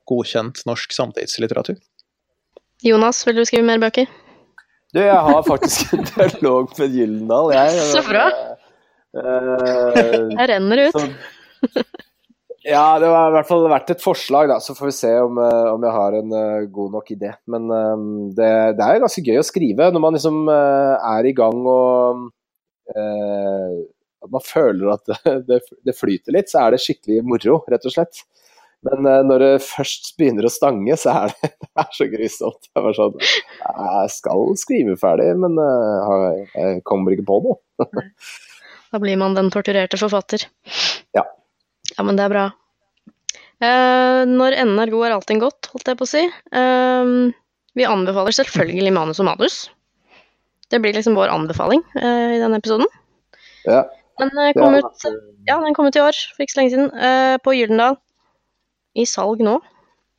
godkjent 0.08 0.62
norsk 0.66 0.92
samtidslitteratur. 0.96 1.76
Jonas, 2.84 3.20
vil 3.28 3.38
du 3.38 3.44
skrive 3.46 3.68
mer 3.68 3.78
bøker? 3.82 4.08
Du, 4.94 5.00
jeg 5.04 5.20
har 5.28 5.44
faktisk 5.46 5.94
en 5.94 6.04
dialog 6.14 6.72
med 6.80 6.96
Gyldendal, 6.96 7.52
jeg. 7.54 7.86
Så 7.92 8.02
bra. 8.08 8.26
Eh, 9.14 10.18
Jeg 10.34 10.48
renner 10.50 10.84
ut. 10.88 10.98
så, 10.98 11.84
ja, 12.64 12.98
det 13.00 13.08
har 13.12 13.28
i 13.28 13.34
hvert 13.34 13.48
fall 13.48 13.66
vært 13.68 13.90
et 13.92 14.00
forslag, 14.02 14.48
da. 14.48 14.56
Så 14.62 14.72
får 14.76 14.88
vi 14.88 14.94
se 14.96 15.10
om, 15.20 15.36
eh, 15.42 15.66
om 15.68 15.82
jeg 15.84 15.92
har 15.92 16.14
en 16.16 16.30
uh, 16.32 16.68
god 16.72 16.94
nok 16.96 17.10
idé. 17.12 17.34
Men 17.52 17.68
eh, 17.68 18.04
det, 18.38 18.52
det 18.78 18.86
er 18.86 18.96
jo 18.96 19.02
ganske 19.04 19.24
gøy 19.26 19.40
å 19.40 19.44
skrive 19.44 19.88
når 19.92 20.04
man 20.04 20.16
liksom 20.16 20.38
uh, 20.48 20.94
er 21.12 21.28
i 21.28 21.34
gang 21.36 21.60
og 21.60 22.22
uh, 22.94 23.74
at 24.24 24.32
man 24.32 24.46
føler 24.46 24.94
at 24.94 25.12
det, 25.50 25.60
det, 25.84 25.96
flyter 25.98 26.38
litt, 26.38 26.48
så 26.48 26.62
er 26.62 26.72
det 26.72 26.80
skikkelig 26.86 27.20
moro, 27.28 27.60
rett 27.68 27.84
og 27.84 27.96
slett. 27.98 28.24
Men 28.84 29.04
når 29.28 29.40
det 29.40 29.52
først 29.64 30.10
begynner 30.20 30.44
å 30.44 30.52
stange, 30.52 30.96
så 31.00 31.12
er 31.20 31.36
det, 31.36 31.52
det 31.68 31.84
er 31.84 31.92
så 32.00 32.08
grusomt. 32.16 32.68
Jeg, 32.72 32.86
var 32.88 32.96
sånn, 32.96 33.20
jeg 33.60 34.16
skal 34.16 34.58
skrive 34.60 34.96
ferdig, 35.00 35.30
men 35.44 35.60
jeg 35.60 36.82
kommer 36.88 37.12
ikke 37.12 37.28
på 37.28 37.40
noe. 37.44 37.60
Da 38.94 39.00
blir 39.02 39.16
man 39.18 39.32
den 39.34 39.48
torturerte 39.50 39.98
forfatter. 39.98 40.44
Ja. 41.18 41.24
Ja, 41.94 42.04
men 42.06 42.18
det 42.18 42.26
er 42.26 42.32
bra. 42.32 42.44
Uh, 43.62 44.24
når 44.28 44.56
enden 44.58 44.80
er 44.82 44.92
god, 44.92 45.06
er 45.06 45.16
allting 45.16 45.40
godt, 45.42 45.70
holdt 45.72 45.90
jeg 45.90 45.98
på 46.00 46.06
å 46.06 46.10
si. 46.10 46.24
Uh, 46.54 47.30
vi 47.78 47.86
anbefaler 47.88 48.34
selvfølgelig 48.34 48.94
manus 48.94 49.22
og 49.22 49.28
manus. 49.30 49.58
Det 50.72 50.80
blir 50.82 50.96
liksom 50.96 51.16
vår 51.18 51.32
anbefaling 51.32 51.84
uh, 51.96 52.34
i 52.34 52.40
denne 52.42 52.58
episoden. 52.58 52.88
Ja, 53.64 53.84
Den 54.20 54.34
kom 54.56 54.74
ja. 54.76 54.82
ut 54.82 55.06
Ja, 55.48 55.60
den 55.62 55.76
kom 55.76 55.88
ut 55.88 55.96
i 55.96 56.02
år, 56.02 56.18
for 56.34 56.44
ikke 56.44 56.54
så 56.54 56.60
lenge 56.60 56.74
siden. 56.74 56.90
på 57.44 57.54
Gyldendal. 57.56 57.96
I 58.94 59.06
salg 59.08 59.40
nå, 59.42 59.56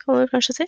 kan 0.04 0.18
du 0.20 0.32
kanskje 0.32 0.58
si. 0.58 0.66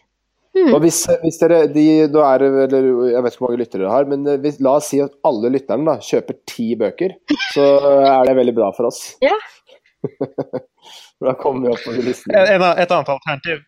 Og 0.57 0.79
hvis, 0.81 1.01
hvis 1.21 1.37
dere, 1.41 1.65
de, 1.69 1.83
er 2.07 2.41
det, 2.41 2.47
eller 2.63 2.85
Jeg 3.11 3.21
vet 3.21 3.35
ikke 3.35 3.43
hvor 3.43 3.51
mange 3.51 3.59
lyttere 3.61 3.83
dere 3.83 3.91
har, 3.93 4.07
men 4.09 4.23
hvis, 4.41 4.61
la 4.63 4.77
oss 4.79 4.87
si 4.89 5.01
at 5.03 5.13
alle 5.27 5.51
lytterne 5.53 5.85
da, 5.85 5.97
kjøper 6.01 6.39
ti 6.49 6.71
bøker, 6.79 7.13
så 7.51 7.67
er 7.99 8.29
det 8.29 8.37
veldig 8.39 8.55
bra 8.57 8.71
for 8.77 8.89
oss. 8.89 9.03
Ja. 9.21 9.35
For 9.37 9.56
da 11.25 11.33
kommer 11.41 11.67
vi 11.67 11.73
opp 11.73 11.81
på 11.85 11.95
listen. 12.05 12.35
en- 12.35 12.61
et 12.77 12.91
annet 12.91 13.09
alternativ 13.09 13.63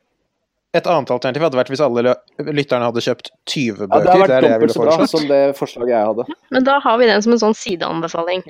et 0.78 0.86
annet 0.86 1.10
alternativ 1.10 1.42
hadde 1.42 1.58
vært 1.58 1.70
hvis 1.74 1.82
alle 1.82 2.12
lytterne 2.54 2.86
hadde 2.86 3.02
kjøpt 3.02 3.32
20 3.50 3.80
Ja, 3.82 3.88
bøker. 3.90 4.04
det 4.06 4.12
har 4.14 4.20
vært 4.22 4.34
det 4.44 4.50
dobbelt 4.54 4.74
så 4.76 4.84
bra 4.86 5.08
som 5.10 5.24
det 5.32 5.40
forslaget 5.58 5.90
jeg 5.96 6.10
hadde. 6.12 6.26
Men 6.54 6.64
da 6.68 6.76
har 6.86 7.00
vi 7.02 7.08
den 7.10 7.24
som 7.26 7.34
en 7.34 7.42
sånn 7.42 7.56
sideanbefaling. 7.58 8.44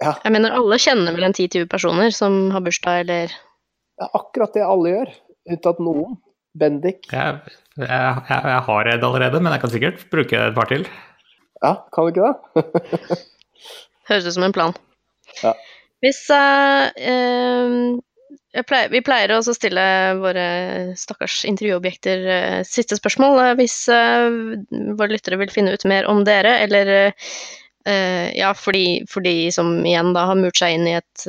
Ja. 0.00 0.12
Jeg 0.22 0.30
mener, 0.36 0.54
alle 0.54 0.78
kjenner 0.78 1.10
vel 1.16 1.26
en 1.26 1.34
10-20 1.34 1.66
personer 1.72 2.14
som 2.14 2.36
har 2.54 2.62
bursdag 2.62 3.00
eller 3.02 3.34
Det 3.34 4.06
er 4.06 4.14
akkurat 4.20 4.54
det 4.54 4.62
alle 4.62 4.92
gjør, 4.94 5.10
unntatt 5.50 5.82
noen. 5.82 6.14
Bendik. 6.54 7.10
Jeg, 7.10 7.40
jeg, 7.78 7.88
jeg, 7.88 8.40
jeg 8.54 8.62
har 8.70 8.88
et 8.94 9.02
allerede, 9.10 9.40
men 9.42 9.52
jeg 9.54 9.60
kan 9.62 9.70
sikkert 9.74 10.06
bruke 10.10 10.38
et 10.46 10.54
par 10.54 10.70
til. 10.70 10.86
Ja, 11.62 11.74
kan 11.94 12.06
du 12.06 12.14
ikke 12.14 12.30
det? 12.30 13.18
Høres 14.10 14.26
ut 14.30 14.34
som 14.38 14.46
en 14.46 14.54
plan. 14.54 14.72
Ja. 15.42 15.52
Hvis 16.04 16.20
uh, 16.32 16.88
eh, 16.96 17.74
jeg 18.56 18.66
pleier, 18.66 18.90
Vi 18.92 19.02
pleier 19.04 19.32
å 19.36 19.40
stille 19.44 19.86
våre 20.20 20.44
stakkars 20.98 21.42
intervjuobjekter 21.48 22.26
uh, 22.26 22.60
siste 22.66 22.96
spørsmål. 22.98 23.40
eh, 23.44 23.56
hvis 23.60 23.76
uh, 23.92 24.28
våre 24.96 25.12
lyttere 25.14 25.38
vil 25.40 25.52
finne 25.52 25.74
ut 25.76 25.84
mer 25.88 26.08
om 26.10 26.24
dere, 26.28 26.58
eller 26.66 27.12
Ja, 27.80 28.50
for 28.52 28.76
de, 28.76 29.00
for 29.08 29.24
de 29.24 29.48
som 29.50 29.70
igjen 29.88 30.10
da 30.12 30.26
har 30.28 30.36
murt 30.36 30.58
seg 30.60 30.74
inn 30.76 30.84
i 30.84 30.98
et 30.98 31.22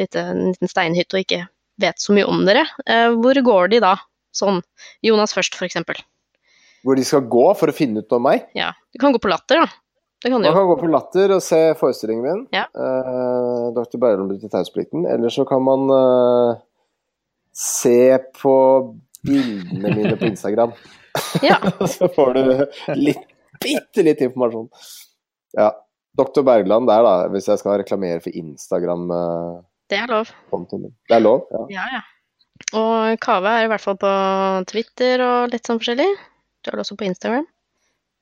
lite, 0.00 0.22
en 0.22 0.46
liten 0.48 0.70
steinhytte 0.72 1.18
og 1.18 1.20
ikke 1.20 1.42
vet 1.84 2.00
så 2.00 2.14
mye 2.16 2.24
om 2.24 2.46
dere. 2.48 2.62
hvor 3.20 3.36
går 3.44 3.68
de 3.74 3.82
da? 3.84 3.90
Sånn. 4.32 4.62
Jonas 5.04 5.36
først, 5.36 5.58
eksempel. 5.68 6.00
Hvor 6.80 6.96
de 6.96 7.04
skal 7.04 7.28
gå 7.28 7.44
for 7.60 7.68
å 7.68 7.76
finne 7.76 8.00
ut 8.00 8.16
om 8.16 8.24
meg. 8.24 8.48
Ja. 8.56 8.72
Du 8.88 8.98
kan 9.02 9.12
gå 9.12 9.20
på 9.20 9.28
Latter, 9.28 9.60
da. 9.60 9.68
Det 10.22 10.30
kan 10.30 10.42
du 10.42 10.48
Man 10.48 10.56
kan 10.56 10.66
gå 10.66 10.76
på 10.80 10.90
Latter 10.90 11.34
og 11.36 11.42
se 11.42 11.58
forestillingen 11.78 12.24
min. 12.24 12.40
Ja. 12.54 12.64
Uh, 12.74 13.68
Dr. 13.76 13.98
Blir 14.02 14.40
til 14.40 14.50
taushetsplikten. 14.50 15.06
Eller 15.06 15.30
så 15.30 15.44
kan 15.46 15.62
man 15.62 15.86
uh, 15.90 16.58
se 17.54 18.18
på 18.40 18.54
bildene 19.26 19.94
mine 19.94 20.16
på 20.16 20.30
Instagram. 20.32 20.74
Ja. 21.42 21.56
så 21.90 22.06
får 22.14 22.36
du 22.36 22.42
litt, 22.94 23.24
bitte 23.58 24.04
litt 24.06 24.20
informasjon. 24.22 24.68
Ja. 25.56 25.72
Dr. 26.18 26.44
Bergland 26.46 26.86
der, 26.86 27.02
da, 27.02 27.14
hvis 27.32 27.48
jeg 27.50 27.58
skal 27.58 27.80
reklamere 27.80 28.20
for 28.22 28.34
Instagram. 28.34 29.08
Uh, 29.10 29.58
Det 29.90 29.98
er 29.98 30.10
lov. 30.10 30.30
Det 31.08 31.16
er 31.16 31.24
lov? 31.24 31.46
Ja. 31.50 31.64
Ja, 31.74 31.86
ja. 31.96 32.02
Og 32.78 33.18
Kave 33.22 33.50
er 33.54 33.66
i 33.66 33.70
hvert 33.70 33.82
fall 33.82 33.98
på 33.98 34.12
Twitter 34.70 35.22
og 35.24 35.54
litt 35.54 35.66
sånn 35.66 35.78
forskjellig. 35.80 36.08
Du 36.62 36.70
er 36.70 36.82
også 36.82 36.98
på 36.98 37.06
Instagram. 37.08 37.46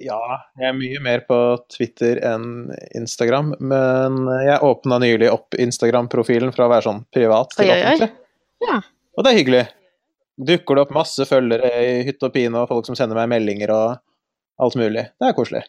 Ja, 0.02 0.18
jeg 0.60 0.68
er 0.68 0.76
mye 0.76 1.00
mer 1.00 1.22
på 1.24 1.36
Twitter 1.72 2.18
enn 2.28 2.68
Instagram, 2.98 3.54
men 3.64 4.18
jeg 4.44 4.60
åpna 4.66 4.98
nylig 5.00 5.30
opp 5.32 5.56
Instagram-profilen 5.56 6.52
fra 6.52 6.66
å 6.66 6.72
være 6.74 6.84
sånn 6.84 7.00
privat 7.14 7.56
til 7.56 7.72
offentlig. 7.72 8.10
Ja. 8.66 8.80
Og 9.16 9.24
det 9.24 9.32
er 9.32 9.38
hyggelig. 9.40 9.62
Dukker 10.36 10.76
det 10.76 10.84
opp 10.84 10.92
masse 10.98 11.24
følgere 11.28 11.70
i 11.80 11.94
hytte 12.04 12.28
og 12.28 12.34
pine, 12.36 12.60
og 12.60 12.68
folk 12.68 12.88
som 12.88 12.98
sender 12.98 13.16
meg 13.16 13.30
meldinger 13.32 13.72
og 13.72 13.86
alt 14.60 14.76
mulig. 14.76 15.06
Det 15.16 15.30
er 15.30 15.36
koselig. 15.36 15.64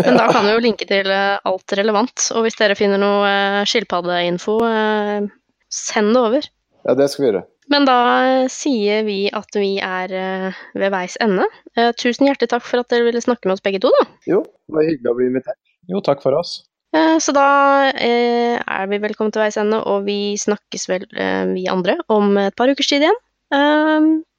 Men 0.00 0.18
da 0.18 0.26
kan 0.32 0.44
du 0.44 0.52
jo 0.52 0.62
linke 0.62 0.88
til 0.88 1.08
eh, 1.12 1.38
alt 1.48 1.74
relevant. 1.78 2.28
Og 2.36 2.46
hvis 2.46 2.58
dere 2.58 2.76
finner 2.78 3.00
noe 3.00 3.28
eh, 3.28 3.62
skilpaddeinfo, 3.68 4.58
eh, 4.68 5.28
send 5.72 6.12
det 6.16 6.22
over. 6.22 6.48
Ja, 6.86 6.94
det 6.98 7.08
skal 7.10 7.22
vi 7.24 7.28
gjøre. 7.30 7.42
Men 7.72 7.86
da 7.88 7.96
eh, 8.22 8.44
sier 8.52 9.02
vi 9.06 9.18
at 9.34 9.56
vi 9.58 9.72
er 9.82 10.12
eh, 10.14 10.58
ved 10.78 10.92
veis 10.94 11.16
ende. 11.22 11.48
Eh, 11.74 11.90
Tusen 11.98 12.28
hjertelig 12.28 12.52
takk 12.52 12.62
for 12.66 12.82
at 12.82 12.92
dere 12.92 13.08
ville 13.08 13.22
snakke 13.24 13.48
med 13.50 13.56
oss 13.56 13.64
begge 13.64 13.80
to, 13.82 13.90
da. 13.96 14.04
Jo, 14.30 14.44
det 14.46 14.76
var 14.78 14.86
hyggelig 14.86 15.10
å 15.12 15.16
bli 15.18 15.26
invitert. 15.32 15.58
Jo, 15.90 16.02
takk 16.06 16.22
for 16.22 16.38
oss. 16.38 16.60
Eh, 16.94 17.16
Så 17.22 17.34
da 17.34 17.46
er 17.90 18.86
vi 18.92 19.00
velkommen 19.02 19.34
til 19.34 19.42
veis 19.42 19.58
ende, 19.60 19.82
og 19.82 20.06
vi 20.06 20.36
snakkes 20.38 20.86
vel, 20.90 21.08
vi 21.52 21.66
andre, 21.70 21.98
om 22.12 22.38
et 22.40 22.54
par 22.58 22.70
ukers 22.70 22.88
tid 22.92 23.02
igjen. 23.06 23.18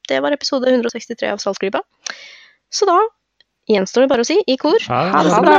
Det 0.08 0.22
var 0.24 0.32
episode 0.32 0.68
163 0.72 1.28
av 1.34 1.40
Saltklypa. 1.42 1.82
Så 2.72 2.88
da 2.88 2.96
gjenstår 3.68 4.04
det 4.06 4.10
bare 4.12 4.24
å 4.24 4.28
si 4.28 4.38
i 4.48 4.56
kor 4.60 4.80
ha 4.88 5.20
det 5.24 5.40
bra. 5.44 5.58